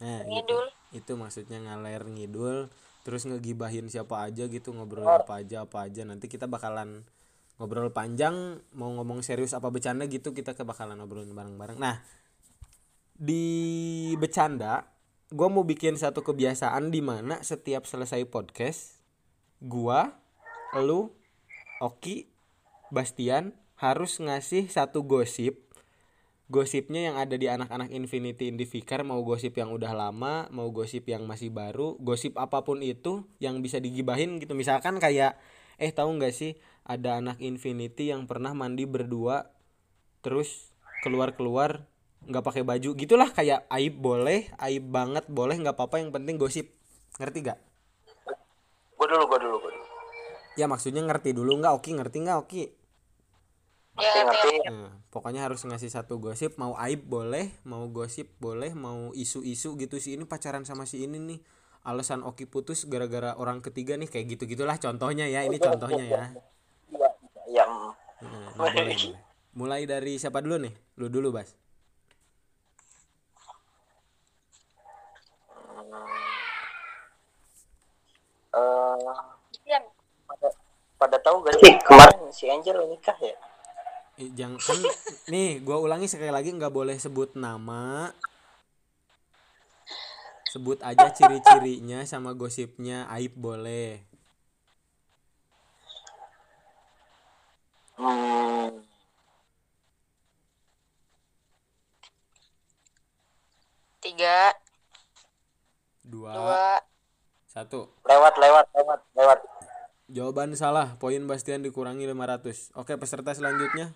nah 0.00 0.24
gitu. 0.24 0.32
Ngidul. 0.32 0.66
itu 0.90 1.12
maksudnya 1.14 1.62
ngalir 1.62 2.02
ngidul 2.02 2.66
terus 3.06 3.22
ngegibahin 3.24 3.86
siapa 3.86 4.26
aja 4.26 4.50
gitu 4.50 4.74
ngobrol 4.74 5.06
apa 5.06 5.40
aja 5.40 5.64
apa 5.64 5.86
aja. 5.86 6.02
Nanti 6.02 6.26
kita 6.26 6.50
bakalan 6.50 7.06
ngobrol 7.60 7.94
panjang 7.94 8.58
mau 8.74 8.90
ngomong 8.96 9.22
serius 9.22 9.52
apa 9.52 9.70
bercanda 9.70 10.08
gitu 10.10 10.34
kita 10.34 10.58
ke 10.58 10.66
bakalan 10.66 10.98
ngobrolin 10.98 11.30
bareng-bareng. 11.30 11.78
Nah 11.78 12.02
di 13.20 13.44
bercanda 14.16 14.88
gue 15.28 15.48
mau 15.52 15.60
bikin 15.60 16.00
satu 16.00 16.24
kebiasaan 16.24 16.88
di 16.88 17.04
mana 17.04 17.44
setiap 17.44 17.84
selesai 17.84 18.24
podcast 18.24 19.04
gua 19.60 20.16
lu 20.80 21.12
Oki 21.84 22.32
Bastian 22.88 23.52
harus 23.76 24.20
ngasih 24.20 24.72
satu 24.72 25.04
gosip. 25.04 25.68
Gosipnya 26.50 27.12
yang 27.12 27.16
ada 27.20 27.38
di 27.38 27.46
anak-anak 27.46 27.94
Infinity 27.94 28.50
Indivikar 28.50 29.06
mau 29.06 29.22
gosip 29.22 29.54
yang 29.54 29.70
udah 29.70 29.94
lama 29.94 30.50
mau 30.50 30.66
gosip 30.74 31.06
yang 31.06 31.22
masih 31.22 31.54
baru 31.54 31.94
gosip 32.02 32.34
apa 32.40 32.66
pun 32.66 32.82
itu 32.82 33.28
yang 33.38 33.62
bisa 33.62 33.78
digibahin 33.78 34.40
gitu. 34.42 34.56
Misalkan 34.58 34.98
kayak 34.98 35.38
eh 35.78 35.92
tahu 35.92 36.18
nggak 36.18 36.34
sih 36.34 36.58
ada 36.88 37.22
anak 37.22 37.38
Infinity 37.38 38.10
yang 38.10 38.26
pernah 38.26 38.56
mandi 38.56 38.88
berdua 38.88 39.52
terus 40.24 40.74
keluar-keluar 41.06 41.86
nggak 42.30 42.46
pakai 42.46 42.62
baju 42.62 42.94
gitulah 42.94 43.28
kayak 43.34 43.66
aib 43.74 43.98
boleh 43.98 44.46
aib 44.62 44.84
banget 44.86 45.26
boleh 45.26 45.58
nggak 45.58 45.74
apa-apa 45.74 45.98
yang 45.98 46.14
penting 46.14 46.38
gosip 46.38 46.70
ngerti 47.18 47.50
gak 47.50 47.58
Gue 49.00 49.08
dulu, 49.08 49.32
gue 49.32 49.38
dulu, 49.40 49.56
gue 49.64 49.72
dulu. 49.72 49.86
ya 50.60 50.68
maksudnya 50.68 51.00
ngerti 51.00 51.32
dulu 51.32 51.56
nggak 51.56 51.72
Oki 51.80 51.90
ngerti 51.96 52.16
nggak 52.20 52.38
Oki 52.46 52.64
Ya, 54.00 54.24
Ngerti. 54.24 54.54
Nah, 54.64 54.96
pokoknya 55.12 55.44
harus 55.44 55.60
ngasih 55.60 55.92
satu 55.92 56.16
gosip, 56.16 56.56
mau 56.56 56.72
aib 56.80 57.04
boleh, 57.04 57.52
mau 57.68 57.84
gosip 57.92 58.32
boleh, 58.40 58.72
mau 58.72 59.12
isu-isu 59.12 59.76
gitu 59.76 60.00
si 60.00 60.16
ini 60.16 60.24
pacaran 60.24 60.64
sama 60.64 60.88
si 60.88 61.04
ini 61.04 61.20
nih. 61.20 61.40
Alasan 61.84 62.24
Oki 62.24 62.48
putus 62.48 62.88
gara-gara 62.88 63.36
orang 63.36 63.60
ketiga 63.60 63.96
nih 64.00 64.08
kayak 64.08 64.36
gitu-gitulah 64.36 64.76
contohnya 64.80 65.28
ya, 65.28 65.44
ini 65.44 65.56
contohnya 65.60 66.04
ya. 66.04 66.24
Iya, 66.88 67.08
iya. 67.48 67.64
Nah, 68.20 68.52
nah. 68.56 69.20
Mulai 69.56 69.84
dari 69.84 70.16
siapa 70.16 70.44
dulu 70.44 70.60
nih? 70.64 70.72
Lu 71.00 71.12
dulu, 71.12 71.32
Bas. 71.32 71.52
Eh, 78.50 79.14
Ian, 79.70 79.84
pada, 80.26 80.48
pada 80.98 81.16
tahu 81.22 81.46
gak 81.46 81.54
sih 81.62 81.74
kemarin 81.86 82.20
si 82.34 82.50
Angel 82.50 82.82
nikah 82.90 83.14
ya? 83.22 83.34
Eh, 84.18 84.28
jangan 84.34 84.58
kan, 84.58 84.78
nih, 85.30 85.62
gua 85.62 85.78
ulangi 85.78 86.10
sekali 86.10 86.34
lagi 86.34 86.50
nggak 86.50 86.74
boleh 86.74 86.98
sebut 86.98 87.38
nama. 87.38 88.10
Sebut 90.50 90.82
aja 90.82 91.14
ciri-cirinya 91.14 92.02
sama 92.02 92.34
gosipnya, 92.34 93.06
aib 93.14 93.38
boleh. 93.38 94.02
Hmm, 97.94 98.82
tiga, 104.02 104.50
Dua, 106.02 106.34
dua, 106.34 106.79
satu. 107.50 107.90
lewat, 108.06 108.38
lewat, 108.38 108.66
lewat, 108.70 109.00
lewat. 109.18 109.38
Jawaban 110.10 110.54
salah, 110.54 110.94
poin 111.02 111.22
Bastian 111.26 111.66
dikurangi 111.66 112.06
500. 112.06 112.70
Oke, 112.78 112.94
peserta 112.94 113.34
selanjutnya. 113.34 113.90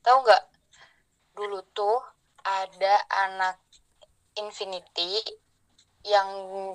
tahu 0.00 0.24
nggak? 0.24 0.42
Dulu 1.36 1.60
tuh 1.76 2.00
ada 2.40 2.94
anak 3.28 3.60
Infinity 4.40 5.20
yang 6.08 6.28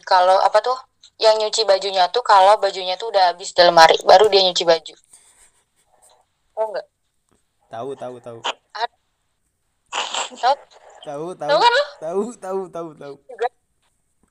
kalau 0.06 0.38
apa 0.38 0.62
tuh? 0.62 0.78
Yang 1.18 1.36
nyuci 1.42 1.62
bajunya 1.66 2.06
tuh 2.14 2.22
kalau 2.22 2.62
bajunya 2.62 2.94
tuh 3.00 3.10
udah 3.10 3.34
habis 3.34 3.56
dalam 3.58 3.74
hari 3.74 3.98
baru 4.06 4.30
dia 4.30 4.46
nyuci 4.46 4.62
baju. 4.62 4.94
Tahu 6.54 6.66
nggak? 6.70 6.88
Tahu, 7.74 7.90
tahu, 7.98 8.16
tahu. 8.22 8.40
Tahu 10.36 10.56
Tahu, 11.06 11.38
tahu. 11.38 11.50
Tahu 11.50 11.60
kan? 11.62 11.74
Tahu, 12.02 12.24
tahu, 12.42 12.62
tahu, 12.74 12.90
tahu. 12.98 13.16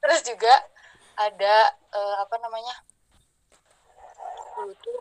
Terus 0.05 0.21
juga 0.21 0.53
ada 1.17 1.57
eh, 1.73 2.17
apa 2.21 2.37
namanya? 2.45 2.77
Dulu 4.53 4.77
tuh 4.85 5.01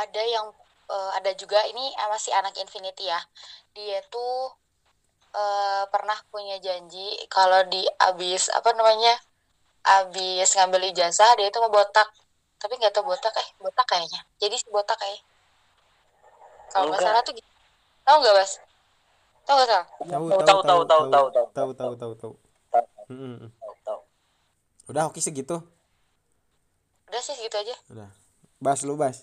ada 0.00 0.22
yang 0.24 0.48
eh, 0.88 1.10
ada 1.20 1.30
juga 1.36 1.60
ini 1.68 1.92
masih 2.08 2.32
anak 2.32 2.56
Infinity 2.56 3.04
ya. 3.12 3.20
Dia 3.76 4.00
tuh 4.08 4.56
eh, 5.36 5.84
pernah 5.92 6.16
punya 6.32 6.56
janji 6.56 7.20
kalau 7.28 7.68
di 7.68 7.84
abis 8.00 8.48
apa 8.56 8.72
namanya? 8.72 9.12
Abis 9.84 10.56
ngambil 10.56 10.88
ijazah 10.88 11.36
dia 11.36 11.52
itu 11.52 11.60
mau 11.60 11.68
botak. 11.68 12.08
Tapi 12.56 12.80
nggak 12.80 12.96
tahu 12.96 13.12
botak 13.12 13.36
eh 13.36 13.48
botak 13.60 13.84
kayaknya. 13.84 14.24
Jadi 14.40 14.56
si 14.56 14.72
botak 14.72 14.96
kayak 14.96 15.20
kalau 16.72 16.88
nggak 16.88 17.02
salah 17.04 17.20
tuh 17.20 17.36
gitu. 17.36 17.48
Tahu 18.08 18.16
nggak, 18.24 18.34
Bas? 18.40 18.52
Tahu 19.44 19.54
nggak 19.60 19.68
salah? 19.68 19.86
Tahu, 19.90 20.06
Tahu, 20.08 20.38
tahu, 20.48 20.60
tahu, 20.64 20.82
tahu, 20.88 21.04
tahu, 21.12 21.26
tahu, 21.52 21.70
tahu, 21.76 21.92
tahu, 22.00 22.12
tahu. 22.16 22.32
Mm-mm. 23.10 23.36
Tahu, 23.40 23.50
tahu. 23.50 23.59
Udah, 24.90 25.06
oke 25.06 25.22
segitu. 25.22 25.62
Udah 27.06 27.20
sih 27.22 27.38
segitu 27.38 27.54
aja. 27.54 27.76
Udah. 27.94 28.10
Bas 28.58 28.82
lu, 28.82 28.98
Bas. 28.98 29.22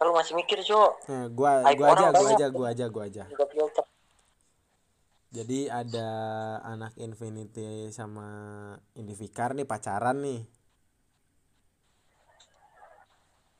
Kalau 0.00 0.16
masih 0.16 0.32
mikir, 0.32 0.64
Cok. 0.64 1.12
Nah, 1.12 1.28
gua 1.28 1.60
gua 1.76 1.92
aja, 1.92 2.08
gua 2.08 2.28
aja, 2.32 2.46
gua 2.48 2.68
aja, 2.72 2.84
gua 2.88 3.04
aja. 3.04 3.24
Juga 3.28 3.44
filter. 3.52 3.84
Jadi 5.36 5.68
ada 5.68 6.08
anak 6.64 6.96
Infinity 6.96 7.92
sama 7.92 8.28
Indivikar 8.96 9.52
nih 9.52 9.68
pacaran 9.68 10.24
nih. 10.24 10.40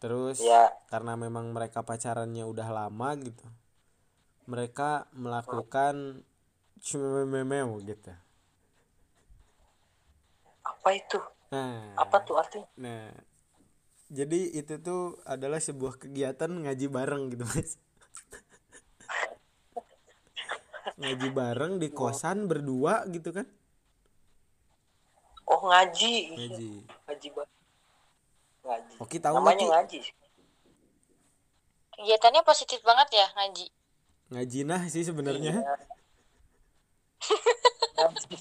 Terus 0.01 0.41
Ya. 0.41 0.73
karena 0.89 1.13
memang 1.17 1.53
mereka 1.53 1.85
pacarannya 1.85 2.49
udah 2.49 2.69
lama 2.73 3.09
gitu. 3.21 3.45
Mereka 4.49 5.13
melakukan 5.13 6.25
cumememeu 6.81 7.77
gitu. 7.85 8.17
Apa 10.87 10.95
itu? 10.95 11.19
Nah, 11.51 11.99
Apa 11.99 12.23
tuh 12.23 12.39
artinya? 12.39 12.63
Nah, 12.79 13.11
jadi 14.07 14.55
itu 14.55 14.79
tuh 14.79 15.19
adalah 15.27 15.59
sebuah 15.59 15.99
kegiatan 15.99 16.47
ngaji 16.47 16.87
bareng 16.87 17.27
gitu 17.35 17.43
mas. 17.43 17.75
ngaji 21.03 21.29
bareng 21.35 21.83
di 21.83 21.91
kosan 21.91 22.47
berdua 22.47 23.03
gitu 23.11 23.35
kan? 23.35 23.51
Oh, 25.51 25.59
ngaji. 25.67 26.39
Ngaji. 26.39 26.71
Ngaji 26.87 27.29
banget. 27.35 27.51
Ngaji. 28.63 28.95
Oke 29.03 29.19
tahu 29.19 29.43
Namanya 29.43 29.59
Ki? 29.59 29.67
ngaji. 29.67 29.99
Kegiatannya 31.99 32.47
positif 32.47 32.79
banget 32.87 33.11
ya 33.11 33.27
ngaji. 33.35 33.67
Ngaji 34.31 34.59
nah 34.63 34.87
sih 34.87 35.03
sebenarnya. 35.03 35.67
Iya. 35.67 35.75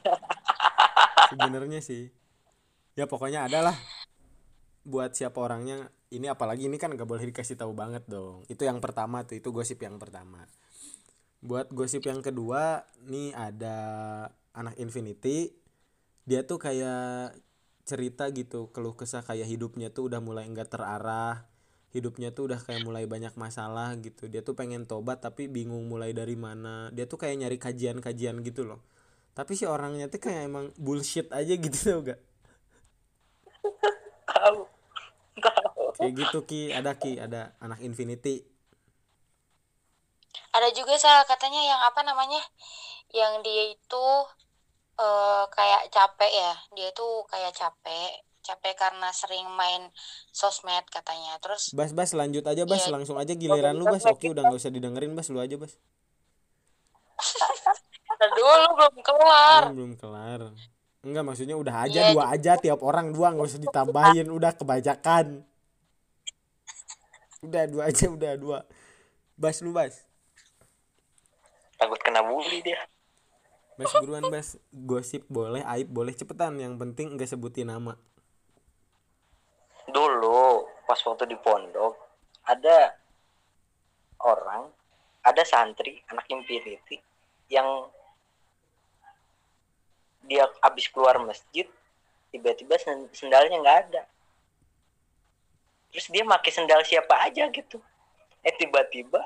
Sebenarnya 1.34 1.82
sih. 1.82 2.14
Ya 2.96 3.12
pokoknya 3.12 3.52
adalah 3.52 3.76
buat 4.88 5.12
siapa 5.12 5.36
orangnya 5.44 5.92
ini 6.16 6.32
apalagi 6.32 6.72
ini 6.72 6.80
kan 6.80 6.96
nggak 6.96 7.04
boleh 7.04 7.28
dikasih 7.28 7.60
tahu 7.60 7.76
banget 7.76 8.08
dong. 8.08 8.48
Itu 8.48 8.64
yang 8.64 8.80
pertama 8.80 9.28
tuh 9.28 9.36
itu 9.36 9.52
gosip 9.52 9.84
yang 9.84 10.00
pertama. 10.00 10.48
Buat 11.44 11.76
gosip 11.76 12.08
yang 12.08 12.24
kedua 12.24 12.88
nih 13.04 13.36
ada 13.36 13.78
anak 14.56 14.80
Infinity. 14.80 15.52
Dia 16.24 16.48
tuh 16.48 16.56
kayak 16.56 17.36
cerita 17.84 18.32
gitu 18.32 18.72
keluh 18.72 18.96
kesah 18.96 19.22
kayak 19.28 19.46
hidupnya 19.46 19.92
tuh 19.92 20.08
udah 20.08 20.24
mulai 20.24 20.48
enggak 20.48 20.72
terarah. 20.72 21.52
Hidupnya 21.92 22.32
tuh 22.32 22.48
udah 22.48 22.60
kayak 22.64 22.80
mulai 22.80 23.04
banyak 23.12 23.36
masalah 23.36 23.92
gitu. 24.00 24.32
Dia 24.32 24.40
tuh 24.40 24.56
pengen 24.56 24.88
tobat 24.88 25.20
tapi 25.20 25.52
bingung 25.52 25.84
mulai 25.92 26.16
dari 26.16 26.40
mana. 26.40 26.88
Dia 26.96 27.12
tuh 27.12 27.20
kayak 27.20 27.44
nyari 27.44 27.58
kajian-kajian 27.60 28.40
gitu 28.40 28.64
loh. 28.64 28.80
Tapi 29.36 29.52
si 29.60 29.68
orangnya 29.68 30.08
tuh 30.08 30.24
kayak 30.24 30.48
emang 30.48 30.72
bullshit 30.80 31.28
aja 31.36 31.54
gitu 31.60 31.76
tau 31.92 32.00
gak? 32.08 32.35
Tahu. 34.26 34.60
Tahu. 35.36 35.82
Kayak 35.96 36.14
gitu 36.16 36.40
Ki, 36.48 36.62
ada 36.72 36.96
Ki, 36.96 37.20
ada 37.20 37.54
anak 37.60 37.80
Infinity. 37.84 38.42
Ada 40.56 40.72
juga 40.72 40.96
salah 40.96 41.28
katanya 41.28 41.60
yang 41.60 41.82
apa 41.84 42.02
namanya? 42.04 42.40
Yang 43.12 43.34
dia 43.44 43.64
itu 43.76 44.06
eh, 44.98 45.44
kayak 45.52 45.92
capek 45.92 46.32
ya. 46.32 46.54
Dia 46.76 46.90
tuh 46.92 47.24
kayak 47.28 47.52
capek. 47.56 48.24
capek 48.46 48.78
karena 48.78 49.10
sering 49.10 49.42
main 49.58 49.90
sosmed 50.30 50.86
katanya 50.94 51.34
terus 51.42 51.74
Bas 51.74 51.98
bas 51.98 52.14
lanjut 52.14 52.46
aja 52.46 52.62
bas 52.70 52.86
Iya. 52.86 52.94
langsung 52.94 53.18
aja 53.18 53.34
giliran 53.34 53.74
lu 53.74 53.90
bas 53.90 54.06
oke 54.06 54.22
udah 54.22 54.46
nggak 54.46 54.62
usah 54.62 54.70
didengerin 54.70 55.18
bas 55.18 55.34
lu 55.34 55.42
aja 55.42 55.58
bas 55.58 55.74
dulu 58.38 58.70
belum 58.78 58.96
kelar 59.02 59.64
belum 59.74 59.92
kelar 59.98 60.54
enggak 61.06 61.22
maksudnya 61.22 61.54
udah 61.54 61.86
aja 61.86 62.00
Iya, 62.02 62.12
dua 62.18 62.34
aja 62.34 62.52
tiap 62.58 62.82
orang 62.82 63.14
dua 63.14 63.38
nggak 63.38 63.46
usah 63.46 63.62
ditambahin 63.62 64.28
udah 64.34 64.52
kebajakan 64.58 65.46
udah 67.46 67.64
dua 67.70 67.84
aja 67.94 68.06
udah 68.10 68.34
dua. 68.36 68.60
Bas 69.38 69.62
lu 69.62 69.70
bas. 69.70 70.02
Takut 71.78 72.02
kena 72.02 72.26
bully 72.26 72.66
dia. 72.66 72.82
Bas 73.78 73.94
buruan 74.02 74.26
bas. 74.34 74.58
Gosip 74.74 75.30
boleh 75.30 75.62
aib 75.78 75.88
boleh 75.94 76.18
cepetan. 76.18 76.58
Yang 76.58 76.82
penting 76.82 77.08
enggak 77.16 77.30
sebutin 77.30 77.70
nama. 77.70 77.94
Dulu 79.86 80.66
pas 80.90 80.98
waktu 81.06 81.30
di 81.30 81.38
pondok 81.38 81.94
ada 82.50 82.94
orang 84.26 84.70
ada 85.26 85.42
santri 85.46 86.02
anak 86.10 86.26
infinity 86.30 87.02
yang 87.50 87.90
dia 90.26 90.50
habis 90.62 90.90
keluar 90.90 91.22
masjid 91.22 91.70
tiba-tiba 92.34 92.76
sen- 92.82 93.10
sendalnya 93.14 93.58
nggak 93.62 93.80
ada. 93.90 94.04
Terus 95.94 96.12
dia 96.12 96.28
pakai 96.28 96.52
sendal 96.52 96.82
siapa 96.84 97.16
aja 97.24 97.48
gitu. 97.48 97.80
Eh 98.44 98.54
tiba-tiba 98.60 99.24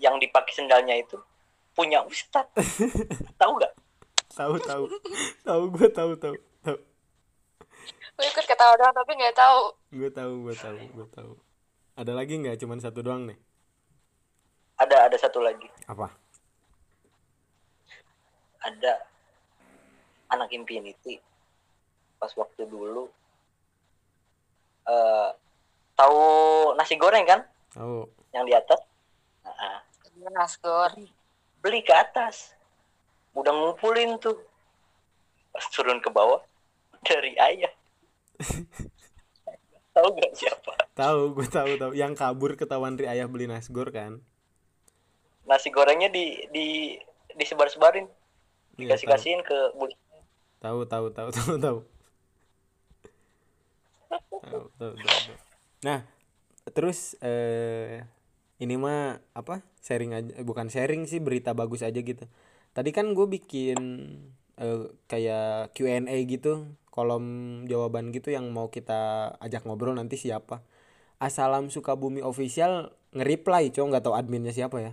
yang 0.00 0.16
dipakai 0.16 0.54
sendalnya 0.54 0.96
itu 0.96 1.18
punya 1.74 2.00
ustadz. 2.06 2.54
Tahu 3.40 3.52
nggak? 3.58 3.74
Tahu 4.32 4.54
tahu. 4.62 4.84
Tahu 5.42 5.62
gue 5.74 5.88
tahu 5.90 6.10
tahu 6.14 6.34
tahu. 6.62 6.78
Gue 8.18 8.26
ikut 8.26 8.46
ketawa 8.46 8.78
doang 8.78 8.94
tapi 8.94 9.12
nggak 9.18 9.34
tahu. 9.34 9.60
Gue 9.90 10.10
tahu 10.14 10.32
gue 10.46 10.54
tahu 10.54 10.78
gue 10.94 11.06
tahu. 11.10 11.32
Ada 11.98 12.14
lagi 12.14 12.38
nggak? 12.38 12.56
Cuman 12.62 12.78
satu 12.78 13.02
doang 13.02 13.26
nih. 13.26 13.38
Ada 14.78 15.10
ada 15.10 15.16
satu 15.18 15.42
lagi. 15.42 15.66
Apa 15.90 16.27
ada 18.64 19.04
anak 20.32 20.50
infinity. 20.54 21.20
Pas 22.18 22.32
waktu 22.34 22.66
dulu 22.66 23.06
eh 24.88 25.30
tahu 25.94 26.20
nasi 26.74 26.94
goreng 26.96 27.26
kan? 27.28 27.40
Tahu. 27.74 28.08
Yang 28.32 28.44
di 28.44 28.54
atas? 28.54 28.80
Nah, 29.44 29.80
Nasgor 30.34 30.92
beli 31.62 31.80
ke 31.82 31.94
atas. 31.94 32.54
Udah 33.34 33.54
ngumpulin 33.54 34.18
tuh. 34.18 34.38
Pas 35.54 35.64
turun 35.70 36.02
ke 36.02 36.10
bawah 36.10 36.42
dari 37.06 37.34
ayah. 37.38 37.72
Tahu 39.98 40.14
gak 40.14 40.30
siapa? 40.38 40.72
Tahu 40.94 41.34
gue 41.34 41.48
tahu 41.50 41.74
tahu. 41.74 41.92
Yang 41.98 42.14
kabur 42.22 42.54
ketahuan 42.54 42.94
ri 42.94 43.10
ayah 43.10 43.26
beli 43.26 43.50
nasgor 43.50 43.90
kan? 43.90 44.22
Nasi 45.42 45.74
gorengnya 45.74 46.06
di 46.06 46.38
di 46.54 46.94
disebar-sebarin 47.34 48.06
Iya, 48.78 48.94
dikasih 48.94 49.06
kasihin 49.10 49.40
ke 49.42 49.58
tahu 50.62 50.86
tahu 50.86 51.06
tahu 51.16 51.28
tahu 51.34 51.54
tahu. 51.58 51.78
Tahu 54.38 54.66
tahu, 54.78 54.94
tahu. 54.94 55.34
nah 55.82 56.06
terus 56.74 57.18
eh 57.22 58.02
ini 58.62 58.74
mah 58.78 59.18
apa 59.34 59.62
sharing 59.82 60.14
aja 60.14 60.30
eh, 60.38 60.46
bukan 60.46 60.70
sharing 60.70 61.10
sih 61.10 61.18
berita 61.18 61.58
bagus 61.58 61.82
aja 61.82 61.98
gitu. 61.98 62.24
Tadi 62.70 62.90
kan 62.94 63.10
gue 63.18 63.26
bikin 63.26 63.78
eh, 64.62 64.80
kayak 65.10 65.74
Q&A 65.74 66.16
gitu 66.30 66.70
kolom 66.94 67.24
jawaban 67.66 68.14
gitu 68.14 68.30
yang 68.30 68.46
mau 68.54 68.70
kita 68.70 69.34
ajak 69.42 69.66
ngobrol 69.66 69.98
nanti 69.98 70.14
siapa. 70.14 70.62
Asalam 71.18 71.66
Sukabumi 71.74 72.22
official 72.22 72.94
nge-reply 73.10 73.74
cowok 73.74 73.88
nggak 73.90 74.04
tahu 74.06 74.14
adminnya 74.14 74.54
siapa 74.54 74.78
ya 74.78 74.92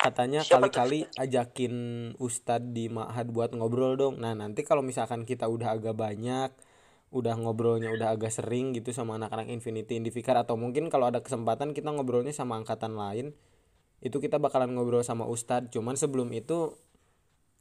katanya 0.00 0.40
kali-kali 0.40 1.04
ajakin 1.20 1.74
Ustadz 2.16 2.72
di 2.72 2.88
Ma'had 2.88 3.28
buat 3.28 3.52
ngobrol 3.52 4.00
dong. 4.00 4.14
Nah 4.16 4.32
nanti 4.32 4.64
kalau 4.64 4.80
misalkan 4.80 5.28
kita 5.28 5.44
udah 5.44 5.76
agak 5.76 5.92
banyak, 5.92 6.48
udah 7.12 7.34
ngobrolnya 7.36 7.92
udah 7.92 8.16
agak 8.16 8.32
sering 8.32 8.72
gitu 8.72 8.96
sama 8.96 9.20
anak-anak 9.20 9.52
Infinity 9.52 10.00
Indivikar 10.00 10.40
atau 10.40 10.56
mungkin 10.56 10.88
kalau 10.88 11.12
ada 11.12 11.20
kesempatan 11.20 11.76
kita 11.76 11.92
ngobrolnya 11.92 12.32
sama 12.32 12.56
angkatan 12.56 12.96
lain, 12.96 13.36
itu 14.00 14.16
kita 14.24 14.40
bakalan 14.40 14.72
ngobrol 14.72 15.04
sama 15.04 15.28
Ustadz. 15.28 15.68
Cuman 15.74 16.00
sebelum 16.00 16.32
itu 16.32 16.80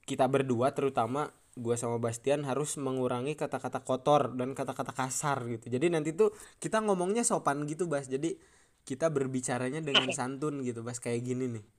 kita 0.07 0.25
berdua 0.31 0.71
terutama 0.71 1.35
gua 1.59 1.75
sama 1.75 1.99
Bastian 1.99 2.47
harus 2.47 2.79
mengurangi 2.79 3.35
kata-kata 3.35 3.83
kotor 3.83 4.31
dan 4.39 4.55
kata-kata 4.55 4.95
kasar 4.95 5.43
gitu. 5.51 5.67
Jadi 5.67 5.91
nanti 5.91 6.15
tuh 6.15 6.31
kita 6.63 6.79
ngomongnya 6.79 7.27
sopan 7.27 7.67
gitu, 7.67 7.91
Bas. 7.91 8.07
Jadi 8.07 8.39
kita 8.87 9.11
berbicaranya 9.11 9.83
dengan 9.83 10.07
santun 10.17 10.63
gitu, 10.63 10.81
Bas 10.87 11.03
kayak 11.03 11.21
gini 11.27 11.59
nih. 11.59 11.78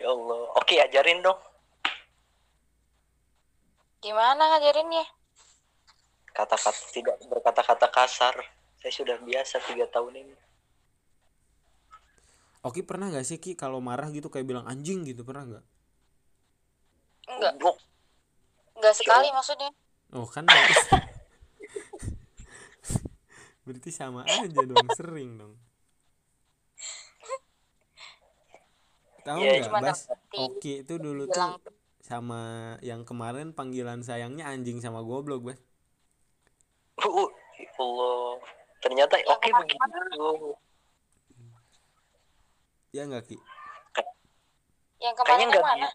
Ya 0.00 0.08
Allah. 0.10 0.40
Oke 0.58 0.80
ajarin 0.80 1.24
dong. 1.24 1.40
Gimana 4.04 4.52
ngajarinnya? 4.52 5.06
Kata-kata 6.34 6.82
tidak 6.92 7.16
berkata-kata 7.24 7.88
kasar. 7.88 8.36
Saya 8.82 8.92
sudah 8.92 9.16
biasa 9.22 9.64
tiga 9.64 9.88
tahun 9.88 10.20
ini. 10.28 10.36
Oki 12.64 12.80
pernah 12.84 13.12
gak 13.12 13.28
sih 13.28 13.40
Ki 13.40 13.56
kalau 13.56 13.80
marah 13.80 14.08
gitu 14.08 14.32
kayak 14.32 14.48
bilang 14.48 14.64
anjing 14.64 15.04
gitu 15.04 15.20
pernah 15.24 15.44
nggak? 15.44 15.64
enggak 17.24 17.52
enggak 18.76 18.94
sekali 18.96 19.28
maksudnya. 19.32 19.70
Oh 20.12 20.28
kan 20.28 20.44
berarti, 20.44 20.74
berarti 23.64 23.90
sama 23.90 24.28
aja 24.28 24.60
dong 24.60 24.88
sering 24.92 25.40
dong. 25.40 25.54
Tahu 29.24 29.40
Iya, 29.40 29.64
nggak? 29.64 29.82
Bas? 29.82 30.00
Oki 30.36 30.84
itu 30.84 30.94
dulu 31.00 31.24
tuh 31.26 31.56
sama 32.04 32.76
yang 32.84 33.08
kemarin 33.08 33.56
panggilan 33.56 34.04
sayangnya 34.04 34.44
anjing 34.44 34.78
sama 34.84 35.00
goblok 35.00 35.52
Bas. 35.52 35.60
Uh, 37.00 37.28
ya 37.56 37.68
Allah. 37.80 38.36
Ternyata 38.84 39.14
oke 39.24 39.48
kemarin. 39.48 39.64
begitu. 39.64 40.28
Ya 42.94 43.02
nggak 43.08 43.24
Ki? 43.26 43.38
yang 45.04 45.12
kayaknya 45.20 45.20
kemarin 45.20 45.48
yang 45.52 45.64
mana 45.66 45.88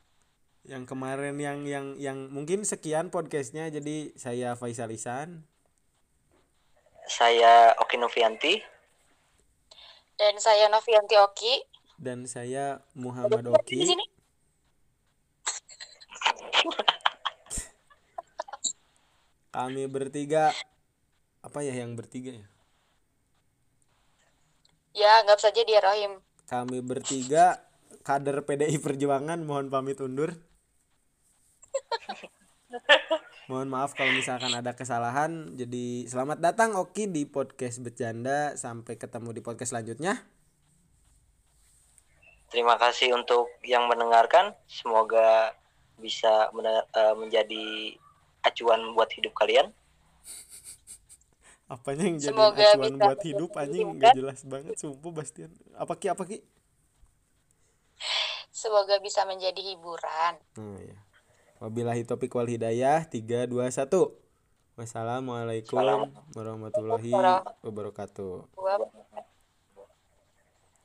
Yang 0.70 0.84
kemarin 0.86 1.36
yang 1.42 1.60
yang 1.66 1.88
yang 1.98 2.18
mungkin 2.30 2.62
sekian 2.62 3.10
podcastnya 3.10 3.74
jadi 3.74 4.14
saya 4.14 4.54
Faisal 4.54 4.94
Isan 4.94 5.50
saya 7.10 7.74
Oki 7.82 7.98
Novianti. 7.98 8.62
Dan 10.14 10.38
saya 10.38 10.70
Novianti 10.70 11.18
Oki 11.18 11.58
dan 12.00 12.24
saya 12.24 12.80
Muhammad 12.96 13.52
Oki. 13.52 13.84
Kami 19.52 19.84
bertiga 19.92 20.56
apa 21.44 21.60
ya 21.60 21.76
yang 21.76 22.00
bertiga 22.00 22.32
ya? 22.32 22.48
ya 24.96 25.24
anggap 25.24 25.40
saja 25.40 25.64
dia 25.64 25.80
Rohim 25.80 26.20
Kami 26.48 26.84
bertiga 26.84 27.64
kader 28.04 28.44
PDI 28.44 28.80
Perjuangan 28.80 29.44
mohon 29.44 29.70
pamit 29.70 30.00
undur. 30.02 30.34
Mohon 33.50 33.70
maaf 33.74 33.98
kalau 33.98 34.14
misalkan 34.14 34.54
ada 34.54 34.78
kesalahan. 34.78 35.58
Jadi 35.58 36.06
selamat 36.06 36.38
datang 36.38 36.78
Oki 36.78 37.10
di 37.10 37.26
podcast 37.26 37.82
bercanda. 37.82 38.54
Sampai 38.54 38.98
ketemu 38.98 39.34
di 39.34 39.42
podcast 39.42 39.74
selanjutnya. 39.74 40.22
Terima 42.50 42.76
kasih 42.76 43.14
untuk 43.16 43.50
yang 43.66 43.86
mendengarkan 43.88 44.54
semoga 44.66 45.54
bisa 46.00 46.50
mene- 46.56 46.88
eh, 46.96 47.14
menjadi 47.16 47.66
acuan 48.44 48.94
buat 48.96 49.10
hidup 49.14 49.34
kalian 49.36 49.70
Apanya 51.70 52.10
yang 52.10 52.18
jadi 52.18 52.34
Semoga 52.34 52.66
acuan 52.66 52.94
bisa 52.98 53.06
buat 53.06 53.20
hidup 53.22 53.52
anjing 53.54 53.88
nggak 54.02 54.18
jelas 54.18 54.42
banget 54.42 54.74
sumpah 54.82 55.12
Bastian. 55.14 55.54
Apa 55.78 55.94
ki 55.94 56.10
apa 56.10 56.26
ki? 56.26 56.42
semoga 58.50 59.00
bisa 59.00 59.24
menjadi 59.24 59.62
hiburan 59.62 60.36
Nah, 60.60 60.80
ya. 60.84 60.98
Wabillahi 61.60 62.08
topik 62.08 62.32
wal 62.36 62.48
hidayah 62.48 63.04
3 63.04 63.44
2 63.48 63.68
1. 63.68 63.92
Wassalamualaikum 64.80 66.08
warahmatullahi 66.32 67.12
wabarakatuh. 67.60 68.48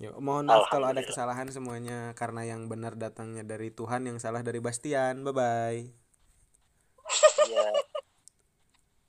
Ya, 0.03 0.11
mohon 0.19 0.51
maaf 0.51 0.67
kalau 0.69 0.91
ada 0.91 1.07
kesalahan 1.07 1.47
semuanya 1.55 2.13
karena 2.19 2.43
yang 2.43 2.67
benar 2.67 2.99
datangnya 2.99 3.47
dari 3.47 3.71
Tuhan, 3.71 4.11
yang 4.11 4.19
salah 4.19 4.43
dari 4.43 4.59
Bastian. 4.59 5.23
Bye 5.23 5.35
bye. 5.35 5.81
ya 7.45 7.69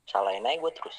salahin 0.06 0.44
aja 0.46 0.60
gue 0.60 0.72
terus 0.76 0.98